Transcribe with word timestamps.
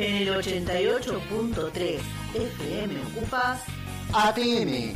En 0.00 0.16
el 0.16 0.28
88.3 0.34 2.00
FM 2.34 3.02
ocupas 3.14 3.60
ATM, 4.14 4.94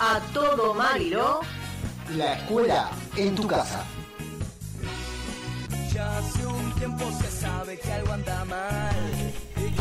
a 0.00 0.20
todo 0.32 0.72
Mariló. 0.72 1.40
la 2.16 2.32
escuela 2.34 2.90
en 3.16 3.34
tu 3.34 3.46
casa. 3.46 3.84
Ya 5.92 6.16
hace 6.16 6.46
un 6.46 6.74
tiempo 6.76 7.04
se 7.20 7.30
sabe 7.30 7.78
que 7.78 7.92
algo 7.92 8.12
anda 8.14 8.42
mal. 8.46 8.96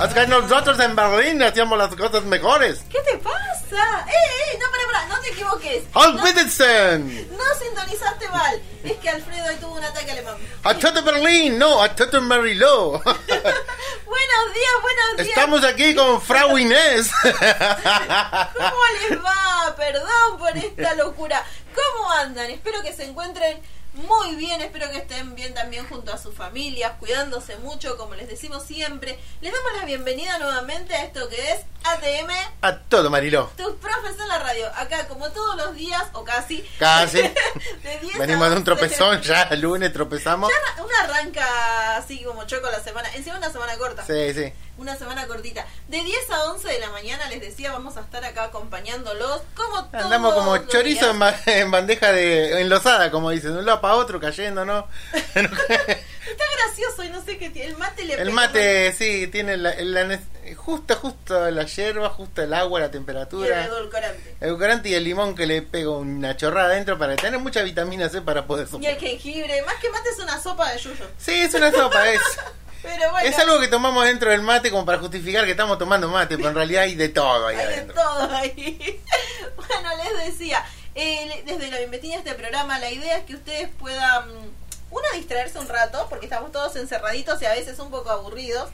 Es 0.05 0.13
que 0.13 0.27
nosotros 0.27 0.77
en 0.81 0.95
Berlín 0.97 1.41
hacíamos 1.43 1.77
las 1.77 1.95
cosas 1.95 2.23
mejores. 2.25 2.83
¿Qué 2.89 2.99
te 3.09 3.17
pasa? 3.19 4.05
¡Eh, 4.07 4.11
eh! 4.11 4.59
No, 4.59 4.65
para, 4.69 4.85
para, 4.91 5.07
no 5.15 5.21
te 5.21 5.29
equivoques. 5.29 5.83
¡Hans 5.93 6.15
No, 6.15 6.23
Wittgenstein! 6.23 7.29
no 7.37 7.43
sintonizaste 7.57 8.27
mal. 8.29 8.61
Es 8.83 8.97
que 8.97 9.09
Alfredo 9.09 9.45
ahí 9.47 9.55
tuvo 9.61 9.75
un 9.75 9.83
ataque 9.83 10.11
alemán. 10.11 10.35
¡A 10.63 10.73
todo 10.73 11.01
Berlín! 11.03 11.57
No, 11.57 11.81
a 11.81 11.95
todo 11.95 12.19
Mariló. 12.21 13.01
Buenos 14.31 14.53
días, 14.53 14.81
buenos 14.81 15.17
días. 15.17 15.29
Estamos 15.29 15.63
aquí 15.65 15.95
con 15.95 16.21
Frau 16.21 16.57
Inés. 16.57 17.11
¿Cómo 17.21 18.81
les 19.09 19.19
va? 19.23 19.75
Perdón 19.75 20.37
por 20.37 20.55
esta 20.57 20.95
locura. 20.95 21.43
¿Cómo 21.75 22.11
andan? 22.11 22.49
Espero 22.49 22.81
que 22.81 22.93
se 22.93 23.03
encuentren 23.03 23.61
muy 23.93 24.35
bien, 24.35 24.61
espero 24.61 24.89
que 24.89 24.97
estén 24.99 25.35
bien 25.35 25.53
también 25.53 25.85
junto 25.87 26.13
a 26.13 26.17
sus 26.17 26.33
familias, 26.33 26.93
cuidándose 26.99 27.57
mucho, 27.57 27.97
como 27.97 28.15
les 28.15 28.27
decimos 28.29 28.63
siempre. 28.63 29.19
Les 29.41 29.51
damos 29.51 29.73
la 29.77 29.85
bienvenida 29.85 30.37
nuevamente 30.39 30.95
a 30.95 31.03
esto 31.03 31.27
que 31.27 31.51
es 31.51 31.59
ATM, 31.83 32.31
A 32.61 32.77
todo 32.77 33.09
Mariló. 33.09 33.51
tus 33.57 33.75
profes 33.75 34.17
en 34.19 34.27
la 34.29 34.39
radio. 34.39 34.67
Acá, 34.75 35.07
como 35.07 35.29
todos 35.31 35.57
los 35.57 35.75
días, 35.75 36.03
o 36.13 36.23
casi. 36.23 36.61
Casi. 36.79 37.17
de 37.83 37.99
10 38.01 38.15
a 38.15 38.19
Venimos 38.19 38.49
de 38.49 38.55
un 38.55 38.59
11. 38.59 38.63
tropezón 38.63 39.21
ya, 39.21 39.43
el 39.43 39.59
lunes 39.61 39.91
tropezamos. 39.91 40.49
Ya 40.49 40.83
una 40.83 40.99
arranca 41.03 41.97
así 41.97 42.23
como 42.23 42.45
choco 42.45 42.69
la 42.69 42.81
semana. 42.81 43.13
Encima 43.15 43.37
una 43.37 43.51
semana 43.51 43.77
corta. 43.77 44.05
Sí, 44.05 44.33
sí. 44.33 44.53
Una 44.81 44.95
semana 44.97 45.27
cortita. 45.27 45.63
De 45.89 46.03
10 46.03 46.29
a 46.31 46.51
11 46.53 46.67
de 46.67 46.79
la 46.79 46.89
mañana 46.89 47.27
les 47.29 47.39
decía, 47.39 47.71
vamos 47.71 47.97
a 47.97 48.01
estar 48.01 48.25
acá 48.25 48.45
acompañándolos 48.45 49.41
como 49.55 49.85
todos 49.85 50.03
Andamos 50.05 50.33
como 50.33 50.57
chorizo 50.65 51.11
en, 51.11 51.19
ba- 51.19 51.39
en 51.45 51.69
bandeja 51.69 52.11
de 52.11 52.61
enlosada, 52.61 53.11
como 53.11 53.29
dicen, 53.29 53.53
de 53.53 53.59
un 53.59 53.65
lado 53.67 53.79
para 53.79 53.93
otro, 53.93 54.19
cayendo, 54.19 54.65
¿no? 54.65 54.87
Está 55.35 56.43
gracioso 56.65 57.03
y 57.03 57.09
no 57.09 57.23
sé 57.23 57.37
qué 57.37 57.49
tiene. 57.51 57.69
El 57.69 57.77
mate 57.77 58.03
le 58.05 58.13
El 58.13 58.19
pega 58.19 58.31
mate, 58.31 58.91
sí, 58.93 59.27
tiene 59.27 59.55
la, 59.57 59.75
la 59.75 60.19
justo, 60.55 60.95
justo 60.95 61.51
la 61.51 61.63
hierba, 61.65 62.09
justo 62.09 62.41
el 62.41 62.53
agua, 62.53 62.79
la 62.79 62.85
mal. 62.87 62.91
Y 62.95 62.97
el 62.97 63.05
temperatura. 63.05 63.65
edulcorante. 63.65 64.35
El 64.39 64.47
edulcorante 64.47 64.89
y 64.89 64.93
el 64.95 65.03
limón 65.03 65.35
que 65.35 65.45
le 65.45 65.61
pego 65.61 65.97
una 65.99 66.35
chorrada 66.37 66.69
adentro 66.69 66.97
para 66.97 67.15
tener 67.17 67.39
mucha 67.39 67.61
vitamina 67.61 68.09
C 68.09 68.21
para 68.21 68.45
poder 68.47 68.67
Y 68.67 68.71
soplar. 68.71 68.93
el 68.93 68.99
jengibre. 68.99 69.61
Más 69.61 69.75
que 69.75 69.89
mate 69.91 70.09
es 70.09 70.19
una 70.19 70.41
sopa 70.41 70.71
de 70.71 70.79
yuyo. 70.79 71.05
Sí, 71.19 71.33
es 71.39 71.53
una 71.53 71.71
sopa, 71.71 72.09
es, 72.09 72.21
Pero 72.81 73.11
bueno. 73.11 73.29
es 73.29 73.37
algo 73.37 73.59
que 73.59 73.67
tomamos 73.67 74.05
dentro 74.05 74.31
del 74.31 74.41
mate 74.41 74.71
como 74.71 74.85
para 74.85 74.97
justificar 74.97 75.45
que 75.45 75.51
estamos 75.51 75.77
tomando 75.77 76.07
mate, 76.09 76.37
pero 76.37 76.49
en 76.49 76.55
realidad 76.55 76.83
hay 76.83 76.95
de 76.95 77.09
todo 77.09 77.47
ahí 77.47 77.57
Hay 77.57 77.75
de 77.75 77.93
todo 77.93 78.35
ahí. 78.35 79.01
bueno, 79.55 79.89
les 80.03 80.25
decía, 80.27 80.65
eh, 80.95 81.43
desde 81.45 81.69
la 81.69 81.77
bienvenida 81.77 82.15
a 82.15 82.17
este 82.19 82.33
programa, 82.33 82.79
la 82.79 82.91
idea 82.91 83.17
es 83.17 83.25
que 83.25 83.35
ustedes 83.35 83.69
puedan, 83.79 84.29
uno, 84.89 85.03
distraerse 85.13 85.59
un 85.59 85.67
rato, 85.67 86.07
porque 86.09 86.25
estamos 86.25 86.51
todos 86.51 86.75
encerraditos 86.75 87.41
y 87.41 87.45
a 87.45 87.51
veces 87.51 87.79
un 87.79 87.91
poco 87.91 88.09
aburridos. 88.09 88.69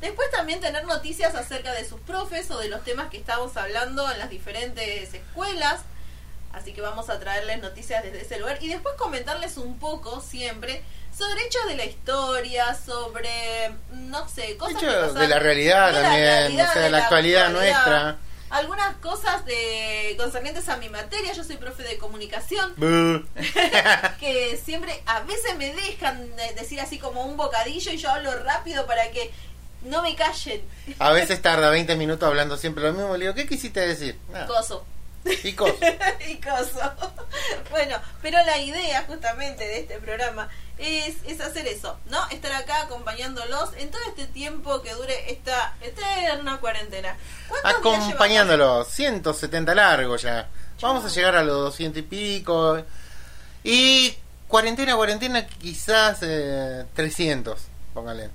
Después 0.00 0.28
también 0.32 0.60
tener 0.60 0.84
noticias 0.84 1.34
acerca 1.36 1.72
de 1.72 1.88
sus 1.88 2.00
profes 2.00 2.50
o 2.50 2.58
de 2.58 2.68
los 2.68 2.82
temas 2.82 3.08
que 3.08 3.16
estamos 3.16 3.56
hablando 3.56 4.10
en 4.10 4.18
las 4.18 4.30
diferentes 4.30 5.14
escuelas. 5.14 5.80
Así 6.52 6.72
que 6.72 6.80
vamos 6.80 7.08
a 7.08 7.18
traerles 7.20 7.62
noticias 7.62 8.02
desde 8.02 8.20
ese 8.20 8.38
lugar 8.38 8.58
y 8.60 8.68
después 8.68 8.96
comentarles 8.96 9.56
un 9.56 9.78
poco 9.78 10.20
siempre 10.20 10.82
sobre 11.16 11.42
hechos 11.46 11.66
de 11.68 11.76
la 11.76 11.84
historia, 11.84 12.74
sobre, 12.74 13.72
no 13.92 14.28
sé, 14.28 14.56
cosas 14.56 14.80
que 14.80 14.86
de 14.86 15.28
la 15.28 15.38
realidad 15.38 15.88
de 15.88 15.92
la 15.92 16.02
también, 16.02 16.24
realidad, 16.26 16.68
o 16.68 16.72
sea, 16.72 16.82
de 16.82 16.90
la 16.90 16.98
actualidad 16.98 17.50
nuestra. 17.50 18.16
Algunas 18.50 18.96
cosas 18.96 19.46
de 19.46 20.14
concernientes 20.18 20.68
a 20.68 20.76
mi 20.76 20.90
materia, 20.90 21.32
yo 21.32 21.42
soy 21.42 21.56
profe 21.56 21.82
de 21.84 21.96
comunicación, 21.96 22.74
que 24.20 24.60
siempre 24.64 25.02
a 25.06 25.20
veces 25.20 25.56
me 25.56 25.72
dejan 25.74 26.36
de- 26.36 26.52
decir 26.54 26.80
así 26.80 26.98
como 26.98 27.24
un 27.24 27.36
bocadillo 27.36 27.92
y 27.92 27.96
yo 27.96 28.10
hablo 28.10 28.42
rápido 28.42 28.86
para 28.86 29.10
que 29.10 29.30
no 29.82 30.02
me 30.02 30.14
callen. 30.14 30.62
A 30.98 31.12
veces 31.12 31.40
tarda 31.42 31.70
20 31.70 31.96
minutos 31.96 32.26
hablando 32.26 32.56
siempre 32.56 32.84
lo 32.84 32.92
mismo. 32.92 33.16
Le 33.16 33.24
digo, 33.24 33.34
¿qué 33.34 33.46
quisiste 33.46 33.80
decir? 33.80 34.18
Nada. 34.30 34.46
Coso. 34.46 34.84
Y 35.44 35.52
cosas. 35.52 35.76
y 36.28 36.36
coso. 36.36 36.92
Bueno, 37.70 37.96
pero 38.20 38.36
la 38.44 38.58
idea 38.58 39.04
justamente 39.06 39.64
de 39.64 39.80
este 39.80 39.98
programa 39.98 40.48
es, 40.78 41.16
es 41.26 41.40
hacer 41.40 41.66
eso, 41.66 41.98
¿no? 42.06 42.18
Estar 42.30 42.52
acá 42.52 42.82
acompañándolos 42.82 43.70
en 43.76 43.90
todo 43.90 44.02
este 44.08 44.26
tiempo 44.26 44.82
que 44.82 44.92
dure 44.94 45.30
esta 45.30 45.74
eterna 45.80 46.58
cuarentena. 46.60 47.16
¿Cuántos 47.48 47.82
días 47.82 48.04
Acompañándolo, 48.06 48.84
170 48.84 49.74
largo 49.74 50.16
ya. 50.16 50.48
Vamos 50.80 51.04
a 51.04 51.08
llegar 51.08 51.36
a 51.36 51.44
los 51.44 51.56
200 51.56 51.98
y 51.98 52.02
pico. 52.02 52.84
Y 53.62 54.16
cuarentena, 54.48 54.96
cuarentena, 54.96 55.46
quizás 55.46 56.18
eh, 56.22 56.84
300, 56.94 57.60
póngale. 57.94 58.30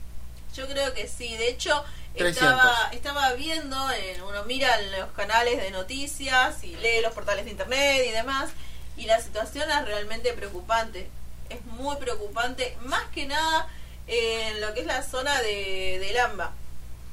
Yo 0.55 0.67
creo 0.67 0.93
que 0.93 1.07
sí. 1.07 1.35
De 1.35 1.49
hecho, 1.49 1.83
300. 2.15 2.51
estaba, 2.51 2.89
estaba 2.91 3.33
viendo, 3.33 3.75
en, 3.91 4.21
uno 4.23 4.43
mira 4.45 4.79
los 4.97 5.11
canales 5.11 5.61
de 5.61 5.71
noticias 5.71 6.63
y 6.63 6.75
lee 6.77 7.01
los 7.03 7.13
portales 7.13 7.45
de 7.45 7.51
internet 7.51 8.05
y 8.07 8.11
demás, 8.11 8.49
y 8.95 9.05
la 9.05 9.21
situación 9.21 9.69
es 9.69 9.85
realmente 9.85 10.33
preocupante. 10.33 11.09
Es 11.49 11.63
muy 11.65 11.95
preocupante, 11.97 12.77
más 12.85 13.03
que 13.13 13.25
nada 13.25 13.67
en 14.07 14.61
lo 14.61 14.73
que 14.73 14.81
es 14.81 14.85
la 14.85 15.03
zona 15.03 15.41
de, 15.41 15.97
de 15.99 16.11
Lamba 16.13 16.53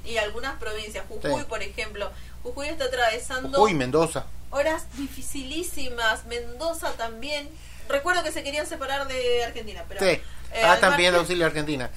y 0.05 0.17
algunas 0.19 0.59
provincias. 0.59 1.05
Jujuy, 1.09 1.41
Sí. 1.41 1.47
por 1.49 1.63
ejemplo. 1.63 2.11
Jujuy 2.43 2.69
está 2.69 2.85
atravesando 2.85 3.63
Uy, 3.63 3.75
Mendoza. 3.75 4.27
horas 4.51 4.85
dificilísimas. 4.97 6.25
Mendoza 6.27 6.93
también. 6.93 7.49
Recuerdo 7.89 8.23
que 8.23 8.33
se 8.33 8.43
querían 8.43 8.67
separar 8.67 9.07
de 9.09 9.45
Argentina, 9.45 9.85
pero... 9.89 10.01
Sí. 10.01 10.07
eh, 10.11 10.23
ah, 10.63 10.75
están 10.75 10.91
margen- 10.93 11.15
auxilio 11.15 11.47
Argentina. 11.47 11.91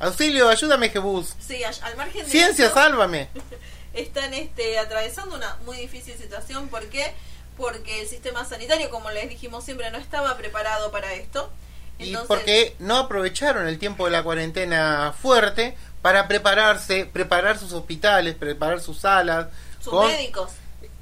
Auxilio, 0.00 0.48
ayúdame, 0.48 0.90
Jebus. 0.90 1.34
Sí, 1.40 1.62
al 1.64 1.96
margen 1.96 2.24
de 2.24 2.30
Ciencia, 2.30 2.70
sálvame. 2.72 3.28
están 3.94 4.32
este, 4.34 4.78
atravesando 4.78 5.34
una 5.34 5.56
muy 5.64 5.76
difícil 5.76 6.16
situación. 6.16 6.68
¿Por 6.68 6.86
qué? 6.86 7.12
Porque 7.58 8.00
el 8.02 8.08
sistema 8.08 8.44
sanitario, 8.46 8.88
como 8.88 9.10
les 9.10 9.28
dijimos 9.28 9.64
siempre, 9.64 9.90
no 9.90 9.98
estaba 9.98 10.36
preparado 10.38 10.90
para 10.90 11.12
esto. 11.12 11.52
Y 11.98 12.08
Entonces, 12.08 12.28
porque 12.28 12.76
no 12.78 12.96
aprovecharon 12.96 13.66
el 13.68 13.78
tiempo 13.78 14.04
de 14.06 14.12
la 14.12 14.22
cuarentena 14.22 15.12
fuerte 15.20 15.76
para 16.00 16.28
prepararse, 16.28 17.04
preparar 17.06 17.58
sus 17.58 17.72
hospitales, 17.72 18.36
preparar 18.36 18.80
sus 18.80 19.00
salas. 19.00 19.48
sus 19.82 19.92
con- 19.92 20.06
médicos. 20.06 20.50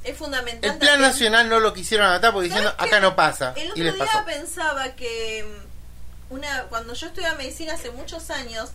Es 0.02 0.16
fundamental. 0.16 0.70
El 0.70 0.78
plan 0.78 0.92
también- 0.94 1.10
nacional 1.10 1.48
no 1.48 1.60
lo 1.60 1.72
quisieron 1.74 2.06
adaptar 2.06 2.32
porque 2.32 2.48
diciendo 2.48 2.70
¿Sabes 2.76 2.92
acá 2.92 3.00
no 3.00 3.14
pasa. 3.16 3.52
El 3.56 3.66
Y 3.66 3.70
otro 3.72 3.84
les 3.84 3.94
día 3.94 4.06
pasó. 4.06 4.24
pensaba 4.24 4.94
que 4.94 5.44
mm, 6.30 6.32
una 6.34 6.62
cuando 6.70 6.94
yo 6.94 7.06
estudiaba 7.08 7.36
medicina 7.36 7.74
hace 7.74 7.90
muchos 7.90 8.30
años, 8.30 8.70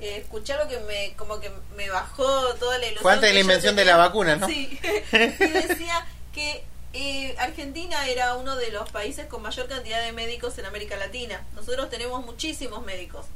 eh, 0.00 0.16
escuché 0.16 0.54
algo 0.54 0.68
que 0.68 0.80
me 0.80 1.14
como 1.16 1.38
que 1.40 1.52
me 1.76 1.88
bajó 1.90 2.24
toda 2.54 2.78
la 2.78 2.86
ilusión. 2.86 3.02
Fue 3.02 3.12
antes 3.12 3.28
de 3.28 3.34
la 3.34 3.40
invención 3.40 3.76
de 3.76 3.84
la 3.84 3.96
vacuna, 3.98 4.36
¿no? 4.36 4.46
Sí. 4.48 4.80
y 5.12 5.18
decía 5.48 6.06
que 6.32 6.64
eh, 6.92 7.34
Argentina 7.38 8.06
era 8.08 8.34
uno 8.34 8.56
de 8.56 8.70
los 8.70 8.90
países 8.90 9.26
con 9.26 9.42
mayor 9.42 9.68
cantidad 9.68 10.02
de 10.04 10.12
médicos 10.12 10.58
en 10.58 10.66
América 10.66 10.96
Latina. 10.96 11.42
Nosotros 11.54 11.88
tenemos 11.88 12.24
muchísimos 12.24 12.84
médicos 12.84 13.26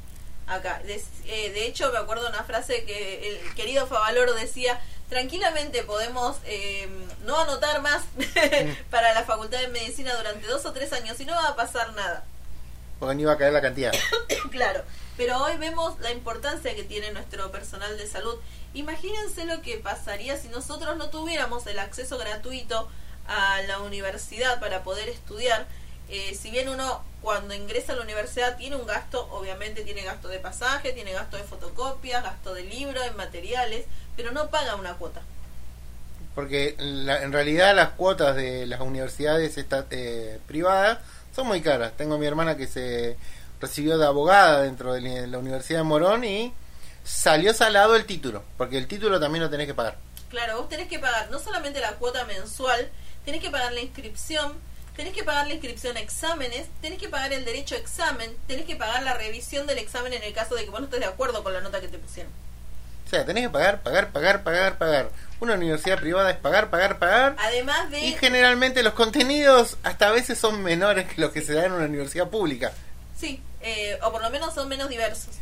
acá. 0.45 0.81
De, 0.85 1.01
eh, 1.25 1.51
de 1.51 1.65
hecho, 1.65 1.91
me 1.91 1.97
acuerdo 1.97 2.27
una 2.29 2.43
frase 2.43 2.83
que 2.83 3.29
el 3.29 3.53
querido 3.55 3.87
Favaloro 3.87 4.33
decía, 4.33 4.79
tranquilamente 5.09 5.83
podemos 5.83 6.37
eh, 6.45 6.87
no 7.25 7.39
anotar 7.39 7.81
más 7.81 8.03
para 8.91 9.13
la 9.13 9.23
Facultad 9.23 9.59
de 9.59 9.69
Medicina 9.69 10.15
durante 10.15 10.47
dos 10.47 10.65
o 10.65 10.73
tres 10.73 10.93
años 10.93 11.19
y 11.19 11.25
no 11.25 11.33
va 11.33 11.49
a 11.49 11.55
pasar 11.55 11.93
nada. 11.93 12.23
Porque 12.99 13.15
no 13.15 13.21
iba 13.21 13.33
a 13.33 13.37
caer 13.37 13.53
la 13.53 13.61
cantidad. 13.61 13.93
claro, 14.51 14.83
pero 15.17 15.37
hoy 15.43 15.57
vemos 15.57 15.99
la 15.99 16.11
importancia 16.11 16.75
que 16.75 16.83
tiene 16.83 17.11
nuestro 17.11 17.51
personal 17.51 17.97
de 17.97 18.07
salud. 18.07 18.35
Imagínense 18.73 19.45
lo 19.45 19.61
que 19.61 19.77
pasaría 19.77 20.37
si 20.37 20.47
nosotros 20.49 20.97
no 20.97 21.09
tuviéramos 21.09 21.65
el 21.67 21.79
acceso 21.79 22.17
gratuito 22.17 22.89
a 23.27 23.61
la 23.63 23.79
universidad 23.79 24.59
para 24.59 24.83
poder 24.83 25.09
estudiar. 25.09 25.65
Eh, 26.09 26.35
si 26.35 26.51
bien 26.51 26.69
uno 26.69 27.03
cuando 27.21 27.53
ingresa 27.53 27.93
a 27.93 27.95
la 27.97 28.03
universidad 28.03 28.55
tiene 28.57 28.75
un 28.77 28.85
gasto, 28.85 29.27
obviamente 29.31 29.83
tiene 29.83 30.03
gasto 30.03 30.29
de 30.29 30.39
pasaje, 30.39 30.93
tiene 30.93 31.11
gasto 31.11 31.35
de 31.37 31.43
fotocopias, 31.43 32.23
gasto 32.23 32.53
de 32.53 32.63
libros, 32.63 33.03
de 33.03 33.11
materiales, 33.11 33.85
pero 34.15 34.31
no 34.31 34.49
paga 34.49 34.75
una 34.75 34.93
cuota. 34.93 35.21
Porque 36.35 36.75
la- 36.77 37.23
en 37.23 37.33
realidad 37.33 37.75
las 37.75 37.89
cuotas 37.89 38.35
de 38.35 38.65
las 38.67 38.79
universidades 38.81 39.57
esta- 39.57 39.85
eh, 39.89 40.39
privadas 40.47 40.99
son 41.35 41.47
muy 41.47 41.61
caras. 41.61 41.93
Tengo 41.97 42.17
mi 42.17 42.27
hermana 42.27 42.55
que 42.55 42.67
se 42.67 43.17
recibió 43.59 43.97
de 43.97 44.05
abogada 44.05 44.61
dentro 44.61 44.93
de 44.93 45.01
la- 45.01 45.27
la 45.27 45.37
Universidad 45.39 45.79
de 45.79 45.83
Morón 45.83 46.23
y 46.23 46.53
salió 47.03 47.53
salado 47.53 47.95
el 47.95 48.05
título, 48.05 48.43
porque 48.57 48.77
el 48.77 48.87
título 48.87 49.19
también 49.19 49.43
lo 49.43 49.49
tenés 49.49 49.65
que 49.67 49.73
pagar. 49.73 49.97
Claro, 50.29 50.57
vos 50.59 50.69
tenés 50.69 50.87
que 50.87 50.99
pagar 50.99 51.31
no 51.31 51.39
solamente 51.39 51.79
la 51.79 51.93
cuota 51.93 52.23
mensual, 52.25 52.87
tenés 53.27 53.41
que 53.41 53.49
pagar 53.49 53.73
la 53.73 53.81
inscripción, 53.81 54.53
tenés 54.95 55.13
que 55.13 55.21
pagar 55.25 55.47
la 55.47 55.53
inscripción 55.53 55.97
a 55.97 55.99
exámenes, 55.99 56.67
tenés 56.81 56.97
que 56.97 57.09
pagar 57.09 57.33
el 57.33 57.43
derecho 57.43 57.75
a 57.75 57.77
examen, 57.77 58.31
tenés 58.47 58.65
que 58.65 58.77
pagar 58.77 59.03
la 59.03 59.15
revisión 59.15 59.67
del 59.67 59.79
examen 59.79 60.13
en 60.13 60.23
el 60.23 60.31
caso 60.31 60.55
de 60.55 60.63
que 60.63 60.69
vos 60.69 60.79
no 60.79 60.85
estés 60.85 61.01
de 61.01 61.07
acuerdo 61.07 61.43
con 61.43 61.51
la 61.51 61.59
nota 61.59 61.81
que 61.81 61.89
te 61.89 61.97
pusieron. 61.97 62.31
O 63.05 63.09
sea, 63.09 63.25
tenés 63.25 63.43
que 63.43 63.49
pagar, 63.49 63.81
pagar, 63.83 64.11
pagar, 64.13 64.43
pagar, 64.43 64.77
pagar. 64.77 65.09
Una 65.41 65.55
universidad 65.55 65.99
privada 65.99 66.31
es 66.31 66.37
pagar, 66.37 66.69
pagar, 66.69 66.99
pagar. 66.99 67.35
Además 67.37 67.91
de... 67.91 67.99
Y 67.99 68.13
generalmente 68.13 68.81
los 68.81 68.93
contenidos 68.93 69.75
hasta 69.83 70.07
a 70.07 70.11
veces 70.11 70.37
son 70.39 70.63
menores 70.63 71.05
que 71.13 71.19
los 71.19 71.31
que 71.31 71.41
se 71.41 71.51
dan 71.53 71.65
en 71.65 71.71
una 71.73 71.85
universidad 71.85 72.29
pública. 72.29 72.71
Sí, 73.19 73.41
eh, 73.59 73.99
o 74.03 74.11
por 74.13 74.21
lo 74.21 74.29
menos 74.29 74.53
son 74.55 74.69
menos 74.69 74.87
diversos. 74.87 75.35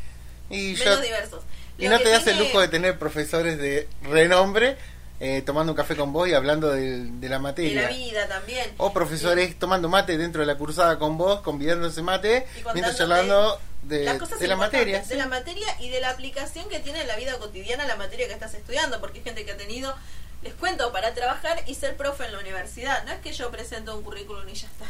Y, 0.50 0.74
menos 0.74 0.96
yo- 0.96 1.02
diversos. 1.02 1.44
y 1.78 1.88
no 1.88 2.00
te 2.00 2.10
das 2.10 2.26
el 2.26 2.40
lujo 2.40 2.60
de 2.62 2.68
tener 2.68 2.98
profesores 2.98 3.60
de 3.60 3.88
renombre 4.02 4.76
eh, 5.20 5.42
tomando 5.46 5.72
un 5.72 5.78
café 5.78 5.96
con 5.96 6.12
vos 6.14 6.28
y 6.28 6.34
hablando 6.34 6.70
del- 6.72 7.20
de, 7.22 7.30
la 7.30 7.36
de 7.38 7.42
materia. 7.42 7.82
la 7.84 7.88
vida 7.90 8.28
también. 8.28 8.74
O 8.78 8.92
profesores 8.94 9.58
tomando 9.58 9.88
mate 9.90 10.18
dentro 10.18 10.42
de 10.42 10.48
la 10.48 10.58
cursada 10.58 11.00
con 11.00 11.18
vos, 11.18 11.42
convidándose 11.42 12.02
mate, 12.02 12.46
mientras 12.74 12.98
charlando 12.98 13.60
de, 13.84 14.04
las 14.04 14.18
cosas 14.18 14.40
de 14.40 14.48
la 14.48 14.56
materia. 14.56 15.02
De 15.04 15.16
la 15.16 15.28
materia 15.28 15.68
y 15.80 15.90
de 15.90 16.02
la 16.02 16.10
aplicación 16.10 16.68
que 16.70 16.80
tiene 16.80 17.02
en 17.02 17.08
la 17.08 17.16
vida 17.16 17.38
cotidiana 17.38 17.86
la 17.86 17.96
materia 17.96 18.28
que 18.28 18.34
estás 18.34 18.54
estudiando, 18.54 19.00
porque 19.00 19.20
hay 19.20 19.24
gente 19.24 19.46
que 19.46 19.52
ha 19.54 19.58
tenido, 19.58 19.96
les 20.44 20.54
cuento, 20.56 20.92
para 20.92 21.14
trabajar 21.14 21.64
y 21.68 21.76
ser 21.76 21.96
profe 21.96 22.26
en 22.26 22.34
la 22.34 22.40
universidad. 22.40 23.04
No 23.06 23.12
es 23.14 23.20
que 23.20 23.32
yo 23.32 23.50
presento 23.52 23.96
un 23.96 24.04
currículum 24.04 24.48
y 24.50 24.54
ya 24.54 24.68
está. 24.68 24.86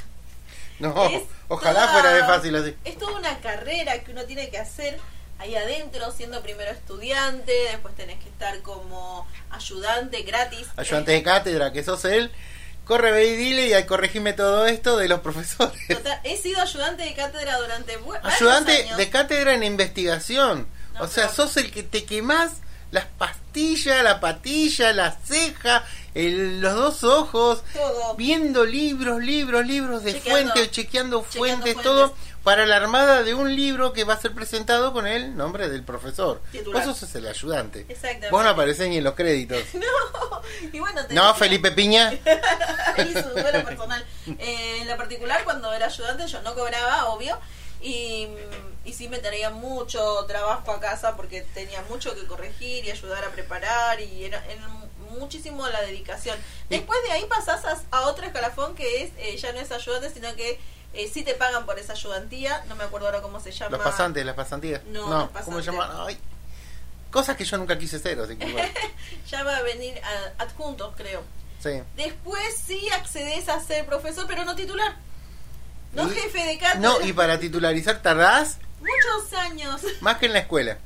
No, 0.80 1.06
Es 1.06 1.24
ojalá 1.48 1.82
toda- 1.82 1.92
fuera 1.94 2.14
de 2.14 2.20
fácil 2.24 2.56
así. 2.56 2.76
Es 2.84 2.98
toda 2.98 3.18
una 3.18 3.38
carrera 3.40 4.00
que 4.04 4.12
uno 4.12 4.24
tiene 4.26 4.50
que 4.50 4.58
hacer 4.58 4.98
ahí 5.40 5.56
adentro, 5.56 6.12
siendo 6.12 6.42
primero 6.42 6.72
estudiante, 6.72 7.52
después 7.72 7.96
tenés 7.96 8.20
que 8.24 8.30
estar 8.30 8.62
como 8.62 9.28
ayudante 9.50 10.22
gratis. 10.24 10.68
Ayudante 10.78 11.12
de 11.12 11.24
cátedra, 11.24 11.72
que 11.74 11.84
sos 11.84 12.06
él, 12.06 12.32
corre, 12.86 13.12
ve 13.12 13.26
y 13.28 13.36
dile 13.36 13.68
y 13.68 13.74
ahí 13.74 13.86
corregime 13.86 14.34
todo 14.34 14.66
esto 14.66 14.98
de 14.98 15.08
los 15.08 15.20
profesores. 15.22 15.80
Total, 15.88 16.20
he 16.24 16.38
sido 16.38 16.62
ayudante 16.62 17.04
de 17.04 17.14
cátedra 17.14 17.58
durante 17.58 17.98
Ayudante 18.24 18.84
años. 18.84 18.98
de 18.98 19.10
cátedra 19.10 19.54
en 19.54 19.64
investigación. 19.64 20.68
No, 20.94 21.02
o 21.04 21.08
sea, 21.08 21.30
sos 21.30 21.58
el 21.58 21.72
que 21.72 21.84
te 21.84 22.06
quemás 22.06 22.52
las 22.92 23.06
pastillas, 23.06 24.02
la 24.04 24.20
patilla, 24.22 24.94
la 24.94 25.12
ceja, 25.26 25.84
el- 26.14 26.62
los 26.62 26.74
dos 26.76 27.04
ojos, 27.04 27.64
Todo. 27.74 28.16
viendo 28.16 28.64
libros, 28.66 29.22
libros, 29.22 29.66
libros 29.66 30.04
de 30.04 30.14
Chequeando- 30.14 30.30
fuentes, 30.54 30.72
chequeando, 30.72 31.24
fuentes, 31.24 31.74
fuentes. 31.74 31.84
todo 31.84 32.16
para 32.46 32.68
la 32.68 32.76
armada 32.76 33.24
de 33.24 33.34
un 33.34 33.56
libro 33.56 33.92
que 33.92 34.04
va 34.04 34.14
a 34.14 34.22
ser 34.22 34.32
presentado 34.32 34.94
con 34.94 35.08
el 35.08 35.36
nombre 35.36 35.68
del 35.68 35.84
profesor. 35.84 36.42
Titular. 36.52 36.86
Vos 36.86 36.96
sos 36.96 37.16
el 37.16 37.26
ayudante. 37.26 37.88
Exactamente. 37.90 38.30
Vos 38.30 38.44
no 38.44 38.50
aparecés 38.52 38.88
ni 38.88 38.98
en 38.98 39.04
los 39.04 39.16
créditos. 39.16 39.62
No, 39.74 40.42
y 40.72 40.80
bueno, 40.80 41.02
tenés 41.08 41.16
No, 41.16 41.34
Felipe 41.34 41.72
Piña. 41.72 42.12
Él 42.98 43.10
hizo 43.10 43.24
su 43.24 43.30
duelo 43.30 43.66
personal. 43.66 44.06
Eh, 44.38 44.78
en 44.82 44.88
la 44.88 44.96
particular, 44.96 45.44
cuando 45.44 45.74
era 45.74 45.88
ayudante, 45.88 46.28
yo 46.28 46.40
no 46.44 46.54
cobraba, 46.54 47.06
obvio. 47.06 47.40
Y, 47.82 48.28
y 48.86 48.94
sí 48.94 49.10
me 49.10 49.18
traía 49.18 49.50
mucho 49.50 50.24
trabajo 50.28 50.72
a 50.72 50.80
casa 50.80 51.16
porque 51.16 51.42
tenía 51.56 51.82
mucho 51.90 52.14
que 52.14 52.28
corregir 52.28 52.86
y 52.86 52.92
ayudar 52.92 53.24
a 53.24 53.30
preparar 53.32 54.00
y 54.00 54.24
era, 54.24 54.46
era 54.46 54.68
muchísimo 55.18 55.68
la 55.68 55.82
dedicación. 55.82 56.38
Después 56.70 57.00
de 57.08 57.12
ahí 57.14 57.26
pasás 57.26 57.66
a, 57.66 57.82
a 57.90 58.02
otro 58.02 58.26
escalafón 58.28 58.76
que 58.76 59.04
es, 59.04 59.12
eh, 59.18 59.36
ya 59.36 59.52
no 59.52 59.60
es 59.60 59.72
ayudante, 59.72 60.12
sino 60.12 60.34
que 60.36 60.60
eh, 60.96 61.10
sí 61.14 61.24
te 61.24 61.34
pagan 61.36 61.66
por 61.66 61.78
esa 61.80 61.94
ayudantía. 61.94 62.64
No 62.68 62.76
me 62.76 62.84
acuerdo 62.84 63.08
ahora 63.08 63.22
cómo 63.22 63.40
se 63.40 63.52
llama. 63.52 63.78
Los 63.78 63.86
pasantes, 63.86 64.26
las 64.26 64.36
pasantías. 64.36 64.82
No, 64.86 65.08
No, 65.10 65.32
¿cómo 65.44 65.62
se? 65.62 65.72
Ay, 65.72 66.18
cosas 67.12 67.36
que 67.38 67.46
yo 67.46 67.58
nunca 67.58 67.78
quise 67.78 68.00
ser, 68.00 68.20
así 68.20 68.36
que. 68.38 68.46
Ya 69.30 69.44
va 69.44 69.58
a 69.58 69.62
venir 69.64 70.00
a- 70.04 70.44
adjuntos, 70.44 70.94
creo. 70.96 71.24
Sí. 71.62 71.82
Después 71.96 72.44
sí 72.66 72.88
accedes 72.90 73.50
a 73.50 73.60
ser 73.60 73.86
profesor, 73.86 74.26
pero 74.28 74.46
no 74.46 74.56
titular. 74.56 74.96
No 75.94 76.08
Y- 76.12 76.16
jefe 76.16 76.40
de 76.46 76.58
cátedra. 76.58 76.80
No, 76.90 77.02
y 77.02 77.14
para 77.14 77.40
titularizar 77.40 78.02
tardás 78.02 78.58
Muchos 78.80 79.34
años. 79.40 79.82
más 80.02 80.18
que 80.18 80.26
en 80.28 80.34
la 80.34 80.40
escuela. 80.40 80.78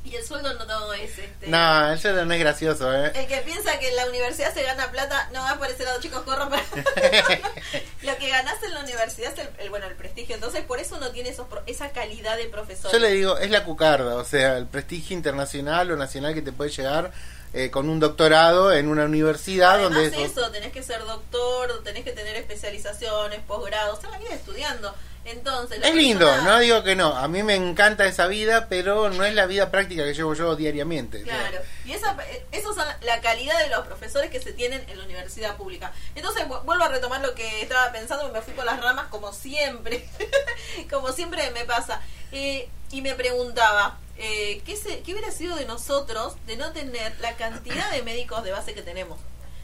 Y 0.10 0.16
el 0.16 0.24
sueldo 0.26 0.52
no, 0.54 0.64
no 0.64 0.92
es 0.94 1.18
este. 1.18 1.48
No, 1.48 1.92
eso 1.92 2.12
no 2.24 2.32
es 2.34 2.40
gracioso, 2.40 2.92
¿eh? 2.92 3.12
El 3.14 3.26
que 3.26 3.36
piensa 3.42 3.78
que 3.78 3.88
en 3.90 3.96
la 3.96 4.06
universidad 4.06 4.52
se 4.52 4.62
gana 4.62 4.90
plata, 4.90 5.28
no 5.32 5.42
va 5.42 5.56
por 5.58 5.68
ese 5.70 5.84
lado, 5.84 6.00
chicos, 6.00 6.22
corran 6.22 6.48
para... 6.48 6.62
Lo 8.02 8.16
que 8.16 8.28
ganás 8.28 8.62
en 8.62 8.74
la 8.74 8.80
universidad 8.80 9.32
es 9.32 9.38
el, 9.38 9.48
el- 9.58 9.70
bueno, 9.70 9.86
el 9.86 9.94
prestigio. 9.94 10.34
Entonces, 10.34 10.64
por 10.64 10.78
eso 10.80 10.98
no 10.98 11.10
tiene 11.10 11.28
esos, 11.28 11.46
esa 11.66 11.90
calidad 11.90 12.36
de 12.38 12.46
profesor. 12.46 12.90
Yo 12.90 12.98
le 12.98 13.10
digo, 13.10 13.36
es 13.38 13.50
la 13.50 13.64
cucarda, 13.64 14.16
o 14.16 14.24
sea, 14.24 14.56
el 14.56 14.66
prestigio 14.66 15.14
internacional 15.16 15.90
o 15.90 15.96
nacional 15.96 16.32
que 16.34 16.42
te 16.42 16.52
puede 16.52 16.70
llegar 16.70 17.12
eh, 17.52 17.70
con 17.70 17.88
un 17.90 18.00
doctorado 18.00 18.72
en 18.72 18.88
una 18.88 19.04
universidad 19.04 19.74
Además 19.74 19.92
donde 19.94 20.10
de 20.10 20.24
eso... 20.24 20.40
eso, 20.40 20.50
tenés 20.50 20.72
que 20.72 20.82
ser 20.82 21.04
doctor, 21.04 21.82
tenés 21.84 22.04
que 22.04 22.12
tener 22.12 22.36
especializaciones, 22.36 23.40
posgrados, 23.40 23.98
estar 23.98 24.10
la 24.10 24.18
vida 24.18 24.34
estudiando. 24.34 24.94
Entonces, 25.24 25.80
Es 25.84 25.94
lindo, 25.94 26.34
no 26.42 26.58
digo 26.58 26.82
que 26.82 26.96
no, 26.96 27.14
a 27.14 27.28
mí 27.28 27.42
me 27.42 27.54
encanta 27.54 28.06
esa 28.06 28.26
vida, 28.26 28.68
pero 28.68 29.10
no 29.10 29.22
es 29.24 29.34
la 29.34 29.46
vida 29.46 29.70
práctica 29.70 30.02
que 30.04 30.14
llevo 30.14 30.34
yo 30.34 30.56
diariamente. 30.56 31.22
o 31.22 31.24
sea, 31.26 31.38
Claro, 31.50 31.64
y 31.84 31.92
esa, 31.92 32.16
esos 32.52 32.74
son 32.74 32.86
la 33.02 33.20
calidad 33.20 33.58
de 33.60 33.68
los 33.68 33.86
profesores 33.86 34.30
que 34.30 34.40
se 34.40 34.52
tienen 34.52 34.82
en 34.88 34.98
la 34.98 35.04
universidad 35.04 35.56
pública. 35.56 35.92
Entonces 36.14 36.46
vu- 36.48 36.62
vuelvo 36.64 36.84
a 36.84 36.88
retomar 36.88 37.20
lo 37.20 37.34
que 37.34 37.60
estaba 37.62 37.92
pensando, 37.92 38.26
y 38.28 38.32
me 38.32 38.40
fui 38.40 38.54
por 38.54 38.64
las 38.64 38.80
ramas 38.80 39.06
como 39.08 39.32
siempre, 39.32 40.08
como 40.90 41.12
siempre 41.12 41.50
me 41.50 41.64
pasa. 41.64 42.00
Eh, 42.32 42.68
y 42.90 43.02
me 43.02 43.14
preguntaba, 43.14 43.98
eh, 44.16 44.62
¿qué, 44.64 44.76
se, 44.76 45.00
¿qué 45.00 45.12
hubiera 45.12 45.30
sido 45.30 45.54
de 45.56 45.64
nosotros 45.66 46.34
de 46.46 46.56
no 46.56 46.72
tener 46.72 47.14
la 47.20 47.36
cantidad 47.36 47.90
de 47.90 48.02
médicos 48.02 48.42
de 48.42 48.52
base 48.52 48.74
que 48.74 48.82
tenemos? 48.82 49.18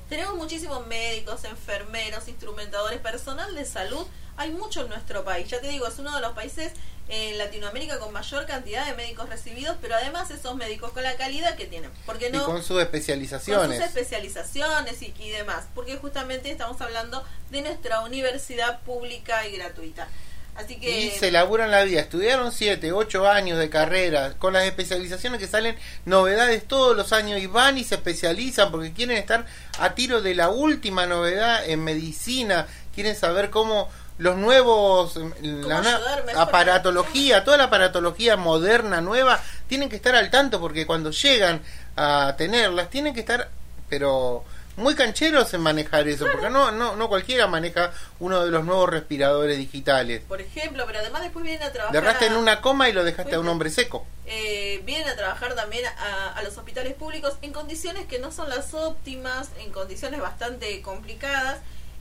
Tenemos 0.08 0.36
muchísimos 0.36 0.86
médicos, 0.86 1.44
enfermeros, 1.44 2.28
instrumentadores, 2.28 3.00
personal 3.00 3.54
de 3.54 3.64
salud. 3.64 4.06
Hay 4.36 4.50
mucho 4.50 4.82
en 4.82 4.88
nuestro 4.88 5.24
país. 5.24 5.48
Ya 5.48 5.60
te 5.60 5.68
digo, 5.68 5.86
es 5.86 5.98
uno 5.98 6.14
de 6.14 6.20
los 6.20 6.32
países 6.32 6.72
en 7.08 7.38
Latinoamérica 7.38 7.98
con 7.98 8.12
mayor 8.12 8.46
cantidad 8.46 8.84
de 8.86 8.94
médicos 8.94 9.28
recibidos, 9.28 9.76
pero 9.80 9.94
además 9.94 10.30
esos 10.30 10.54
médicos 10.56 10.92
con 10.92 11.02
la 11.02 11.16
calidad 11.16 11.56
que 11.56 11.66
tienen. 11.66 11.90
Porque 12.04 12.28
Y 12.28 12.32
no 12.32 12.44
con 12.44 12.56
sus 12.58 12.68
con 12.68 12.76
sus 12.76 12.82
especializaciones. 12.82 13.80
especializaciones 13.80 15.02
y, 15.02 15.14
y 15.18 15.30
demás. 15.30 15.66
Porque 15.74 15.96
justamente 15.96 16.50
estamos 16.50 16.80
hablando 16.80 17.24
de 17.50 17.62
nuestra 17.62 18.00
universidad 18.02 18.80
pública 18.82 19.46
y 19.46 19.56
gratuita. 19.56 20.08
Así 20.56 20.76
que 20.76 21.00
Y 21.00 21.10
se 21.10 21.30
laburan 21.30 21.70
la 21.70 21.84
vida. 21.84 22.00
Estudiaron 22.00 22.50
7, 22.50 22.92
8 22.92 23.28
años 23.28 23.58
de 23.58 23.68
carrera, 23.68 24.34
con 24.38 24.54
las 24.54 24.64
especializaciones 24.64 25.38
que 25.38 25.46
salen 25.46 25.76
novedades 26.04 26.66
todos 26.66 26.96
los 26.96 27.12
años. 27.12 27.40
Y 27.40 27.46
van 27.46 27.76
y 27.78 27.84
se 27.84 27.96
especializan 27.96 28.70
porque 28.70 28.92
quieren 28.92 29.18
estar 29.18 29.46
a 29.78 29.94
tiro 29.94 30.22
de 30.22 30.34
la 30.34 30.48
última 30.48 31.06
novedad 31.06 31.68
en 31.68 31.84
medicina, 31.84 32.66
quieren 32.94 33.14
saber 33.14 33.50
cómo 33.50 33.90
los 34.18 34.36
nuevos, 34.36 35.16
em, 35.16 35.32
la 35.42 35.82
mejor 35.82 36.24
aparatología, 36.36 37.44
toda 37.44 37.58
la 37.58 37.64
aparatología 37.64 38.36
moderna, 38.36 39.00
nueva, 39.00 39.40
tienen 39.68 39.88
que 39.88 39.96
estar 39.96 40.14
al 40.14 40.30
tanto 40.30 40.60
porque 40.60 40.86
cuando 40.86 41.10
llegan 41.10 41.60
a 41.96 42.34
tenerlas, 42.38 42.88
tienen 42.88 43.12
que 43.12 43.20
estar, 43.20 43.50
pero 43.88 44.44
muy 44.76 44.94
cancheros 44.94 45.52
en 45.54 45.60
manejar 45.62 46.06
eso, 46.06 46.26
porque 46.30 46.50
no, 46.50 46.70
no, 46.70 46.96
no 46.96 47.08
cualquiera 47.08 47.46
maneja 47.46 47.92
uno 48.20 48.44
de 48.44 48.50
los 48.50 48.64
nuevos 48.64 48.90
respiradores 48.90 49.56
digitales. 49.58 50.22
por 50.28 50.40
ejemplo, 50.40 50.84
pero 50.86 50.98
además 50.98 51.22
después 51.22 51.44
vienen 51.44 51.62
a 51.62 51.72
trabajar. 51.72 51.94
Le 51.94 51.98
erraste 52.00 52.26
en 52.26 52.34
una 52.36 52.60
coma 52.60 52.88
y 52.88 52.92
lo 52.92 53.02
dejaste 53.04 53.34
a 53.36 53.40
un 53.40 53.48
hombre 53.48 53.70
seco. 53.70 54.06
eh, 54.26 54.82
vienen 54.84 55.08
a 55.08 55.16
trabajar 55.16 55.54
también 55.54 55.84
a, 55.86 56.32
a 56.34 56.42
los 56.42 56.56
hospitales 56.58 56.94
públicos 56.94 57.34
en 57.42 57.52
condiciones 57.52 58.06
que 58.06 58.18
no 58.18 58.32
son 58.32 58.48
las 58.50 58.74
óptimas, 58.74 59.48
en 59.60 59.70
condiciones 59.72 60.20
bastante 60.20 60.82
complicadas. 60.82 61.58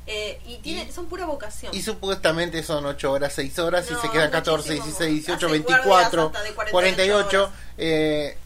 eh, 0.08 0.40
y 0.46 0.58
tienen, 0.58 0.90
Y- 0.90 0.92
son 0.92 1.08
pura 1.08 1.26
vocación. 1.26 1.74
Y 1.74 1.82
supuestamente 1.82 2.62
son 2.62 2.86
8 2.86 3.12
horas, 3.12 3.34
6 3.34 3.58
horas 3.58 3.88
y 3.90 3.94
No, 3.94 4.02
se 4.02 4.10
quedan 4.12 4.30
14, 4.30 4.76
muchísimo. 4.76 4.86
16, 4.86 5.12
18, 5.14 5.36
Hacen 5.38 5.52
24, 5.52 5.90
guardias 5.90 6.14
hasta 6.26 6.44
de 6.44 6.54
48 6.54 6.72
48. 6.72 7.42
horas. 7.44 7.54
Eh, 7.80 8.38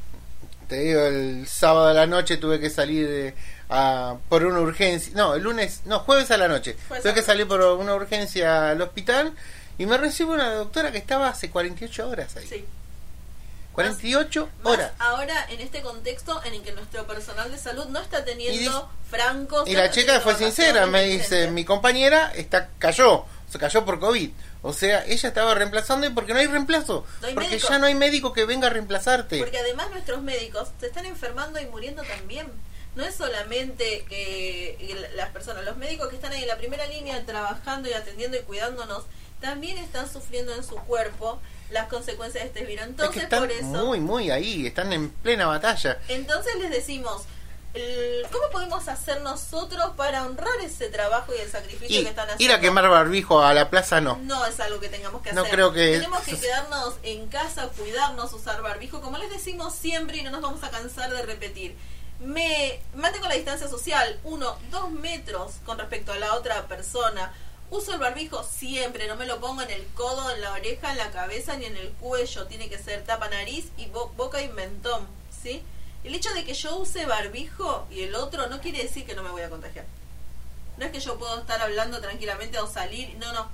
te 0.70 0.80
digo, 0.80 1.02
el 1.02 1.48
sábado 1.48 1.88
a 1.88 1.94
la 1.94 2.06
noche 2.08 2.38
tuve 2.38 2.60
que 2.62 2.70
salir 2.70 3.08
eh, 3.10 3.36
a- 3.70 4.18
por 4.30 4.44
una 4.44 4.60
urgencia. 4.60 5.14
No, 5.16 5.36
el 5.36 5.44
lunes, 5.44 5.82
no, 5.86 6.00
jueves 6.00 6.32
a 6.32 6.38
la 6.38 6.48
noche. 6.48 6.76
Tuve 6.88 7.12
a 7.12 7.14
que 7.14 7.22
salir 7.22 7.48
por 7.48 7.62
una 7.62 7.94
urgencia 7.96 8.72
al 8.72 8.82
hospital 8.82 9.34
y 9.78 9.86
me 9.86 9.98
recibe 9.98 10.32
una 10.32 10.52
doctora 10.54 10.92
que 10.92 10.98
estaba 10.98 11.30
hace 11.30 11.50
48 11.50 12.10
horas 12.10 12.36
ahí. 12.36 12.48
Sí. 12.48 12.66
48 13.74 14.50
Más 14.64 14.74
horas. 14.74 14.92
ahora 15.00 15.46
en 15.50 15.62
este 15.62 15.82
contexto 15.82 16.42
en 16.44 16.56
el 16.56 16.62
que 16.64 16.72
nuestro 16.74 17.06
personal 17.08 17.50
de 17.52 17.58
salud 17.58 17.86
no 17.86 18.00
está 18.00 18.26
teniendo 18.26 18.90
Y 19.08 19.10
francos. 19.10 19.70
Y 19.70 19.74
la 19.74 19.90
chica 19.92 20.20
fue 20.20 20.36
sincera, 20.36 20.86
me 20.86 21.04
dice, 21.06 21.50
mi 21.52 21.64
compañera 21.64 22.32
está 22.36 22.70
cayó, 22.80 23.26
se 23.50 23.58
cayó 23.60 23.86
por 23.86 24.00
COVID. 24.00 24.32
O 24.64 24.74
sea, 24.74 25.06
ella 25.06 25.30
estaba 25.30 25.54
reemplazando 25.54 26.06
y 26.08 26.10
porque 26.10 26.34
no 26.34 26.40
hay 26.40 26.48
reemplazo. 26.48 27.06
No 27.22 27.28
hay 27.28 27.34
porque 27.34 27.50
médico. 27.52 27.70
ya 27.70 27.80
no 27.80 27.86
hay 27.86 27.96
médico 27.96 28.34
que 28.34 28.44
venga 28.44 28.68
a 28.68 28.72
reemplazarte. 28.72 29.38
Porque 29.40 29.60
además 29.60 29.90
nuestros 29.92 30.22
médicos 30.22 30.68
se 30.82 30.88
están 30.88 31.06
enfermando 31.06 31.60
y 31.62 31.66
muriendo 31.68 32.04
también. 32.04 32.48
No 33.00 33.06
es 33.06 33.16
solamente 33.16 34.04
que 34.10 35.08
las 35.16 35.30
personas, 35.30 35.64
los 35.64 35.78
médicos 35.78 36.10
que 36.10 36.16
están 36.18 36.34
ahí 36.34 36.42
en 36.42 36.48
la 36.50 36.58
primera 36.58 36.86
línea 36.88 37.26
trabajando 37.26 37.88
y 37.90 37.94
atendiendo 37.94 38.36
y 38.38 38.42
cuidándonos, 38.42 39.04
también 39.40 39.78
están 39.78 40.12
sufriendo 40.12 40.54
en 40.54 40.66
su 40.66 40.76
cuerpo 40.76 41.40
las 41.70 41.88
consecuencias 41.88 42.44
de 42.44 42.48
este 42.50 42.66
virus. 42.66 42.82
es 42.84 42.88
que 42.88 42.92
Entonces, 42.92 43.24
están 43.24 43.40
por 43.40 43.52
eso, 43.52 43.66
muy, 43.86 44.00
muy 44.02 44.32
ahí, 44.32 44.68
están 44.68 44.92
en 44.92 45.10
plena 45.12 45.46
batalla. 45.48 45.98
entonces 46.10 46.56
les 46.58 46.72
decimos, 46.72 47.24
¿cómo 48.32 48.50
podemos 48.52 48.88
hacer 48.90 49.22
nosotros 49.22 49.92
para 49.96 50.26
honrar 50.26 50.60
ese 50.62 50.90
trabajo 50.90 51.34
y 51.34 51.40
el 51.40 51.50
sacrificio 51.50 52.02
Y 52.02 52.04
que 52.04 52.10
están 52.10 52.30
haciendo? 52.30 52.44
ir 52.44 52.52
a 52.52 52.60
quemar 52.60 52.90
barbijo 52.90 53.42
a 53.42 53.54
la 53.54 53.70
plaza 53.70 54.02
no. 54.02 54.18
No 54.24 54.46
es 54.46 54.60
algo 54.60 54.82
que 54.82 54.90
tengamos 54.90 55.22
que 55.22 55.32
No 55.32 55.42
hacer. 55.42 55.54
creo 55.54 55.72
que- 55.72 55.94
Tenemos 55.94 56.22
que 56.24 56.38
quedarnos 56.38 56.96
en 57.04 57.28
casa, 57.30 57.70
cuidarnos, 57.78 58.34
usar 58.34 58.62
barbijo, 58.62 59.00
como 59.00 59.18
les 59.20 59.30
decimos 59.30 59.74
siempre 59.74 60.18
y 60.18 60.24
no 60.24 60.32
nos 60.32 60.42
vamos 60.42 60.64
a 60.64 60.70
cansar 60.70 61.14
de 61.14 61.22
repetir. 61.22 61.76
Me 62.20 62.80
mantengo 62.96 63.28
la 63.28 63.36
distancia 63.36 63.68
social, 63.70 64.20
uno, 64.24 64.58
dos 64.72 64.92
metros 64.92 65.54
con 65.66 65.78
respecto 65.80 66.12
a 66.12 66.18
la 66.18 66.34
otra 66.36 66.68
persona. 66.68 67.34
Uso 67.70 67.94
el 67.94 68.00
barbijo 68.00 68.44
siempre, 68.44 69.08
no 69.08 69.16
me 69.16 69.26
lo 69.28 69.40
pongo 69.40 69.62
en 69.62 69.70
el 69.70 69.86
codo, 69.94 70.32
en 70.32 70.42
la 70.42 70.52
oreja, 70.54 70.92
en 70.92 70.98
la 70.98 71.12
cabeza 71.12 71.56
ni 71.56 71.66
en 71.66 71.78
el 71.78 71.90
cuello. 71.94 72.48
Tiene 72.48 72.68
que 72.70 72.78
ser 72.80 73.04
tapa 73.06 73.30
nariz 73.30 73.68
y 73.78 73.86
bo- 73.88 74.10
boca 74.18 74.42
y 74.42 74.50
mentón, 74.50 75.08
¿sí? 75.44 75.62
El 76.04 76.16
hecho 76.16 76.34
de 76.34 76.44
que 76.44 76.54
yo 76.54 76.78
use 76.78 77.06
barbijo 77.06 77.88
y 77.92 78.02
el 78.04 78.16
otro 78.16 78.48
no 78.48 78.60
quiere 78.60 78.84
decir 78.84 79.06
que 79.06 79.16
no 79.16 79.24
me 79.24 79.30
voy 79.32 79.44
a 79.44 79.50
contagiar. 79.50 79.86
No 80.78 80.86
es 80.86 80.92
que 80.92 81.00
yo 81.00 81.18
puedo 81.20 81.40
estar 81.40 81.62
hablando 81.62 82.02
tranquilamente 82.02 82.58
o 82.60 82.68
salir, 82.68 83.16
no, 83.18 83.32
no. 83.34 83.50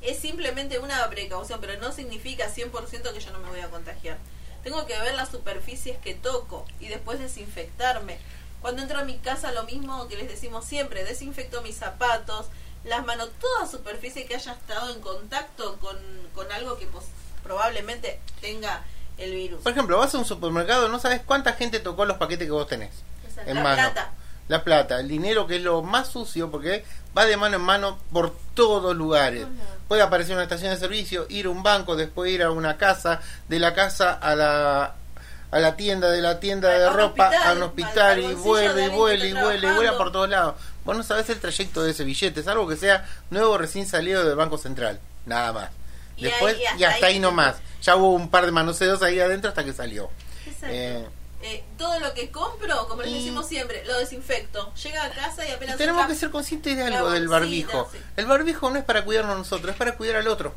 Es 0.00 0.18
simplemente 0.18 0.78
una 0.78 1.08
precaución, 1.10 1.60
pero 1.60 1.76
no 1.80 1.92
significa 1.92 2.48
100% 2.48 3.12
que 3.12 3.20
yo 3.20 3.30
no 3.32 3.40
me 3.40 3.50
voy 3.50 3.60
a 3.60 3.68
contagiar. 3.70 4.18
Tengo 4.62 4.86
que 4.86 4.98
ver 4.98 5.14
las 5.14 5.30
superficies 5.30 5.98
que 5.98 6.14
toco 6.14 6.66
y 6.80 6.88
después 6.88 7.18
desinfectarme. 7.18 8.18
Cuando 8.60 8.82
entro 8.82 8.98
a 8.98 9.04
mi 9.04 9.18
casa, 9.18 9.52
lo 9.52 9.64
mismo 9.64 10.06
que 10.08 10.16
les 10.16 10.28
decimos 10.28 10.64
siempre, 10.64 11.04
desinfecto 11.04 11.62
mis 11.62 11.76
zapatos, 11.76 12.46
las 12.84 13.04
manos, 13.04 13.30
toda 13.40 13.66
superficie 13.66 14.26
que 14.26 14.34
haya 14.34 14.52
estado 14.52 14.94
en 14.94 15.00
contacto 15.00 15.78
con, 15.80 15.96
con 16.34 16.50
algo 16.52 16.78
que 16.78 16.86
pues, 16.86 17.06
probablemente 17.42 18.20
tenga 18.40 18.84
el 19.18 19.34
virus. 19.34 19.62
Por 19.62 19.72
ejemplo, 19.72 19.98
vas 19.98 20.14
a 20.14 20.18
un 20.18 20.24
supermercado, 20.24 20.88
no 20.88 20.98
sabes 20.98 21.20
cuánta 21.24 21.54
gente 21.54 21.80
tocó 21.80 22.04
los 22.04 22.16
paquetes 22.16 22.46
que 22.46 22.52
vos 22.52 22.66
tenés. 22.66 22.90
Es 23.26 23.46
en 23.46 23.56
la 23.56 23.62
mano. 23.62 23.76
plata. 23.76 24.12
La 24.50 24.64
plata, 24.64 24.98
el 24.98 25.06
dinero 25.08 25.46
que 25.46 25.56
es 25.56 25.62
lo 25.62 25.80
más 25.82 26.08
sucio 26.08 26.50
porque 26.50 26.84
va 27.16 27.24
de 27.24 27.36
mano 27.36 27.56
en 27.56 27.62
mano 27.62 27.98
por 28.12 28.34
todos 28.54 28.96
lugares. 28.96 29.46
Puede 29.86 30.02
aparecer 30.02 30.34
una 30.34 30.42
estación 30.42 30.72
de 30.72 30.76
servicio, 30.76 31.26
ir 31.28 31.46
a 31.46 31.50
un 31.50 31.62
banco, 31.62 31.94
después 31.96 32.30
ir 32.32 32.42
a 32.42 32.50
una 32.50 32.76
casa, 32.76 33.20
de 33.48 33.58
la 33.60 33.74
casa 33.74 34.12
a 34.12 34.34
la 34.34 34.94
a 35.52 35.58
la 35.58 35.76
tienda, 35.76 36.10
de 36.10 36.20
la 36.20 36.38
tienda 36.38 36.68
de 36.68 36.88
ropa, 36.90 37.28
hospital, 37.28 37.34
a 37.48 37.52
un 37.52 37.56
al- 37.58 37.62
hospital 37.64 38.10
al 38.12 38.18
y 38.20 38.22
de 38.26 38.32
y 38.32 38.36
que 38.36 39.28
y 39.28 39.32
vuelve 39.32 39.68
y 39.68 39.74
vuela 39.74 39.96
por 39.96 40.12
todos 40.12 40.28
lados. 40.28 40.54
Vos 40.84 40.96
no 40.96 41.02
sabés 41.02 41.28
el 41.30 41.40
trayecto 41.40 41.82
de 41.82 41.90
ese 41.92 42.04
billete, 42.04 42.42
salvo 42.42 42.68
que 42.68 42.76
sea 42.76 43.04
nuevo 43.30 43.56
recién 43.58 43.86
salido 43.86 44.24
del 44.24 44.36
Banco 44.36 44.58
Central, 44.58 45.00
nada 45.26 45.52
más. 45.52 45.70
Y 46.16 46.24
Después, 46.24 46.54
ahí- 46.56 46.80
y 46.80 46.84
hasta 46.84 47.06
ahí, 47.06 47.18
nomás. 47.18 47.56
Ya 47.82 47.96
hubo 47.96 48.12
un 48.14 48.30
par 48.30 48.46
de 48.46 48.52
manoseos 48.52 49.02
ahí 49.02 49.18
adentro 49.20 49.48
hasta 49.48 49.64
que 49.64 49.72
salió. 49.72 50.08
Exacto. 50.46 50.66
Eh, 50.70 51.06
Eh, 51.42 51.64
todo 51.78 51.98
lo 52.00 52.12
que 52.12 52.30
compro, 52.30 52.86
como 52.86 53.02
les 53.02 53.14
decimos 53.14 53.48
siempre, 53.48 53.82
lo 53.86 53.98
desinfecto. 53.98 54.72
Llega 54.74 55.04
a 55.04 55.10
casa 55.10 55.48
y 55.48 55.50
apenas 55.52 55.76
Y 55.76 55.78
tenemos 55.78 56.06
que 56.06 56.14
ser 56.14 56.30
conscientes 56.30 56.76
de 56.76 56.82
algo 56.84 57.10
del 57.10 57.28
barbijo. 57.28 57.88
sí. 57.90 57.98
El 58.16 58.26
barbijo 58.26 58.68
no 58.70 58.78
es 58.78 58.84
para 58.84 59.04
cuidarnos 59.04 59.38
nosotros, 59.38 59.72
es 59.72 59.76
para 59.78 59.96
cuidar 59.96 60.16
al 60.16 60.28
otro. 60.28 60.54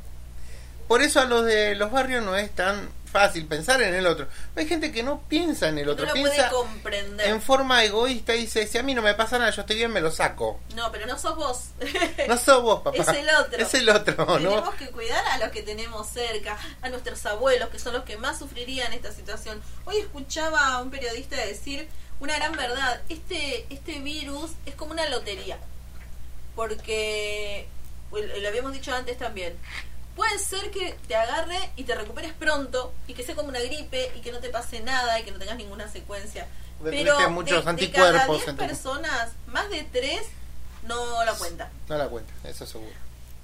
Por 0.87 1.01
eso 1.01 1.21
a 1.21 1.25
los 1.25 1.45
de 1.45 1.75
los 1.75 1.91
barrios 1.91 2.23
no 2.23 2.35
es 2.35 2.51
tan 2.53 2.89
fácil 3.13 3.45
pensar 3.45 3.81
en 3.81 3.93
el 3.93 4.07
otro. 4.07 4.27
Hay 4.55 4.67
gente 4.67 4.91
que 4.91 5.03
no 5.03 5.21
piensa 5.29 5.69
en 5.69 5.77
el 5.77 5.85
no 5.85 5.91
otro, 5.93 6.07
lo 6.07 6.13
piensa 6.13 6.49
puede 6.49 6.63
comprender. 6.63 7.27
en 7.27 7.41
forma 7.41 7.83
egoísta 7.83 8.35
y 8.35 8.41
dice, 8.41 8.65
si 8.67 8.77
a 8.79 8.83
mí 8.83 8.95
no 8.95 9.03
me 9.03 9.13
pasa 9.13 9.37
nada, 9.37 9.51
yo 9.51 9.61
estoy 9.61 9.77
bien, 9.77 9.91
me 9.91 10.01
lo 10.01 10.11
saco. 10.11 10.59
No, 10.75 10.91
pero 10.91 11.05
no 11.05 11.17
sos 11.17 11.35
vos. 11.35 11.65
No 12.27 12.37
sos 12.37 12.63
vos, 12.63 12.81
papá. 12.81 12.97
Es 12.97 13.07
el 13.07 13.29
otro. 13.29 13.61
Es 13.61 13.73
el 13.73 13.89
otro, 13.89 14.25
¿no? 14.25 14.37
Tenemos 14.37 14.75
que 14.75 14.89
cuidar 14.89 15.23
a 15.27 15.37
los 15.37 15.49
que 15.49 15.61
tenemos 15.61 16.07
cerca, 16.07 16.57
a 16.81 16.89
nuestros 16.89 17.23
abuelos, 17.25 17.69
que 17.69 17.79
son 17.79 17.93
los 17.93 18.03
que 18.03 18.17
más 18.17 18.39
sufrirían 18.39 18.91
esta 18.93 19.11
situación. 19.11 19.61
Hoy 19.85 19.97
escuchaba 19.97 20.73
a 20.73 20.81
un 20.81 20.89
periodista 20.89 21.35
decir 21.35 21.87
una 22.19 22.35
gran 22.35 22.53
verdad. 22.53 23.01
Este, 23.09 23.67
este 23.69 23.99
virus 23.99 24.51
es 24.65 24.73
como 24.73 24.91
una 24.91 25.07
lotería. 25.09 25.59
Porque, 26.55 27.67
lo 28.11 28.47
habíamos 28.47 28.73
dicho 28.73 28.93
antes 28.93 29.17
también, 29.17 29.57
puede 30.15 30.37
ser 30.39 30.71
que 30.71 30.95
te 31.07 31.15
agarre 31.15 31.57
y 31.75 31.83
te 31.83 31.95
recuperes 31.95 32.33
pronto 32.33 32.93
y 33.07 33.13
que 33.13 33.23
sea 33.23 33.35
como 33.35 33.49
una 33.49 33.59
gripe 33.59 34.11
y 34.15 34.21
que 34.21 34.31
no 34.31 34.39
te 34.39 34.49
pase 34.49 34.79
nada 34.81 35.19
y 35.19 35.23
que 35.23 35.31
no 35.31 35.39
tengas 35.39 35.57
ninguna 35.57 35.87
secuencia. 35.91 36.47
Pero 36.83 37.13
tuviste 37.13 37.31
muchos 37.31 37.57
de, 37.57 37.63
de 37.63 37.69
anticuerpos 37.69 38.13
cada 38.21 38.27
10 38.27 38.47
en 38.49 38.57
tu- 38.57 38.65
personas, 38.65 39.31
más 39.47 39.69
de 39.69 39.83
3 39.83 40.21
no 40.83 41.23
la 41.23 41.33
cuenta. 41.33 41.69
No 41.87 41.97
la 41.97 42.07
cuenta, 42.07 42.33
eso 42.43 42.65
seguro. 42.65 42.91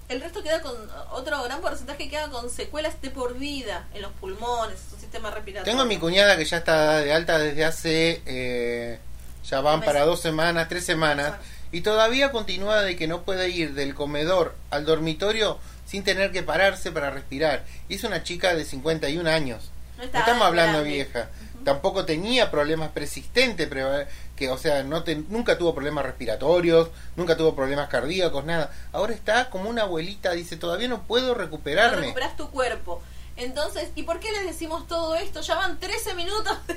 El 0.10 0.22
resto 0.22 0.42
queda 0.42 0.62
con, 0.62 0.74
otro 1.12 1.42
gran 1.44 1.62
porcentaje 1.62 2.10
queda 2.10 2.30
con 2.30 2.50
secuelas 2.50 3.00
de 3.02 3.12
por 3.12 3.38
vida 3.38 3.88
en 3.94 4.02
los 4.02 4.12
pulmones, 4.14 4.80
su 4.90 4.98
sistema 5.00 5.30
respiratorio. 5.30 5.72
Tengo 5.72 5.84
a 5.84 5.86
mi 5.86 5.98
cuñada 5.98 6.36
que 6.36 6.46
ya 6.46 6.58
está 6.58 6.98
de 6.98 7.14
alta 7.14 7.38
desde 7.38 7.64
hace, 7.64 8.22
eh, 8.26 9.00
ya 9.48 9.62
van 9.62 9.82
para 9.82 10.06
dos 10.06 10.20
semanas, 10.20 10.68
tres 10.68 10.84
semanas, 10.86 11.36
y 11.72 11.82
todavía 11.82 12.32
continúa 12.32 12.82
de 12.82 12.96
que 12.96 13.08
no 13.08 13.22
puede 13.22 13.50
ir 13.50 13.76
del 13.76 13.94
comedor 13.94 14.56
al 14.72 14.84
dormitorio 14.86 15.60
sin 15.90 16.04
tener 16.04 16.32
que 16.32 16.44
pararse 16.44 16.92
para 16.92 17.10
respirar. 17.10 17.64
Y 17.88 17.96
es 17.96 18.04
una 18.04 18.22
chica 18.24 18.54
de 18.54 18.64
51 18.66 19.28
años. 19.30 19.72
No 19.98 20.04
estamos 20.04 20.46
hablando 20.46 20.80
grande. 20.80 20.90
vieja. 20.90 21.30
Tampoco 21.66 22.06
tenía 22.06 22.52
problemas 22.52 22.92
persistentes, 22.92 23.68
pero, 23.68 24.00
eh, 24.00 24.08
que, 24.36 24.50
o 24.50 24.58
sea, 24.58 24.84
no 24.84 25.04
te- 25.04 25.16
nunca 25.18 25.58
tuvo 25.58 25.74
problemas 25.76 26.06
respiratorios, 26.06 26.90
nunca 27.18 27.36
tuvo 27.36 27.54
problemas 27.54 27.90
cardíacos, 27.90 28.46
nada. 28.46 28.72
Ahora 28.94 29.14
está 29.14 29.50
como 29.50 29.70
una 29.70 29.82
abuelita, 29.82 30.32
dice, 30.32 30.56
todavía 30.56 30.88
no 30.88 31.04
puedo 31.04 31.30
No 31.30 31.34
recuperarme. 31.34 32.02
recuperas 32.02 32.38
tu 32.38 32.50
cuerpo. 32.50 33.02
Entonces, 33.40 33.90
¿y 33.96 34.04
por 34.04 34.20
qué 34.20 34.32
les 34.32 34.46
decimos 34.46 34.88
todo 34.88 35.16
esto? 35.16 35.42
Ya 35.42 35.56
van 35.56 35.80
13 35.80 36.14
minutos 36.14 36.58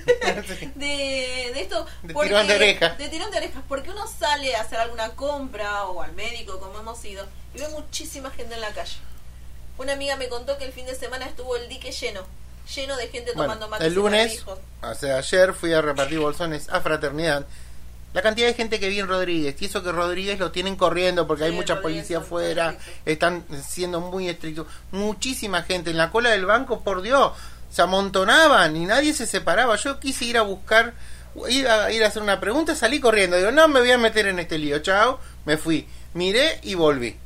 de, 0.74 1.50
de 1.54 1.60
esto. 1.60 1.86
De 2.02 2.14
porque- 2.14 2.28
tirón 2.30 2.46
de 2.46 2.54
orejas. 2.54 2.98
De 2.98 3.08
tirón 3.08 3.30
de 3.30 3.36
orejas. 3.38 3.62
Porque 3.68 3.90
uno 3.90 4.06
sale 4.06 4.54
a 4.56 4.62
hacer 4.62 4.78
alguna 4.78 5.10
compra 5.10 5.84
o 5.86 6.02
al 6.02 6.12
médico, 6.12 6.58
como 6.60 6.78
hemos 6.78 7.04
ido, 7.04 7.26
y 7.54 7.58
ve 7.58 7.68
muchísima 7.68 8.30
gente 8.30 8.54
en 8.54 8.60
la 8.60 8.70
calle. 8.70 8.96
Una 9.78 9.94
amiga 9.94 10.16
me 10.16 10.28
contó 10.28 10.56
que 10.58 10.64
el 10.64 10.72
fin 10.72 10.86
de 10.86 10.94
semana 10.94 11.26
estuvo 11.26 11.56
el 11.56 11.68
dique 11.68 11.90
lleno. 11.92 12.22
Lleno 12.74 12.96
de 12.96 13.08
gente 13.08 13.32
Bueno, 13.34 13.42
tomando 13.54 13.68
mates 13.68 13.86
el 13.88 13.94
lunes, 13.94 14.44
o 14.82 14.94
sea, 14.94 15.18
ayer 15.18 15.52
fui 15.52 15.72
a 15.72 15.82
repartir 15.82 16.20
bolsones 16.20 16.68
a 16.68 16.80
Fraternidad. 16.80 17.44
La 18.12 18.20
cantidad 18.20 18.46
de 18.46 18.54
gente 18.54 18.78
que 18.78 18.88
vi 18.88 19.00
en 19.00 19.08
Rodríguez, 19.08 19.56
y 19.60 19.64
eso 19.64 19.82
que 19.82 19.90
Rodríguez 19.90 20.38
lo 20.38 20.50
tienen 20.50 20.76
corriendo 20.76 21.26
porque 21.26 21.44
Sí, 21.44 21.50
hay 21.50 21.56
mucha 21.56 21.76
Rodríguez 21.76 22.02
policía 22.02 22.18
afuera, 22.18 22.76
están 23.06 23.44
siendo 23.64 24.00
muy 24.00 24.28
estrictos. 24.28 24.66
Muchísima 24.90 25.62
gente 25.62 25.90
en 25.90 25.96
la 25.96 26.10
cola 26.10 26.30
del 26.30 26.44
banco, 26.44 26.82
por 26.82 27.00
Dios, 27.00 27.32
se 27.70 27.80
amontonaban 27.80 28.76
y 28.76 28.84
nadie 28.84 29.14
se 29.14 29.26
separaba. 29.26 29.76
Yo 29.76 29.98
quise 29.98 30.26
ir 30.26 30.36
a 30.36 30.42
buscar, 30.42 30.92
ir 31.48 31.66
a, 31.66 31.90
ir 31.90 32.04
a 32.04 32.08
hacer 32.08 32.22
una 32.22 32.38
pregunta, 32.38 32.74
salí 32.74 33.00
corriendo. 33.00 33.38
Digo, 33.38 33.50
no 33.50 33.66
me 33.68 33.80
voy 33.80 33.90
a 33.92 33.98
meter 33.98 34.26
en 34.26 34.38
este 34.38 34.58
lío, 34.58 34.80
chao, 34.80 35.18
me 35.46 35.56
fui. 35.56 35.88
Miré 36.12 36.60
y 36.62 36.74
volví 36.74 37.16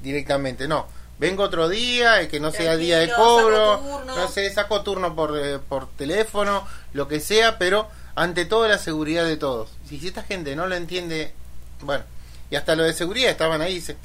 directamente, 0.00 0.68
no. 0.68 0.86
Vengo 1.18 1.42
otro 1.42 1.68
día, 1.68 2.28
que 2.28 2.40
no 2.40 2.50
sea 2.50 2.76
día 2.76 2.98
de 2.98 3.12
cobro, 3.12 4.02
no 4.06 4.28
sé, 4.28 4.50
saco 4.50 4.82
turno 4.82 5.14
por, 5.14 5.38
eh, 5.38 5.58
por 5.58 5.90
teléfono, 5.90 6.66
lo 6.94 7.08
que 7.08 7.20
sea, 7.20 7.58
pero 7.58 7.90
ante 8.14 8.44
todo 8.44 8.66
la 8.68 8.78
seguridad 8.78 9.24
de 9.24 9.36
todos. 9.36 9.70
Si 9.88 9.98
si 9.98 10.08
esta 10.08 10.22
gente 10.22 10.54
no 10.56 10.66
lo 10.66 10.74
entiende, 10.74 11.32
bueno, 11.80 12.04
y 12.50 12.56
hasta 12.56 12.74
lo 12.76 12.82
de 12.84 12.92
seguridad 12.92 13.30
estaban 13.30 13.60
ahí, 13.62 13.80
se, 13.80 13.96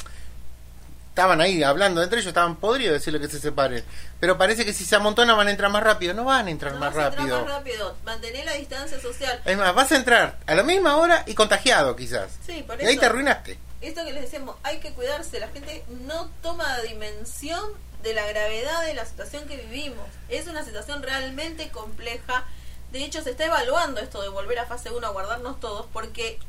estaban 1.09 1.39
ahí 1.41 1.63
hablando 1.63 2.03
entre 2.03 2.19
ellos, 2.19 2.27
estaban 2.27 2.57
podridos 2.57 2.91
de 2.93 2.97
decirle 2.99 3.19
que 3.19 3.27
se 3.29 3.39
separen. 3.39 3.83
Pero 4.19 4.37
parece 4.37 4.65
que 4.65 4.73
si 4.73 4.83
se 4.85 4.95
amontonan 4.95 5.37
van 5.37 5.47
a 5.47 5.51
entrar 5.51 5.71
más 5.71 5.83
rápido, 5.83 6.13
no 6.13 6.25
van 6.25 6.47
a 6.47 6.51
entrar 6.51 6.73
No 6.73 6.79
más 6.79 6.93
vas 6.93 7.05
a 7.05 7.07
entrar 7.07 7.21
rápido. 7.27 7.45
más 7.45 7.53
rápido. 7.55 7.95
Mantener 8.05 8.45
la 8.45 8.53
distancia 8.53 8.99
social. 8.99 9.41
Es 9.45 9.57
más, 9.57 9.73
vas 9.73 9.91
a 9.91 9.95
entrar 9.95 10.37
a 10.45 10.55
la 10.55 10.63
misma 10.63 10.97
hora 10.97 11.23
y 11.25 11.33
contagiado 11.33 11.95
quizás. 11.95 12.31
Sí, 12.45 12.63
por 12.67 12.81
Y 12.81 12.85
ahí 12.85 12.91
eso. 12.93 12.99
te 13.01 13.05
arruinaste. 13.07 13.57
esto 13.81 14.03
que 14.03 14.13
les 14.13 14.23
decíamos, 14.23 14.55
hay 14.63 14.79
que 14.79 14.91
cuidarse, 14.93 15.39
la 15.39 15.47
gente 15.49 15.83
no 16.05 16.29
toma 16.41 16.79
dimensión 16.81 17.63
de 18.03 18.13
la 18.13 18.25
gravedad 18.27 18.85
de 18.85 18.93
la 18.93 19.05
situación 19.05 19.47
que 19.47 19.57
vivimos. 19.57 20.05
Es 20.29 20.47
una 20.47 20.63
situación 20.63 21.01
realmente 21.01 21.69
compleja. 21.69 22.43
De 22.91 23.03
hecho, 23.03 23.21
se 23.21 23.31
está 23.31 23.45
evaluando 23.45 23.99
esto 23.99 24.21
de 24.21 24.29
volver 24.29 24.59
a 24.59 24.65
fase 24.65 24.91
1 24.91 25.05
a 25.05 25.11
guardarnos 25.11 25.59
todos 25.59 25.85
porque 25.91 26.39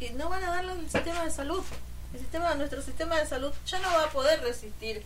eh, 0.00 0.12
no 0.16 0.28
van 0.28 0.42
a 0.44 0.50
darle 0.50 0.72
el 0.72 0.90
sistema 0.90 1.24
de 1.24 1.30
salud. 1.30 1.62
El 2.12 2.20
sistema, 2.20 2.54
nuestro 2.54 2.82
sistema 2.82 3.18
de 3.18 3.26
salud 3.26 3.52
ya 3.66 3.78
no 3.78 3.88
va 3.88 4.04
a 4.04 4.10
poder 4.10 4.40
resistir 4.42 5.02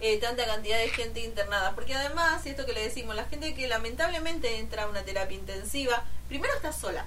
eh, 0.00 0.18
tanta 0.18 0.46
cantidad 0.46 0.78
de 0.78 0.88
gente 0.88 1.24
internada. 1.24 1.74
Porque 1.74 1.94
además, 1.94 2.44
y 2.46 2.50
esto 2.50 2.64
que 2.66 2.72
le 2.72 2.82
decimos, 2.82 3.16
la 3.16 3.24
gente 3.24 3.54
que 3.54 3.66
lamentablemente 3.66 4.58
entra 4.58 4.84
a 4.84 4.88
una 4.88 5.02
terapia 5.02 5.36
intensiva, 5.36 6.04
primero 6.28 6.54
está 6.54 6.72
sola, 6.72 7.06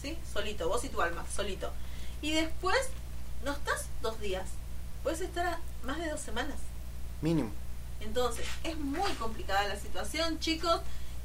¿sí? 0.00 0.16
Solito, 0.32 0.68
vos 0.68 0.84
y 0.84 0.88
tu 0.88 1.00
alma, 1.02 1.24
solito. 1.34 1.72
Y 2.22 2.32
después 2.32 2.78
no 3.44 3.52
estás 3.52 3.86
dos 4.02 4.20
días, 4.20 4.48
puedes 5.02 5.20
estar 5.20 5.46
a 5.46 5.60
más 5.84 5.98
de 5.98 6.10
dos 6.10 6.20
semanas. 6.20 6.56
Mínimo. 7.20 7.50
Entonces, 8.00 8.46
es 8.64 8.76
muy 8.78 9.12
complicada 9.12 9.68
la 9.68 9.76
situación, 9.76 10.38
chicos. 10.40 10.80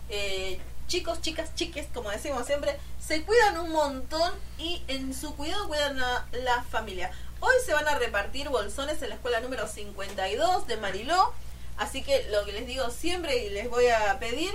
Eh, 0.09 0.59
chicos, 0.87 1.21
chicas, 1.21 1.53
chiques, 1.55 1.87
como 1.93 2.09
decimos 2.11 2.45
siempre, 2.45 2.77
se 2.99 3.23
cuidan 3.23 3.57
un 3.57 3.71
montón 3.71 4.33
y 4.57 4.83
en 4.87 5.13
su 5.13 5.35
cuidado 5.35 5.67
cuidan 5.67 5.99
a 5.99 6.25
la 6.43 6.63
familia. 6.63 7.11
Hoy 7.39 7.55
se 7.65 7.73
van 7.73 7.87
a 7.87 7.97
repartir 7.97 8.49
bolsones 8.49 9.01
en 9.01 9.09
la 9.09 9.15
escuela 9.15 9.39
número 9.39 9.67
52 9.67 10.67
de 10.67 10.77
Mariló. 10.77 11.33
Así 11.77 12.03
que 12.03 12.27
lo 12.31 12.45
que 12.45 12.53
les 12.53 12.67
digo 12.67 12.89
siempre 12.89 13.45
y 13.45 13.49
les 13.49 13.69
voy 13.69 13.87
a 13.87 14.17
pedir, 14.19 14.53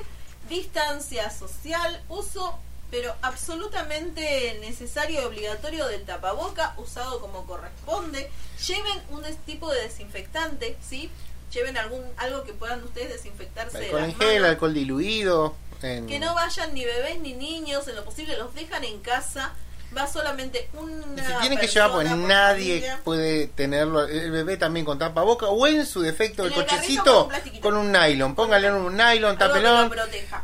distancia 0.49 1.31
social, 1.31 2.03
uso 2.09 2.59
pero 2.91 3.15
absolutamente 3.23 4.59
necesario 4.61 5.23
y 5.23 5.25
obligatorio 5.25 5.87
del 5.87 6.03
tapaboca, 6.05 6.75
usado 6.77 7.21
como 7.21 7.47
corresponde. 7.47 8.29
Lleven 8.67 9.01
un 9.11 9.23
tipo 9.47 9.71
de 9.71 9.83
desinfectante, 9.83 10.77
¿sí? 10.83 11.09
Lleven 11.53 11.77
algún 11.77 12.03
algo 12.17 12.43
que 12.43 12.53
puedan 12.53 12.83
ustedes 12.83 13.11
desinfectarse 13.11 13.79
de 13.79 13.85
Alcohol 13.87 14.01
las 14.03 14.11
en 14.11 14.17
gel, 14.17 14.35
manos. 14.35 14.49
alcohol 14.51 14.75
diluido. 14.75 15.55
En- 15.83 16.07
Que 16.07 16.19
no 16.19 16.35
vayan 16.35 16.75
ni 16.75 16.85
bebés 16.85 17.19
ni 17.21 17.33
niños, 17.35 17.87
en 17.89 17.97
lo 17.97 18.05
posible 18.05 18.37
los 18.37 18.55
dejan 18.55 18.85
en 18.85 19.01
casa. 19.01 19.53
Va 19.97 20.07
solamente 20.07 20.71
una 20.75 21.21
Y 21.21 21.27
si 21.27 21.33
tienen 21.41 21.59
que 21.59 21.67
llevar, 21.67 21.91
pues 21.91 22.09
nadie 22.13 22.75
familia. 22.75 23.01
puede 23.03 23.49
tenerlo. 23.49 24.05
El 24.05 24.31
bebé 24.31 24.57
también 24.57 24.87
con 24.87 25.01
tapaboca 25.01 25.47
o 25.49 25.67
en 25.67 25.85
su 25.85 26.01
defecto 26.01 26.45
el 26.45 26.53
En 26.53 26.61
el 26.61 26.65
con 26.65 26.77
cochecito 26.77 27.27
plastiquito. 27.27 27.61
con 27.69 27.77
un 27.77 27.91
nylon. 27.91 28.37
Póngale 28.37 28.71
un 28.73 28.97
nylon, 28.97 29.37
tapelón. 29.37 29.91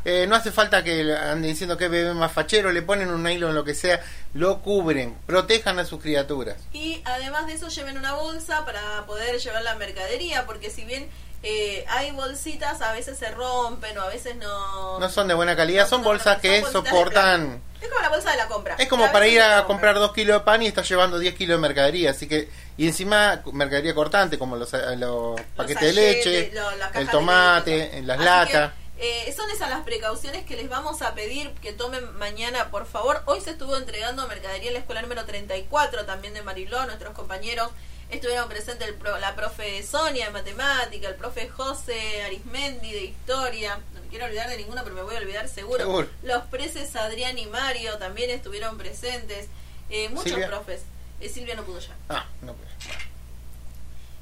Eh, 0.05 0.27
no 0.29 0.35
hace 0.35 0.51
falta 0.51 0.83
que 0.83 1.15
anden 1.15 1.45
diciendo 1.45 1.77
que 1.77 1.87
bebé 1.87 2.13
más 2.13 2.33
fachero, 2.33 2.73
le 2.73 2.83
ponen 2.83 3.09
un 3.09 3.23
nylon, 3.23 3.55
lo 3.55 3.63
que 3.63 3.75
sea, 3.75 4.01
lo 4.35 4.63
cubren, 4.63 5.17
protejan 5.27 5.79
a 5.79 5.85
sus 5.85 6.03
criaturas. 6.03 6.57
Y 6.73 7.01
además 7.05 7.47
de 7.47 7.53
eso 7.53 7.69
lleven 7.69 7.99
una 7.99 8.15
bolsa 8.15 8.65
para 8.65 9.07
poder 9.07 9.39
llevar 9.39 9.63
la 9.63 9.77
mercadería, 9.77 10.45
porque 10.45 10.71
si 10.71 10.85
bien 10.85 11.09
eh, 11.49 11.85
hay 11.89 12.11
bolsitas, 12.11 12.83
a 12.83 12.93
veces 12.93 13.17
se 13.19 13.31
rompen 13.31 13.97
o 13.99 14.03
a 14.03 14.09
veces 14.09 14.35
no... 14.37 14.99
No 14.99 15.09
son 15.09 15.29
de 15.29 15.35
buena 15.35 15.55
calidad, 15.55 15.85
No, 15.85 15.89
son 15.91 16.03
bolsas 16.03 16.41
que 16.41 16.65
soportan... 16.65 17.63
Es 17.81 17.89
como 17.89 18.01
la 18.01 18.09
bolsa 18.09 18.31
de 18.33 18.37
la 18.39 18.49
compra. 18.49 18.75
Es 18.79 18.89
como 18.89 19.13
para 19.13 19.29
ir 19.29 19.41
a 19.41 19.65
comprar 19.65 19.95
dos 19.97 20.13
kilos 20.13 20.41
de 20.41 20.45
pan 20.45 20.63
y 20.63 20.67
estás 20.67 20.89
llevando 20.89 21.19
10 21.21 21.35
kilos 21.37 21.59
de 21.59 21.61
mercadería, 21.61 22.11
así 22.11 22.27
que 22.27 22.49
y 22.77 22.87
encima 22.89 23.43
mercadería 23.53 23.95
cortante 23.95 24.39
como 24.39 24.57
los, 24.57 24.75
eh, 24.75 24.97
los 24.97 25.41
paquetes 25.55 25.83
de 25.83 25.93
leche, 25.93 26.51
lo- 26.53 26.71
el 27.01 27.09
tomate, 27.11 28.03
las 28.03 28.17
Así 28.19 28.25
latas. 28.25 28.73
que, 28.97 29.29
eh, 29.29 29.33
son 29.37 29.49
esas 29.51 29.69
las 29.71 29.83
precauciones 29.83 30.45
que 30.47 30.57
les 30.57 30.69
vamos 30.69 31.01
a 31.03 31.15
pedir 31.15 31.53
que 31.63 31.73
tomen 31.73 32.17
mañana, 32.17 32.71
por 32.71 32.87
favor. 32.87 33.23
Hoy 33.27 33.41
se 33.41 33.51
estuvo 33.51 33.77
entregando 33.77 34.27
mercadería 34.27 34.69
en 34.69 34.75
la 34.75 34.81
escuela 34.81 35.03
número 35.03 35.25
34, 35.27 36.07
también 36.07 36.35
de 36.35 36.43
Mariló, 36.43 36.85
nuestros 36.87 37.13
compañeros 37.15 37.69
estuvieron 38.11 38.49
presentes 38.49 38.87
el 38.89 38.95
pro- 38.95 39.19
la 39.19 39.35
profe 39.35 39.83
Sonia 39.83 40.27
de 40.27 40.33
matemática, 40.33 41.09
el 41.09 41.15
profe 41.17 41.49
José 41.49 42.23
Arismendi 42.23 42.93
de 42.93 43.05
historia, 43.05 43.81
no 43.95 44.01
me 44.01 44.09
quiero 44.09 44.27
olvidar 44.27 44.49
de 44.49 44.57
ninguno, 44.57 44.83
pero 44.85 44.95
me 44.95 45.03
voy 45.03 45.15
a 45.17 45.19
olvidar 45.19 45.49
seguro. 45.49 45.79
Seguro. 45.79 46.09
Los 46.23 46.45
preces 46.45 46.95
Adrián 46.97 47.39
y 47.39 47.47
Mario 47.47 47.99
también 47.99 48.31
estuvieron 48.31 48.79
presentes, 48.79 49.49
eh, 49.91 50.09
muchos 50.09 50.25
Silvia. 50.31 50.49
profes. 50.49 50.83
Eh, 51.21 51.29
Silvia 51.29 51.55
no 51.57 51.65
pudo 51.65 51.81
ya. 51.81 51.95
Ah, 52.09 52.27
no, 52.43 52.53
pues. 52.55 52.69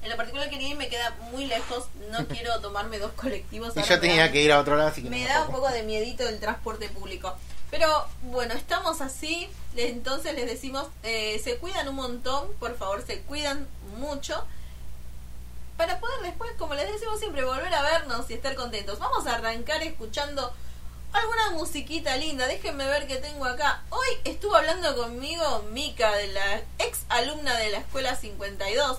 En 0.02 0.10
lo 0.10 0.16
particular 0.18 0.50
quería 0.50 0.68
ir, 0.68 0.76
me 0.76 0.88
queda 0.88 1.10
muy 1.32 1.46
lejos, 1.46 1.86
no 2.10 2.26
quiero 2.28 2.60
tomarme 2.60 2.98
dos 2.98 3.12
colectivos. 3.12 3.74
y 3.76 3.82
yo 3.82 4.00
tenía 4.00 4.30
que 4.30 4.42
ir 4.42 4.52
a 4.52 4.60
otro 4.60 4.76
lado, 4.76 4.88
así 4.90 5.02
que 5.02 5.08
Me 5.10 5.22
no 5.22 5.28
da 5.28 5.44
un 5.46 5.52
poco 5.52 5.68
de 5.70 5.82
miedito 5.82 6.28
el 6.28 6.38
transporte 6.40 6.88
público. 6.90 7.36
Pero 7.74 8.06
bueno, 8.22 8.54
estamos 8.54 9.00
así, 9.00 9.48
entonces 9.74 10.32
les 10.36 10.46
decimos, 10.46 10.86
eh, 11.02 11.40
se 11.42 11.56
cuidan 11.56 11.88
un 11.88 11.96
montón, 11.96 12.52
por 12.60 12.78
favor, 12.78 13.04
se 13.04 13.22
cuidan 13.22 13.66
mucho. 13.98 14.46
Para 15.76 15.98
poder 15.98 16.20
después, 16.22 16.52
como 16.56 16.74
les 16.74 16.88
decimos 16.92 17.18
siempre, 17.18 17.44
volver 17.44 17.74
a 17.74 17.82
vernos 17.82 18.30
y 18.30 18.34
estar 18.34 18.54
contentos. 18.54 19.00
Vamos 19.00 19.26
a 19.26 19.34
arrancar 19.34 19.82
escuchando 19.82 20.52
alguna 21.12 21.50
musiquita 21.50 22.16
linda. 22.16 22.46
Déjenme 22.46 22.86
ver 22.86 23.08
qué 23.08 23.16
tengo 23.16 23.44
acá. 23.44 23.82
Hoy 23.90 24.06
estuvo 24.22 24.54
hablando 24.54 24.94
conmigo 24.94 25.64
Mika, 25.72 26.14
de 26.14 26.28
la 26.28 26.62
ex 26.78 27.00
alumna 27.08 27.56
de 27.56 27.70
la 27.70 27.78
escuela 27.78 28.14
52. 28.14 28.98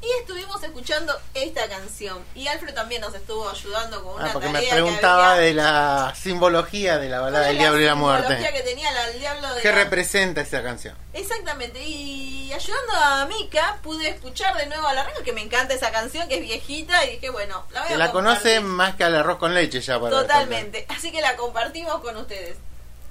Y 0.00 0.06
estuvimos 0.20 0.62
escuchando 0.62 1.12
esta 1.34 1.68
canción. 1.68 2.22
Y 2.36 2.46
Alfred 2.46 2.72
también 2.72 3.00
nos 3.00 3.12
estuvo 3.14 3.48
ayudando 3.50 4.04
con 4.04 4.14
una 4.14 4.26
Ah, 4.26 4.30
porque 4.32 4.46
me 4.48 4.54
tarea 4.54 4.68
que 4.70 4.74
preguntaba 4.76 5.32
había- 5.32 5.42
de 5.44 5.54
la 5.54 6.14
simbología 6.16 6.98
de 6.98 7.08
la 7.08 7.18
balada 7.20 7.46
¿Cuál 7.46 7.48
del 7.48 7.58
diablo 7.58 7.80
y 7.80 7.84
la 7.84 7.92
simbología 7.94 8.28
muerte. 8.28 8.52
que 8.52 8.62
tenía 8.62 8.92
la- 8.92 9.08
el 9.08 9.18
diablo 9.18 9.54
de 9.54 9.60
¿Qué 9.60 9.68
la- 9.70 9.74
representa 9.74 10.40
esa 10.40 10.62
canción? 10.62 10.96
Exactamente, 11.14 11.82
y 11.84 12.52
ayudando 12.52 12.92
a 12.94 13.26
Mika 13.26 13.78
pude 13.82 14.08
escuchar 14.08 14.56
de 14.56 14.66
nuevo 14.66 14.86
a 14.86 14.94
la 14.94 15.02
radio 15.02 15.24
que 15.24 15.32
me 15.32 15.42
encanta 15.42 15.74
esa 15.74 15.90
canción 15.90 16.28
que 16.28 16.36
es 16.36 16.42
viejita 16.42 17.04
y 17.04 17.14
dije, 17.16 17.30
bueno, 17.30 17.66
la 17.72 17.80
voy 17.80 17.88
Que 17.88 17.94
a 17.94 17.98
la 17.98 18.12
compartir. 18.12 18.38
conoce 18.42 18.60
más 18.60 18.94
que 18.94 19.02
al 19.02 19.16
arroz 19.16 19.38
con 19.38 19.52
leche 19.52 19.80
ya 19.80 19.98
para 19.98 20.10
Totalmente, 20.16 20.86
así 20.90 21.10
que 21.10 21.20
la 21.20 21.34
compartimos 21.36 22.00
con 22.02 22.16
ustedes. 22.18 22.56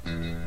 Estaba 0.06 0.47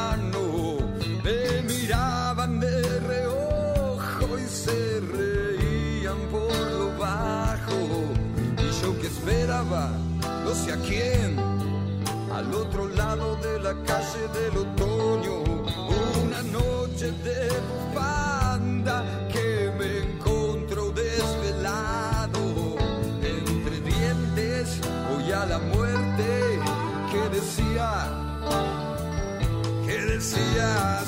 No 10.51 10.57
sé 10.57 10.73
a 10.73 10.77
quién, 10.81 11.39
al 12.29 12.53
otro 12.53 12.85
lado 12.89 13.37
de 13.37 13.57
la 13.59 13.73
calle 13.85 14.23
del 14.37 14.57
otoño, 14.57 15.43
una 16.25 16.41
noche 16.43 17.09
de 17.23 17.47
banda 17.95 18.97
que 19.31 19.71
me 19.79 19.99
encontró 20.11 20.91
desvelado, 20.91 22.41
entre 23.23 23.79
dientes, 23.79 24.81
voy 25.09 25.31
a 25.31 25.45
la 25.45 25.59
muerte 25.59 26.59
que 27.11 27.29
decía, 27.37 27.89
que 29.85 30.01
decía 30.13 31.01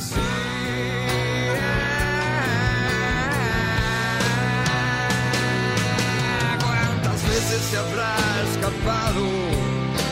se 7.59 7.77
habrá 7.77 8.15
escapado 8.49 9.23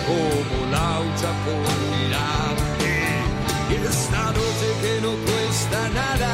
como 0.07 0.55
laucha 0.71 1.29
por 1.45 1.65
mirarte? 1.91 2.93
Y 3.69 3.73
esta 3.87 4.23
noche 4.37 4.67
que 4.81 4.93
no 5.01 5.11
cuesta 5.25 5.79
nada, 5.89 6.33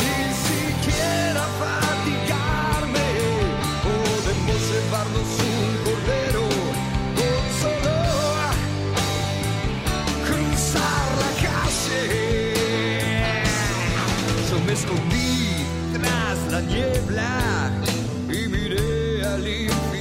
ni 0.00 0.18
siquiera 0.48 1.44
fatigarme, 1.62 3.08
podemos 3.86 4.60
llevarnos 4.70 5.30
un 5.54 5.70
cordero 5.84 6.46
con 7.18 7.42
solo 7.60 7.96
cruzar 10.26 11.08
la 11.22 11.30
calle. 11.46 12.02
Yo 14.50 14.56
me 14.66 14.72
escondí 14.72 15.34
tras 15.94 16.38
la 16.52 16.60
niebla 16.60 17.30
y 18.28 18.48
miré 18.48 19.24
al 19.24 19.46
infinito 19.46 19.95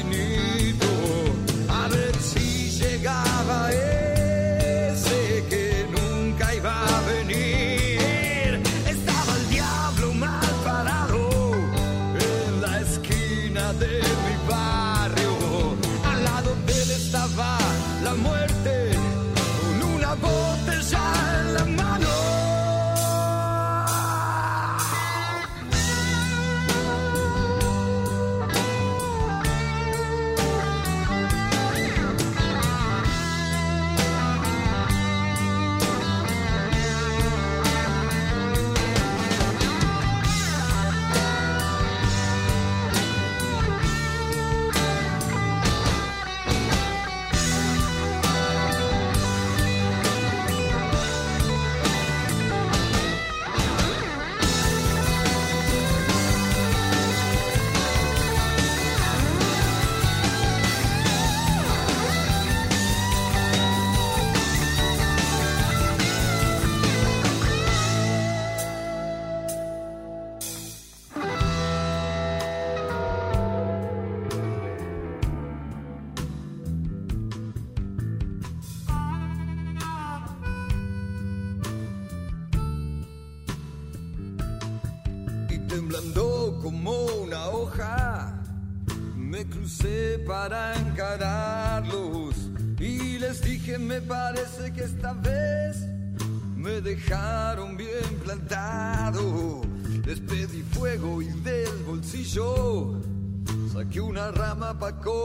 una 104.78 104.92
rama 104.92 105.25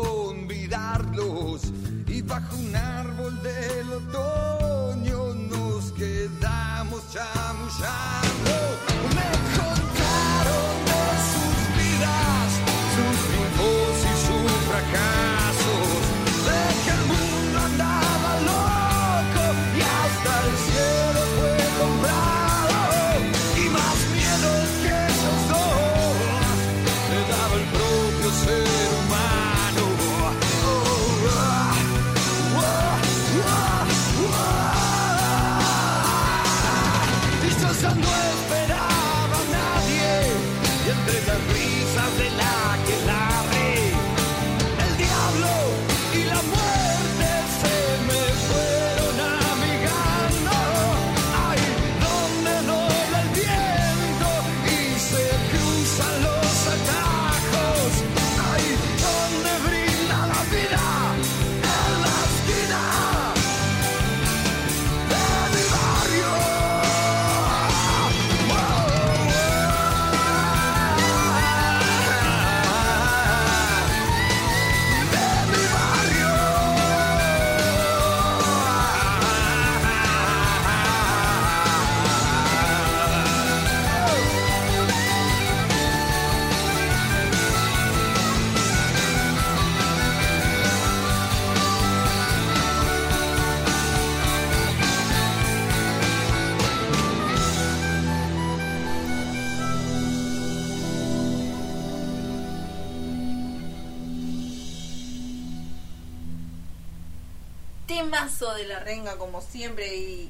Temazo 108.91 109.05
de 109.05 109.07
la 109.07 109.13
renga 109.13 109.17
como 109.19 109.41
siempre 109.41 109.95
y, 109.97 110.23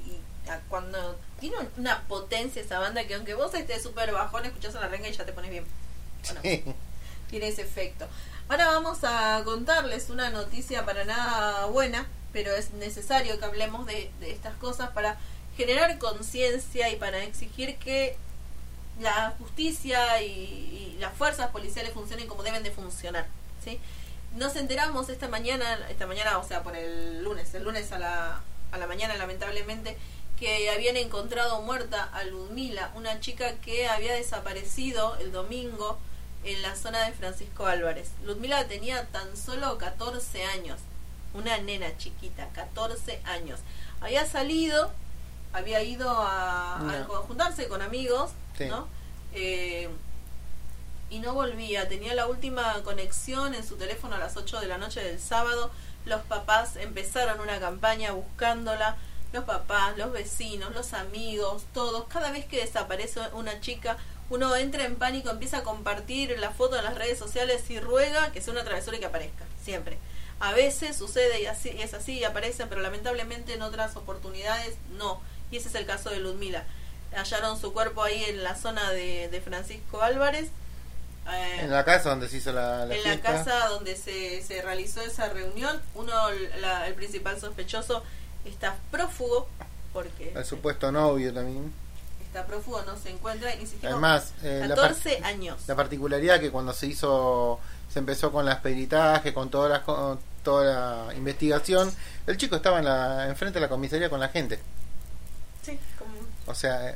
y 0.44 0.50
a- 0.50 0.60
cuando 0.68 1.16
tiene 1.38 1.56
una 1.76 2.02
potencia 2.08 2.62
esa 2.62 2.78
banda 2.78 3.06
que 3.06 3.14
aunque 3.14 3.34
vos 3.34 3.54
estés 3.54 3.82
súper 3.82 4.12
bajón, 4.12 4.44
escuchás 4.46 4.74
a 4.76 4.80
la 4.80 4.88
renga 4.88 5.08
y 5.08 5.12
ya 5.12 5.24
te 5.24 5.32
pones 5.32 5.50
bien. 5.50 5.64
Bueno, 6.24 6.40
tiene 7.30 7.48
ese 7.48 7.62
efecto. 7.62 8.06
Ahora 8.48 8.66
vamos 8.68 8.98
a 9.04 9.42
contarles 9.44 10.10
una 10.10 10.30
noticia 10.30 10.84
para 10.84 11.04
nada 11.04 11.66
buena, 11.66 12.06
pero 12.32 12.54
es 12.54 12.72
necesario 12.72 13.38
que 13.38 13.44
hablemos 13.44 13.86
de, 13.86 14.10
de 14.20 14.32
estas 14.32 14.54
cosas 14.56 14.90
para 14.90 15.16
generar 15.56 15.98
conciencia 15.98 16.88
y 16.90 16.96
para 16.96 17.22
exigir 17.22 17.76
que 17.78 18.16
la 19.00 19.34
justicia 19.38 20.20
y, 20.22 20.26
y 20.30 20.96
las 21.00 21.14
fuerzas 21.16 21.50
policiales 21.50 21.92
funcionen 21.92 22.26
como 22.26 22.42
deben 22.42 22.62
de 22.62 22.70
funcionar. 22.70 23.26
¿sí? 23.64 23.78
Nos 24.36 24.56
enteramos 24.56 25.08
esta 25.08 25.28
mañana, 25.28 25.78
esta 25.88 26.06
mañana, 26.06 26.38
o 26.38 26.44
sea, 26.46 26.62
por 26.62 26.76
el 26.76 27.22
lunes, 27.22 27.54
el 27.54 27.64
lunes 27.64 27.92
a 27.92 27.98
la, 27.98 28.40
a 28.72 28.78
la 28.78 28.86
mañana 28.86 29.16
lamentablemente, 29.16 29.96
que 30.38 30.70
habían 30.70 30.96
encontrado 30.96 31.60
muerta 31.62 32.04
a 32.12 32.24
Ludmila, 32.24 32.90
una 32.94 33.20
chica 33.20 33.56
que 33.56 33.88
había 33.88 34.14
desaparecido 34.14 35.16
el 35.16 35.32
domingo 35.32 35.98
en 36.44 36.62
la 36.62 36.74
zona 36.76 37.04
de 37.04 37.12
Francisco 37.12 37.66
Álvarez. 37.66 38.10
Ludmila 38.24 38.66
tenía 38.66 39.06
tan 39.08 39.36
solo 39.36 39.76
14 39.76 40.44
años, 40.44 40.78
una 41.34 41.58
nena 41.58 41.96
chiquita, 41.98 42.48
14 42.54 43.20
años. 43.24 43.60
Había 44.00 44.24
salido, 44.26 44.90
había 45.52 45.82
ido 45.82 46.08
a, 46.10 46.76
a 46.78 47.04
juntarse 47.04 47.68
con 47.68 47.82
amigos, 47.82 48.30
Sí. 48.56 48.66
¿no? 48.66 48.88
Eh, 49.32 49.88
y 51.10 51.18
no 51.18 51.34
volvía. 51.34 51.88
Tenía 51.88 52.14
la 52.14 52.26
última 52.26 52.82
conexión 52.82 53.54
en 53.54 53.66
su 53.66 53.76
teléfono 53.76 54.16
a 54.16 54.18
las 54.18 54.36
8 54.36 54.60
de 54.60 54.66
la 54.66 54.78
noche 54.78 55.02
del 55.02 55.20
sábado. 55.20 55.70
Los 56.04 56.22
papás 56.22 56.76
empezaron 56.76 57.40
una 57.40 57.60
campaña 57.60 58.12
buscándola. 58.12 58.96
Los 59.32 59.44
papás, 59.44 59.96
los 59.96 60.12
vecinos, 60.12 60.74
los 60.74 60.92
amigos, 60.92 61.64
todos. 61.72 62.06
Cada 62.08 62.32
vez 62.32 62.46
que 62.46 62.60
desaparece 62.60 63.20
una 63.32 63.60
chica, 63.60 63.96
uno 64.28 64.54
entra 64.56 64.84
en 64.84 64.96
pánico, 64.96 65.30
empieza 65.30 65.58
a 65.58 65.62
compartir 65.62 66.36
la 66.38 66.50
foto 66.50 66.76
en 66.76 66.84
las 66.84 66.96
redes 66.96 67.18
sociales 67.18 67.68
y 67.70 67.78
ruega 67.78 68.32
que 68.32 68.40
sea 68.40 68.52
una 68.52 68.64
travesura 68.64 68.96
y 68.96 69.00
que 69.00 69.06
aparezca. 69.06 69.44
Siempre. 69.62 69.98
A 70.40 70.52
veces 70.52 70.96
sucede 70.96 71.42
y 71.42 71.46
así 71.46 71.68
es 71.68 71.92
así 71.92 72.18
y 72.18 72.24
aparecen, 72.24 72.68
pero 72.68 72.80
lamentablemente 72.80 73.52
en 73.54 73.62
otras 73.62 73.94
oportunidades 73.96 74.76
no. 74.96 75.20
Y 75.50 75.58
ese 75.58 75.68
es 75.68 75.74
el 75.74 75.84
caso 75.84 76.10
de 76.10 76.18
Ludmila. 76.18 76.64
Hallaron 77.12 77.60
su 77.60 77.72
cuerpo 77.72 78.02
ahí 78.02 78.24
en 78.24 78.42
la 78.42 78.56
zona 78.56 78.90
de, 78.90 79.28
de 79.28 79.40
Francisco 79.40 80.00
Álvarez. 80.00 80.50
Eh, 81.28 81.58
En 81.60 81.70
la 81.70 81.84
casa 81.84 82.10
donde 82.10 82.28
se 82.28 82.36
hizo 82.38 82.52
la, 82.52 82.86
la 82.86 82.94
en 82.94 83.04
la 83.04 83.20
casa 83.20 83.68
donde 83.68 83.96
se, 83.96 84.42
se 84.42 84.62
realizó 84.62 85.00
esa 85.02 85.28
reunión, 85.28 85.80
uno, 85.94 86.12
la- 86.60 86.86
el 86.86 86.94
principal 86.94 87.38
sospechoso, 87.40 88.02
está 88.44 88.76
prófugo, 88.90 89.48
porque 89.92 90.32
El 90.34 90.44
supuesto 90.44 90.90
novio 90.92 91.32
también. 91.34 91.72
está 92.26 92.46
prófugo, 92.46 92.82
no 92.82 92.96
se 92.96 93.10
encuentra, 93.10 93.54
insistimos, 93.54 93.84
Además, 93.92 94.32
eh, 94.42 94.64
la, 94.66 94.74
par- 94.76 94.88
14 94.94 95.20
años. 95.24 95.58
la 95.66 95.74
particularidad 95.76 96.40
que 96.40 96.50
cuando 96.50 96.72
se 96.72 96.86
hizo, 96.86 97.60
se 97.92 97.98
empezó 97.98 98.30
con 98.32 98.44
las 98.44 98.60
peritajes, 98.60 99.32
con 99.32 99.50
toda 99.50 99.68
la, 99.68 99.82
con 99.82 100.18
toda 100.42 101.06
la 101.08 101.14
investigación, 101.14 101.92
el 102.26 102.36
chico 102.38 102.56
estaba 102.56 102.78
en 102.78 102.86
la, 102.86 103.26
enfrente 103.28 103.58
de 103.58 103.66
la 103.66 103.68
comisaría 103.68 104.08
con 104.08 104.20
la 104.20 104.28
gente. 104.28 104.58
Sí, 105.62 105.78
como- 105.98 106.10
O 106.46 106.54
sea, 106.54 106.88
eh, 106.90 106.94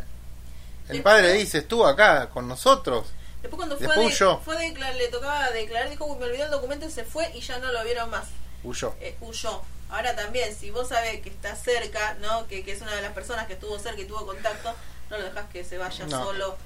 el 0.89 0.97
Después- 0.97 1.03
padre 1.03 1.33
dice, 1.35 1.59
estuvo 1.59 1.87
acá 1.87 2.29
con 2.31 2.49
nosotros. 2.49 3.07
Después 3.45 3.59
cuando 3.59 3.77
fue, 3.77 3.87
Después 3.89 4.19
de- 4.19 4.25
huyó. 4.25 4.39
fue 4.41 4.57
a 4.57 4.59
declarar- 4.61 4.97
le 4.97 5.09
tocaba 5.09 5.51
declarar, 5.51 5.91
dijo, 5.91 6.07
"Uy, 6.07 6.17
me 6.19 6.25
olvidé 6.25 6.45
el 6.45 6.51
documento 6.51 6.87
y 6.87 6.91
se 6.91 7.05
fue 7.05 7.31
y 7.37 7.41
ya 7.41 7.59
no 7.59 7.71
lo 7.73 7.85
vieron 7.85 8.09
más. 8.09 8.25
Huyó. 8.63 8.95
eh, 9.01 9.17
huyó. 9.21 9.61
Ahora 9.91 10.17
también, 10.17 10.57
si 10.57 10.71
vos 10.71 10.89
sabés 10.89 11.21
que 11.21 11.29
está 11.29 11.55
cerca, 11.55 12.15
¿no? 12.23 12.47
Que, 12.49 12.65
que 12.65 12.73
es 12.73 12.81
una 12.81 12.97
de 12.97 13.03
las 13.03 13.13
personas 13.13 13.47
que 13.47 13.53
estuvo 13.53 13.79
cerca 13.79 14.01
y 14.01 14.07
tuvo 14.07 14.25
contacto, 14.25 14.75
no 15.11 15.19
lo 15.19 15.25
dejas 15.25 15.45
que 15.53 15.63
se 15.63 15.77
vaya 15.77 16.07
No. 16.07 16.25
solo 16.25 16.57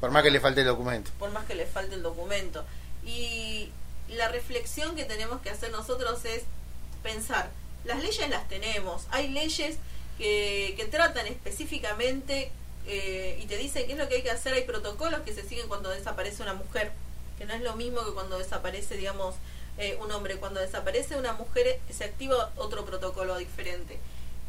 Por 0.00 0.10
más 0.10 0.22
que 0.22 0.30
le 0.30 0.40
falte 0.40 0.62
el 0.62 0.66
documento. 0.68 1.10
por 1.18 1.30
más 1.32 1.44
que 1.44 1.54
le 1.54 1.66
falte 1.66 1.94
el 1.96 2.02
documento. 2.02 2.64
Y 3.04 3.70
la 4.08 4.28
reflexión 4.28 4.96
que 4.96 5.04
tenemos 5.04 5.42
que 5.42 5.50
hacer 5.50 5.70
nosotros 5.70 6.24
es 6.24 6.44
pensar, 7.02 7.50
las 7.84 8.02
leyes 8.02 8.30
las 8.30 8.48
tenemos, 8.48 9.06
hay 9.10 9.28
leyes 9.28 9.76
que, 10.16 10.72
que 10.78 10.86
tratan 10.86 11.26
específicamente 11.26 12.50
eh, 12.86 13.38
y 13.42 13.46
te 13.46 13.56
dicen 13.56 13.86
qué 13.86 13.92
es 13.92 13.98
lo 13.98 14.08
que 14.08 14.16
hay 14.16 14.22
que 14.22 14.30
hacer, 14.30 14.54
hay 14.54 14.64
protocolos 14.64 15.20
que 15.20 15.32
se 15.32 15.46
siguen 15.46 15.68
cuando 15.68 15.90
desaparece 15.90 16.42
una 16.42 16.54
mujer, 16.54 16.92
que 17.38 17.44
no 17.44 17.54
es 17.54 17.62
lo 17.62 17.76
mismo 17.76 18.04
que 18.04 18.12
cuando 18.12 18.38
desaparece, 18.38 18.96
digamos, 18.96 19.34
eh, 19.78 19.98
un 20.02 20.10
hombre, 20.12 20.36
cuando 20.36 20.60
desaparece 20.60 21.16
una 21.16 21.32
mujer 21.32 21.80
se 21.90 22.04
activa 22.04 22.52
otro 22.56 22.84
protocolo 22.84 23.36
diferente. 23.38 23.98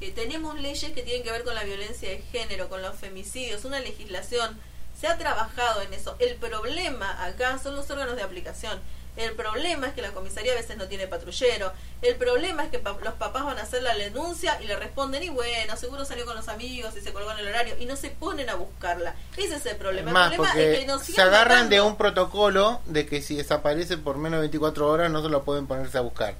Eh, 0.02 0.12
tenemos 0.12 0.60
leyes 0.60 0.92
que 0.92 1.02
tienen 1.02 1.24
que 1.24 1.32
ver 1.32 1.44
con 1.44 1.56
la 1.56 1.64
violencia 1.64 2.10
de 2.10 2.18
género, 2.32 2.68
con 2.68 2.82
los 2.82 2.96
femicidios, 2.96 3.64
una 3.66 3.80
legislación 3.80 4.60
se 5.00 5.08
ha 5.08 5.18
trabajado 5.18 5.82
en 5.82 5.94
eso. 5.94 6.16
El 6.20 6.36
problema 6.36 7.24
acá 7.26 7.60
son 7.60 7.76
los 7.76 7.90
órganos 7.90 8.16
de 8.16 8.24
aplicación. 8.24 8.80
El 9.16 9.34
problema 9.34 9.86
es 9.88 9.94
que 9.94 10.02
la 10.02 10.12
comisaría 10.12 10.54
a 10.54 10.56
veces 10.56 10.76
no 10.76 10.88
tiene 10.88 11.06
patrullero. 11.08 11.72
El 12.02 12.16
problema 12.16 12.64
es 12.64 12.72
que 12.72 12.80
pa- 12.80 12.98
los 13.04 13.14
papás 13.14 13.46
van 13.46 13.60
a 13.60 13.62
hacer 13.62 13.84
la 13.84 13.94
denuncia 13.96 14.60
y 14.62 14.66
le 14.66 14.76
responden, 14.76 15.22
y 15.22 15.30
bueno, 15.30 15.78
seguro 15.78 16.04
salió 16.04 16.26
con 16.26 16.36
los 16.36 16.48
amigos 16.48 16.96
y 16.98 17.02
se 17.02 17.14
colgó 17.14 17.32
en 17.32 17.38
el 17.40 17.48
horario, 17.48 17.76
y 17.80 17.86
no 17.86 17.96
se 17.96 18.10
ponen 18.10 18.50
a 18.50 18.56
buscarla. 18.56 19.14
Ese 19.38 19.56
es 19.58 19.66
el 19.68 19.76
problema. 19.78 20.12
Más 20.12 20.32
el 20.32 20.38
problema 20.38 20.60
es 20.60 20.80
que 20.80 20.86
nos 20.88 21.04
se 21.04 21.22
agarran 21.22 21.70
de 21.70 21.82
un 21.82 21.96
protocolo 21.96 22.82
de 22.86 23.06
que 23.06 23.22
si 23.22 23.36
desaparece 23.36 23.98
por 23.98 24.18
menos 24.18 24.38
de 24.38 24.42
24 24.42 24.88
horas 24.90 25.12
no 25.12 25.22
se 25.22 25.30
lo 25.30 25.44
pueden 25.44 25.68
ponerse 25.68 26.00
a 26.00 26.02
buscar. 26.02 26.34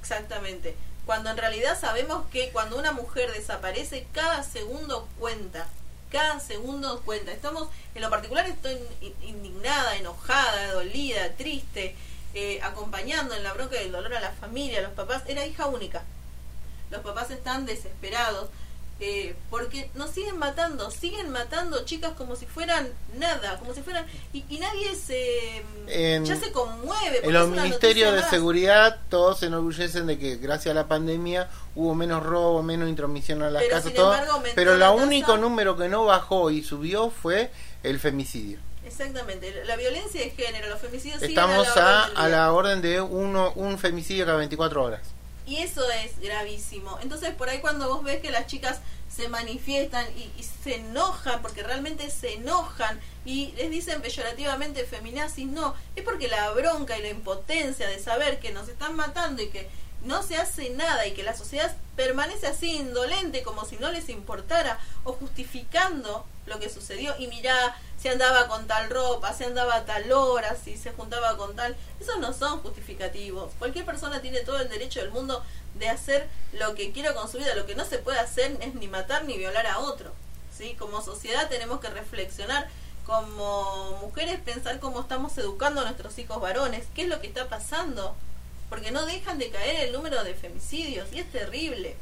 Exactamente. 0.00 0.74
Cuando 1.06 1.30
en 1.30 1.36
realidad 1.36 1.78
sabemos 1.78 2.24
que 2.32 2.50
cuando 2.50 2.78
una 2.78 2.92
mujer 2.92 3.30
desaparece, 3.32 4.06
cada 4.12 4.42
segundo 4.44 5.08
cuenta. 5.18 5.66
Cada 6.12 6.38
segundo 6.40 7.00
cuenta. 7.06 7.32
Estamos, 7.32 7.68
en 7.94 8.02
lo 8.02 8.10
particular, 8.10 8.46
estoy 8.46 8.78
in- 9.00 9.14
indignada, 9.22 9.96
enojada, 9.96 10.72
dolida, 10.74 11.32
triste, 11.38 11.96
eh, 12.34 12.60
acompañando 12.62 13.34
en 13.34 13.42
la 13.42 13.54
bronca 13.54 13.76
del 13.76 13.90
dolor 13.92 14.14
a 14.14 14.20
la 14.20 14.30
familia, 14.32 14.80
a 14.80 14.82
los 14.82 14.92
papás. 14.92 15.22
Era 15.26 15.46
hija 15.46 15.66
única. 15.66 16.02
Los 16.90 17.00
papás 17.00 17.30
están 17.30 17.64
desesperados 17.64 18.50
eh, 19.02 19.34
porque 19.50 19.90
nos 19.94 20.10
siguen 20.10 20.38
matando, 20.38 20.90
siguen 20.90 21.30
matando 21.30 21.84
chicas 21.84 22.12
como 22.16 22.36
si 22.36 22.46
fueran 22.46 22.88
nada, 23.18 23.58
como 23.58 23.74
si 23.74 23.82
fueran. 23.82 24.06
Y, 24.32 24.44
y 24.48 24.58
nadie 24.58 24.94
se. 24.94 25.62
En- 25.88 26.24
ya 26.24 26.36
se 26.36 26.52
conmueve. 26.52 27.20
En 27.24 27.32
los 27.32 27.48
ministerios 27.48 28.14
de 28.14 28.20
más. 28.20 28.30
seguridad 28.30 29.00
todos 29.08 29.40
se 29.40 29.46
enorgullecen 29.46 30.06
de 30.06 30.18
que 30.18 30.36
gracias 30.36 30.70
a 30.70 30.74
la 30.74 30.86
pandemia 30.86 31.48
hubo 31.74 31.94
menos 31.94 32.22
robo, 32.22 32.62
menos 32.62 32.88
intromisión 32.88 33.42
a 33.42 33.50
las 33.50 33.62
Pero, 33.64 33.74
casas, 33.76 33.94
todo. 33.94 34.14
embargo, 34.14 34.42
pero 34.54 34.74
el 34.74 34.82
único 35.02 35.36
número 35.36 35.76
que 35.76 35.88
no 35.88 36.04
bajó 36.04 36.50
y 36.50 36.62
subió 36.62 37.10
fue 37.10 37.50
el 37.82 37.98
femicidio. 37.98 38.58
Exactamente, 38.84 39.64
la 39.64 39.76
violencia 39.76 40.20
de 40.20 40.30
género, 40.30 40.68
los 40.68 40.78
femicidios 40.80 41.20
siguen 41.20 41.30
Estamos 41.30 41.68
a 41.76 41.80
la 41.80 42.02
a, 42.04 42.24
a 42.24 42.28
la 42.28 42.52
orden 42.52 42.82
de 42.82 43.00
uno, 43.00 43.52
un 43.56 43.78
femicidio 43.78 44.26
cada 44.26 44.38
24 44.38 44.82
horas. 44.84 45.00
Y 45.46 45.56
eso 45.56 45.88
es 45.90 46.18
gravísimo. 46.20 46.98
Entonces, 47.02 47.34
por 47.34 47.48
ahí 47.48 47.60
cuando 47.60 47.88
vos 47.88 48.04
ves 48.04 48.20
que 48.20 48.30
las 48.30 48.46
chicas 48.46 48.80
se 49.08 49.28
manifiestan 49.28 50.06
y, 50.16 50.30
y 50.40 50.42
se 50.42 50.76
enojan, 50.76 51.42
porque 51.42 51.62
realmente 51.62 52.10
se 52.10 52.34
enojan 52.34 53.00
y 53.24 53.52
les 53.52 53.70
dicen 53.70 54.00
peyorativamente 54.00 54.84
feminazis, 54.84 55.46
no, 55.46 55.74
es 55.96 56.04
porque 56.04 56.28
la 56.28 56.50
bronca 56.52 56.98
y 56.98 57.02
la 57.02 57.10
impotencia 57.10 57.86
de 57.88 57.98
saber 57.98 58.40
que 58.40 58.52
nos 58.52 58.68
están 58.68 58.96
matando 58.96 59.42
y 59.42 59.48
que 59.48 59.68
no 60.04 60.22
se 60.22 60.36
hace 60.36 60.70
nada 60.70 61.06
y 61.06 61.12
que 61.12 61.22
la 61.22 61.36
sociedad 61.36 61.74
permanece 61.96 62.46
así 62.46 62.76
indolente 62.76 63.42
como 63.42 63.64
si 63.64 63.76
no 63.76 63.90
les 63.90 64.08
importara 64.08 64.78
o 65.04 65.12
justificando 65.12 66.24
lo 66.46 66.58
que 66.58 66.68
sucedió 66.68 67.14
y 67.18 67.28
mirá 67.28 67.76
si 67.98 68.08
andaba 68.08 68.48
con 68.48 68.66
tal 68.66 68.90
ropa, 68.90 69.32
si 69.32 69.44
andaba 69.44 69.76
a 69.76 69.84
tal 69.84 70.10
hora, 70.10 70.56
si 70.56 70.76
se 70.76 70.92
juntaba 70.92 71.36
con 71.36 71.54
tal, 71.54 71.76
esos 72.00 72.18
no 72.18 72.32
son 72.32 72.60
justificativos. 72.60 73.52
Cualquier 73.58 73.84
persona 73.84 74.20
tiene 74.20 74.40
todo 74.40 74.58
el 74.58 74.68
derecho 74.68 75.00
del 75.00 75.10
mundo 75.10 75.44
de 75.74 75.88
hacer 75.88 76.28
lo 76.52 76.74
que 76.74 76.92
quiera 76.92 77.14
con 77.14 77.30
su 77.30 77.38
vida, 77.38 77.54
lo 77.54 77.66
que 77.66 77.76
no 77.76 77.84
se 77.84 77.98
puede 77.98 78.18
hacer 78.18 78.56
es 78.60 78.74
ni 78.74 78.88
matar 78.88 79.24
ni 79.24 79.38
violar 79.38 79.66
a 79.66 79.78
otro. 79.78 80.12
¿sí? 80.56 80.74
Como 80.78 81.00
sociedad 81.00 81.48
tenemos 81.48 81.80
que 81.80 81.90
reflexionar 81.90 82.68
como 83.06 83.98
mujeres 84.00 84.40
pensar 84.40 84.78
cómo 84.78 85.00
estamos 85.00 85.36
educando 85.38 85.80
a 85.80 85.84
nuestros 85.84 86.18
hijos 86.18 86.40
varones, 86.40 86.86
qué 86.94 87.02
es 87.02 87.08
lo 87.08 87.20
que 87.20 87.26
está 87.26 87.48
pasando, 87.48 88.14
porque 88.72 88.90
no 88.90 89.04
dejan 89.04 89.38
de 89.38 89.50
caer 89.50 89.86
el 89.86 89.92
número 89.92 90.24
de 90.24 90.32
femicidios 90.32 91.06
y 91.12 91.18
es 91.18 91.30
terrible. 91.30 91.94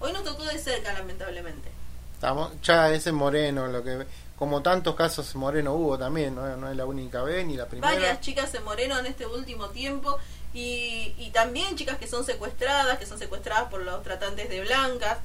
Hoy 0.00 0.14
nos 0.14 0.24
tocó 0.24 0.44
de 0.44 0.58
cerca, 0.58 0.94
lamentablemente. 0.94 1.68
Estamos, 2.14 2.52
ya 2.62 2.90
ese 2.90 3.12
Moreno, 3.12 3.66
lo 3.66 3.84
que 3.84 4.06
como 4.38 4.62
tantos 4.62 4.94
casos 4.94 5.34
Moreno 5.34 5.74
hubo 5.74 5.98
también, 5.98 6.34
no, 6.34 6.56
no 6.56 6.70
es 6.70 6.76
la 6.76 6.86
única 6.86 7.22
vez 7.22 7.44
ni 7.44 7.58
la 7.58 7.66
primera. 7.66 7.92
Varias 7.92 8.22
chicas 8.22 8.54
en 8.54 8.64
Moreno 8.64 8.98
en 8.98 9.04
este 9.04 9.26
último 9.26 9.68
tiempo 9.68 10.16
y, 10.54 11.14
y 11.18 11.32
también 11.34 11.76
chicas 11.76 11.98
que 11.98 12.06
son 12.06 12.24
secuestradas, 12.24 12.98
que 12.98 13.04
son 13.04 13.18
secuestradas 13.18 13.68
por 13.68 13.82
los 13.82 14.02
tratantes 14.02 14.48
de 14.48 14.62
blancas. 14.62 15.18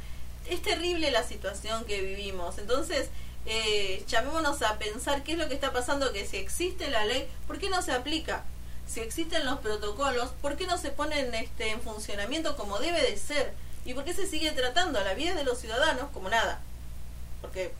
Es 0.49 0.61
terrible 0.61 1.09
la 1.09 1.23
situación 1.23 1.85
que 1.85 2.01
vivimos. 2.01 2.57
Entonces, 2.57 3.07
eh, 3.45 4.03
llamémonos 4.09 4.61
a 4.61 4.77
pensar 4.77 5.23
qué 5.23 5.31
es 5.31 5.37
lo 5.37 5.47
que 5.47 5.53
está 5.53 5.71
pasando, 5.71 6.11
que 6.11 6.25
si 6.25 6.35
existe 6.35 6.89
la 6.89 7.05
ley, 7.05 7.29
¿por 7.47 7.59
qué 7.59 7.69
no 7.69 7.81
se 7.81 7.93
aplica? 7.93 8.43
Si 8.91 8.99
existen 8.99 9.45
los 9.45 9.59
protocolos, 9.59 10.29
¿por 10.41 10.57
qué 10.57 10.67
no 10.67 10.77
se 10.77 10.89
ponen 10.91 11.33
este, 11.33 11.69
en 11.69 11.81
funcionamiento 11.81 12.57
como 12.57 12.79
debe 12.79 13.01
de 13.01 13.15
ser? 13.17 13.53
¿Y 13.85 13.93
por 13.93 14.03
qué 14.03 14.13
se 14.13 14.27
sigue 14.27 14.51
tratando 14.51 14.99
a 14.99 15.03
la 15.03 15.13
vida 15.13 15.33
de 15.33 15.43
los 15.43 15.59
ciudadanos 15.59 16.09
como 16.13 16.29
nada? 16.29 16.59
Porque 17.41 17.73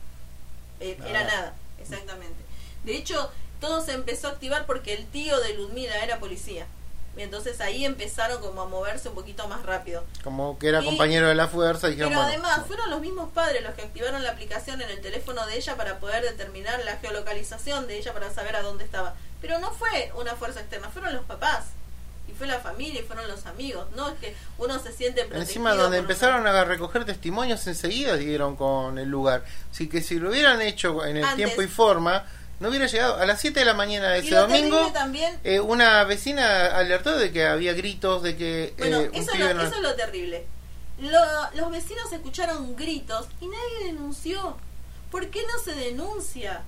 eh, 0.80 0.98
era 1.06 1.24
Nada. 1.24 1.52
exactamente. 1.78 2.42
De 2.84 2.96
hecho, 2.96 3.30
todo 3.60 3.84
se 3.84 3.92
empezó 3.92 4.28
a 4.28 4.30
activar 4.30 4.64
porque 4.66 4.94
el 4.94 5.06
tío 5.06 5.38
de 5.40 5.54
Ludmila 5.54 6.02
era 6.02 6.18
policía. 6.18 6.66
Y 7.14 7.20
entonces 7.20 7.60
ahí 7.60 7.84
empezaron 7.84 8.40
como 8.40 8.62
a 8.62 8.66
moverse 8.68 9.10
un 9.10 9.14
poquito 9.14 9.46
más 9.46 9.64
rápido. 9.66 10.02
Como 10.24 10.58
que 10.58 10.68
era 10.68 10.80
Y- 10.80 10.86
compañero 10.86 11.28
de 11.28 11.34
la 11.34 11.46
fuerza 11.46 11.88
y 11.88 11.90
dijeron, 11.90 12.08
Pero 12.12 12.22
bueno, 12.22 12.32
además 12.48 12.66
fueron 12.66 12.88
los 12.90 13.00
mismos 13.02 13.30
padres 13.32 13.62
los 13.62 13.74
que 13.74 13.82
activaron 13.82 14.22
la 14.22 14.30
aplicación 14.30 14.80
en 14.80 14.88
el 14.88 15.02
teléfono 15.02 15.44
de 15.46 15.56
ella 15.58 15.76
para 15.76 16.00
poder 16.00 16.22
determinar 16.24 16.82
la 16.86 16.96
geolocalización 16.96 17.86
de 17.86 17.98
ella 17.98 18.14
para 18.14 18.32
saber 18.32 18.56
a 18.56 18.62
dónde 18.62 18.84
estaba. 18.84 19.14
Pero 19.42 19.58
no 19.58 19.70
fue 19.72 20.10
una 20.16 20.34
fuerza 20.36 20.60
externa, 20.60 20.88
fueron 20.88 21.12
los 21.14 21.24
papás. 21.24 21.64
Y 22.28 22.32
fue 22.32 22.46
la 22.46 22.60
familia 22.60 23.00
y 23.00 23.04
fueron 23.04 23.26
los 23.28 23.44
amigos. 23.46 23.88
No 23.96 24.08
es 24.08 24.18
que 24.20 24.34
uno 24.56 24.78
se 24.78 24.92
siente 24.92 25.22
protegido. 25.22 25.42
Encima 25.42 25.74
donde 25.74 25.98
empezaron 25.98 26.46
a 26.46 26.64
recoger 26.64 27.04
testimonios 27.04 27.66
enseguida 27.66 28.16
dieron 28.16 28.56
con 28.56 28.98
el 28.98 29.08
lugar. 29.10 29.44
Así 29.70 29.88
que 29.88 30.00
si 30.00 30.18
lo 30.20 30.30
hubieran 30.30 30.62
hecho 30.62 31.04
en 31.04 31.16
el 31.18 31.24
Antes. 31.24 31.36
tiempo 31.36 31.60
y 31.62 31.66
forma, 31.66 32.24
no 32.60 32.68
hubiera 32.68 32.86
llegado 32.86 33.16
a 33.16 33.26
las 33.26 33.40
7 33.40 33.58
de 33.58 33.66
la 33.66 33.74
mañana 33.74 34.10
de 34.10 34.20
ese 34.20 34.36
domingo. 34.36 34.92
también 34.92 35.36
eh, 35.42 35.58
una 35.58 36.04
vecina 36.04 36.66
alertó 36.76 37.18
de 37.18 37.32
que 37.32 37.44
había 37.44 37.72
gritos, 37.74 38.22
de 38.22 38.36
que 38.36 38.72
Bueno, 38.78 39.00
eh, 39.00 39.10
eso, 39.14 39.36
lo, 39.36 39.52
no- 39.54 39.62
eso 39.62 39.74
es 39.74 39.82
lo 39.82 39.94
terrible. 39.96 40.46
Lo- 41.00 41.50
los 41.54 41.70
vecinos 41.72 42.12
escucharon 42.12 42.76
gritos 42.76 43.26
y 43.40 43.46
nadie 43.48 43.86
denunció. 43.86 44.56
¿Por 45.10 45.26
qué 45.28 45.42
no 45.42 45.58
se 45.62 45.74
denuncia? 45.74 46.62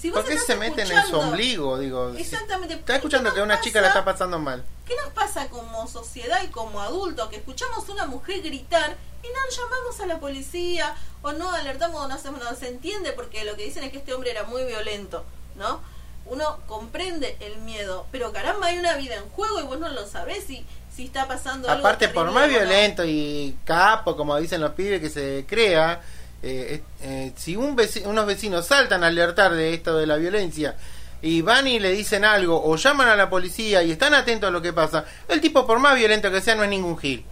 Si 0.00 0.10
¿Por 0.10 0.24
qué 0.24 0.38
se 0.38 0.54
mete 0.54 0.82
en 0.82 0.92
el 0.92 1.02
su 1.06 1.18
ombligo? 1.18 1.76
Digo, 1.78 2.14
si- 2.14 2.20
Exactamente. 2.22 2.74
está 2.74 2.96
escuchando 2.96 3.30
¿Qué 3.30 3.36
que 3.36 3.42
una 3.42 3.60
chica 3.60 3.80
la 3.80 3.88
está 3.88 4.04
pasando 4.04 4.38
mal. 4.38 4.64
¿Qué 4.86 4.94
nos 4.96 5.12
pasa 5.12 5.48
como 5.48 5.88
sociedad 5.88 6.40
y 6.44 6.48
como 6.48 6.80
adultos 6.80 7.28
que 7.28 7.36
escuchamos 7.36 7.88
a 7.88 7.92
una 7.92 8.06
mujer 8.06 8.40
gritar 8.42 8.96
y 9.22 9.26
no 9.26 9.56
llamamos 9.56 10.00
a 10.00 10.06
la 10.06 10.20
policía 10.20 10.94
o 11.22 11.32
no 11.32 11.50
alertamos 11.50 12.00
o 12.00 12.06
no 12.08 12.14
hacemos 12.14 12.38
nada? 12.40 12.54
Se 12.54 12.68
entiende 12.68 13.12
porque 13.12 13.44
lo 13.44 13.56
que 13.56 13.64
dicen 13.64 13.82
es 13.82 13.90
que 13.90 13.98
este 13.98 14.14
hombre 14.14 14.30
era 14.30 14.44
muy 14.44 14.62
violento, 14.64 15.24
¿no? 15.56 15.80
Uno 16.26 16.58
comprende 16.68 17.36
el 17.40 17.56
miedo, 17.58 18.06
pero 18.12 18.32
caramba, 18.32 18.66
hay 18.68 18.78
una 18.78 18.94
vida 18.96 19.16
en 19.16 19.28
juego 19.30 19.60
y 19.60 19.64
vos 19.64 19.78
no 19.80 19.88
lo 19.88 20.06
sabés 20.06 20.44
si, 20.44 20.64
si 20.94 21.06
está 21.06 21.26
pasando 21.26 21.68
algo. 21.70 21.86
Aparte, 21.86 22.08
por 22.08 22.30
más 22.30 22.46
no. 22.46 22.58
violento 22.58 23.04
y 23.04 23.56
capo, 23.64 24.16
como 24.16 24.36
dicen 24.36 24.60
los 24.60 24.72
pibes 24.72 25.00
que 25.00 25.10
se 25.10 25.44
crea, 25.48 26.02
eh, 26.42 26.82
eh, 27.02 27.32
si 27.36 27.56
un 27.56 27.76
unos 28.04 28.26
vecinos 28.26 28.66
saltan 28.66 29.02
a 29.04 29.08
alertar 29.08 29.52
de 29.54 29.74
esto 29.74 29.96
de 29.96 30.06
la 30.06 30.16
violencia 30.16 30.76
y 31.20 31.42
van 31.42 31.66
y 31.66 31.80
le 31.80 31.90
dicen 31.90 32.24
algo 32.24 32.62
o 32.64 32.76
llaman 32.76 33.08
a 33.08 33.16
la 33.16 33.28
policía 33.28 33.82
y 33.82 33.90
están 33.90 34.14
atentos 34.14 34.48
a 34.48 34.50
lo 34.52 34.62
que 34.62 34.72
pasa, 34.72 35.04
el 35.26 35.40
tipo, 35.40 35.66
por 35.66 35.78
más 35.80 35.96
violento 35.96 36.30
que 36.30 36.40
sea, 36.40 36.54
no 36.54 36.62
es 36.62 36.70
ningún 36.70 36.96
gil. 36.96 37.24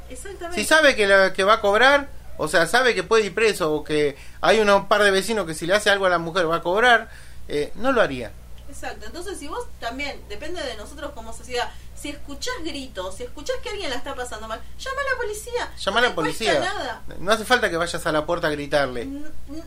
Si 0.54 0.64
sabe 0.64 0.96
que, 0.96 1.06
la- 1.06 1.32
que 1.32 1.44
va 1.44 1.54
a 1.54 1.60
cobrar, 1.60 2.08
o 2.36 2.48
sea, 2.48 2.66
sabe 2.66 2.94
que 2.94 3.02
puede 3.04 3.26
ir 3.26 3.34
preso 3.34 3.72
o 3.72 3.84
que 3.84 4.16
hay 4.40 4.58
un 4.58 4.88
par 4.88 5.02
de 5.04 5.10
vecinos 5.12 5.46
que 5.46 5.54
si 5.54 5.66
le 5.66 5.74
hace 5.74 5.88
algo 5.90 6.06
a 6.06 6.10
la 6.10 6.18
mujer 6.18 6.50
va 6.50 6.56
a 6.56 6.62
cobrar, 6.62 7.08
eh, 7.48 7.70
no 7.76 7.92
lo 7.92 8.00
haría. 8.02 8.32
Exacto, 8.68 9.06
entonces 9.06 9.38
si 9.38 9.46
vos 9.46 9.64
también, 9.78 10.20
depende 10.28 10.60
de 10.62 10.76
nosotros 10.76 11.12
como 11.14 11.32
sociedad, 11.32 11.70
si 12.06 12.12
escuchás 12.12 12.54
gritos, 12.62 13.16
si 13.16 13.24
escuchás 13.24 13.56
que 13.64 13.70
alguien 13.70 13.90
la 13.90 13.96
está 13.96 14.14
pasando 14.14 14.46
mal, 14.46 14.60
llama 14.78 15.00
a 15.00 15.12
la 15.12 15.16
policía. 15.20 15.72
Llama 15.76 15.98
a 15.98 16.02
la 16.02 16.14
policía. 16.14 16.60
Nada. 16.60 17.02
No 17.18 17.32
hace 17.32 17.44
falta 17.44 17.68
que 17.68 17.76
vayas 17.76 18.06
a 18.06 18.12
la 18.12 18.24
puerta 18.26 18.46
a 18.46 18.50
gritarle. 18.50 19.06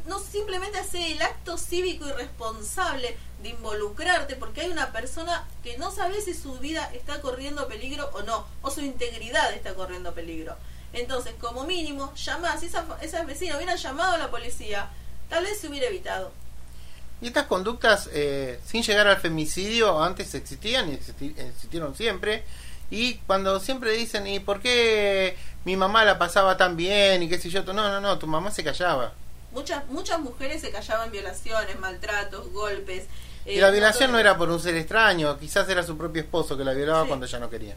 No 0.05 0.19
simplemente 0.19 0.77
hace 0.79 1.11
el 1.11 1.21
acto 1.21 1.57
cívico 1.57 2.07
y 2.07 2.11
responsable 2.13 3.17
de 3.43 3.49
involucrarte 3.49 4.35
porque 4.37 4.61
hay 4.61 4.69
una 4.69 4.93
persona 4.93 5.45
que 5.63 5.77
no 5.77 5.91
sabe 5.91 6.21
si 6.21 6.33
su 6.33 6.57
vida 6.59 6.89
está 6.93 7.19
corriendo 7.21 7.67
peligro 7.67 8.09
o 8.13 8.21
no, 8.23 8.47
o 8.61 8.71
su 8.71 8.79
integridad 8.81 9.51
está 9.53 9.73
corriendo 9.75 10.13
peligro. 10.13 10.55
Entonces, 10.93 11.33
como 11.41 11.65
mínimo, 11.65 12.13
llama, 12.15 12.57
si 12.57 12.67
esa- 12.67 12.85
esas 13.01 13.25
vecinas 13.27 13.57
hubieran 13.57 13.77
llamado 13.77 14.13
a 14.13 14.17
la 14.17 14.31
policía, 14.31 14.89
tal 15.29 15.43
vez 15.43 15.59
se 15.59 15.67
hubiera 15.67 15.87
evitado. 15.87 16.31
Y 17.21 17.27
estas 17.27 17.47
conductas, 17.47 18.09
eh, 18.13 18.59
sin 18.65 18.81
llegar 18.83 19.07
al 19.07 19.17
femicidio, 19.17 20.01
antes 20.01 20.33
existían 20.35 20.89
y 20.89 20.93
existi- 20.97 21.37
existieron 21.37 21.95
siempre. 21.95 22.43
Y 22.91 23.15
cuando 23.27 23.59
siempre 23.59 23.91
dicen, 23.91 24.25
¿y 24.25 24.39
por 24.39 24.61
qué 24.61 25.37
mi 25.65 25.75
mamá 25.75 26.05
la 26.05 26.17
pasaba 26.17 26.55
tan 26.57 26.77
bien? 26.77 27.21
Y 27.21 27.29
qué 27.29 27.37
sé 27.37 27.49
yo, 27.49 27.63
no, 27.63 27.73
no, 27.73 27.99
no, 27.99 28.17
tu 28.17 28.25
mamá 28.25 28.51
se 28.51 28.63
callaba. 28.63 29.13
Muchas, 29.51 29.85
muchas 29.87 30.19
mujeres 30.19 30.61
se 30.61 30.71
callaban 30.71 31.11
violaciones, 31.11 31.77
maltratos, 31.79 32.51
golpes. 32.53 33.05
Y 33.45 33.57
eh, 33.57 33.61
la 33.61 33.67
un 33.67 33.73
violación 33.73 34.11
no 34.11 34.19
era 34.19 34.37
por 34.37 34.49
un 34.49 34.59
ser 34.59 34.75
extraño, 34.75 35.37
quizás 35.39 35.67
era 35.69 35.83
su 35.83 35.97
propio 35.97 36.21
esposo 36.21 36.57
que 36.57 36.63
la 36.63 36.73
violaba 36.73 37.01
Sí. 37.03 37.07
cuando 37.09 37.25
ella 37.25 37.39
no 37.39 37.49
quería. 37.49 37.75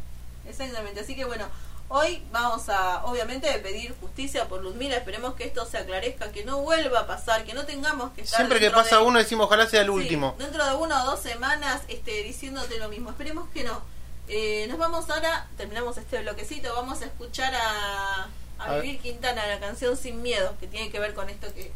Exactamente, 0.48 1.00
así 1.00 1.14
que 1.16 1.24
bueno, 1.24 1.46
Hoy 1.94 2.22
vamos 2.32 2.70
a, 2.70 3.04
obviamente, 3.04 3.52
pedir 3.58 3.94
justicia 4.00 4.48
por 4.48 4.62
Ludmila. 4.62 4.96
Esperemos 4.96 5.34
que 5.34 5.44
esto 5.44 5.66
se 5.66 5.76
aclarezca, 5.76 6.32
que 6.32 6.42
no 6.42 6.62
vuelva 6.62 7.00
a 7.00 7.06
pasar, 7.06 7.44
que 7.44 7.52
no 7.52 7.66
tengamos 7.66 8.12
que 8.12 8.22
estar 8.22 8.38
Siempre 8.38 8.60
que 8.60 8.70
pasa 8.70 8.96
de- 8.96 9.02
uno 9.02 9.18
decimos 9.18 9.44
ojalá 9.46 9.66
sea 9.68 9.82
el 9.82 9.88
Sí, 9.88 9.92
último. 9.92 10.34
dentro 10.38 10.64
de 10.64 10.74
una 10.74 11.02
o 11.04 11.06
dos 11.10 11.20
semanas 11.20 11.82
este, 11.88 12.22
diciéndote 12.22 12.78
lo 12.78 12.88
mismo. 12.88 13.10
Esperemos 13.10 13.46
que 13.50 13.64
no. 13.64 13.82
Eh, 14.28 14.66
nos 14.70 14.78
vamos 14.78 15.10
ahora, 15.10 15.48
terminamos 15.58 15.98
este 15.98 16.22
bloquecito, 16.22 16.74
vamos 16.74 17.02
a 17.02 17.04
escuchar 17.04 17.54
a, 17.54 18.28
a 18.58 18.64
A. 18.64 18.78
Vivir 18.78 18.98
Quintana, 19.00 19.46
la 19.46 19.60
canción 19.60 19.94
Sin 19.94 20.22
Miedo, 20.22 20.54
que 20.60 20.66
tiene 20.68 20.90
que 20.90 20.98
ver 20.98 21.12
con 21.12 21.28
esto 21.28 21.52
que, 21.52 21.72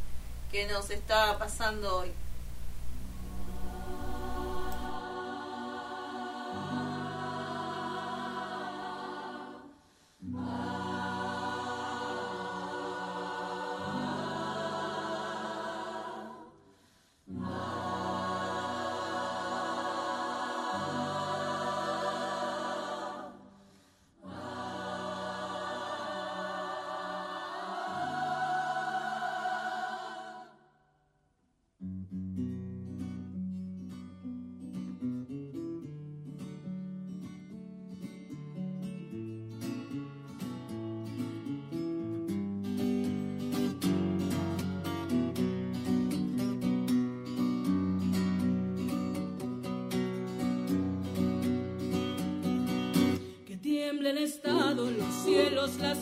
que 0.51 0.67
nos 0.67 0.89
está 0.89 1.37
pasando 1.39 1.99
hoy. 1.99 2.13
Que 10.27 10.33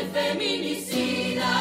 el 0.00 0.06
feminicida. 0.10 1.52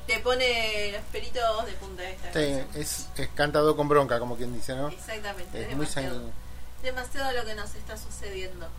Te 0.07 0.19
pone 0.19 0.91
los 0.91 1.01
pelitos 1.13 1.65
de 1.65 1.71
punta 1.73 2.03
esta. 2.09 2.33
Sí, 2.33 2.59
es, 2.77 3.07
es 3.15 3.27
cantado 3.29 3.77
con 3.77 3.87
bronca, 3.87 4.19
como 4.19 4.35
quien 4.35 4.53
dice, 4.53 4.75
¿no? 4.75 4.89
Exactamente, 4.89 5.69
Es 5.71 5.77
muy 5.77 5.85
sanguíneo. 5.85 6.44
Demasiado 6.85 7.31
lo 7.33 7.43
que 7.45 7.55
nos 7.55 7.75
está 7.75 7.97
sucediendo. 7.97 8.69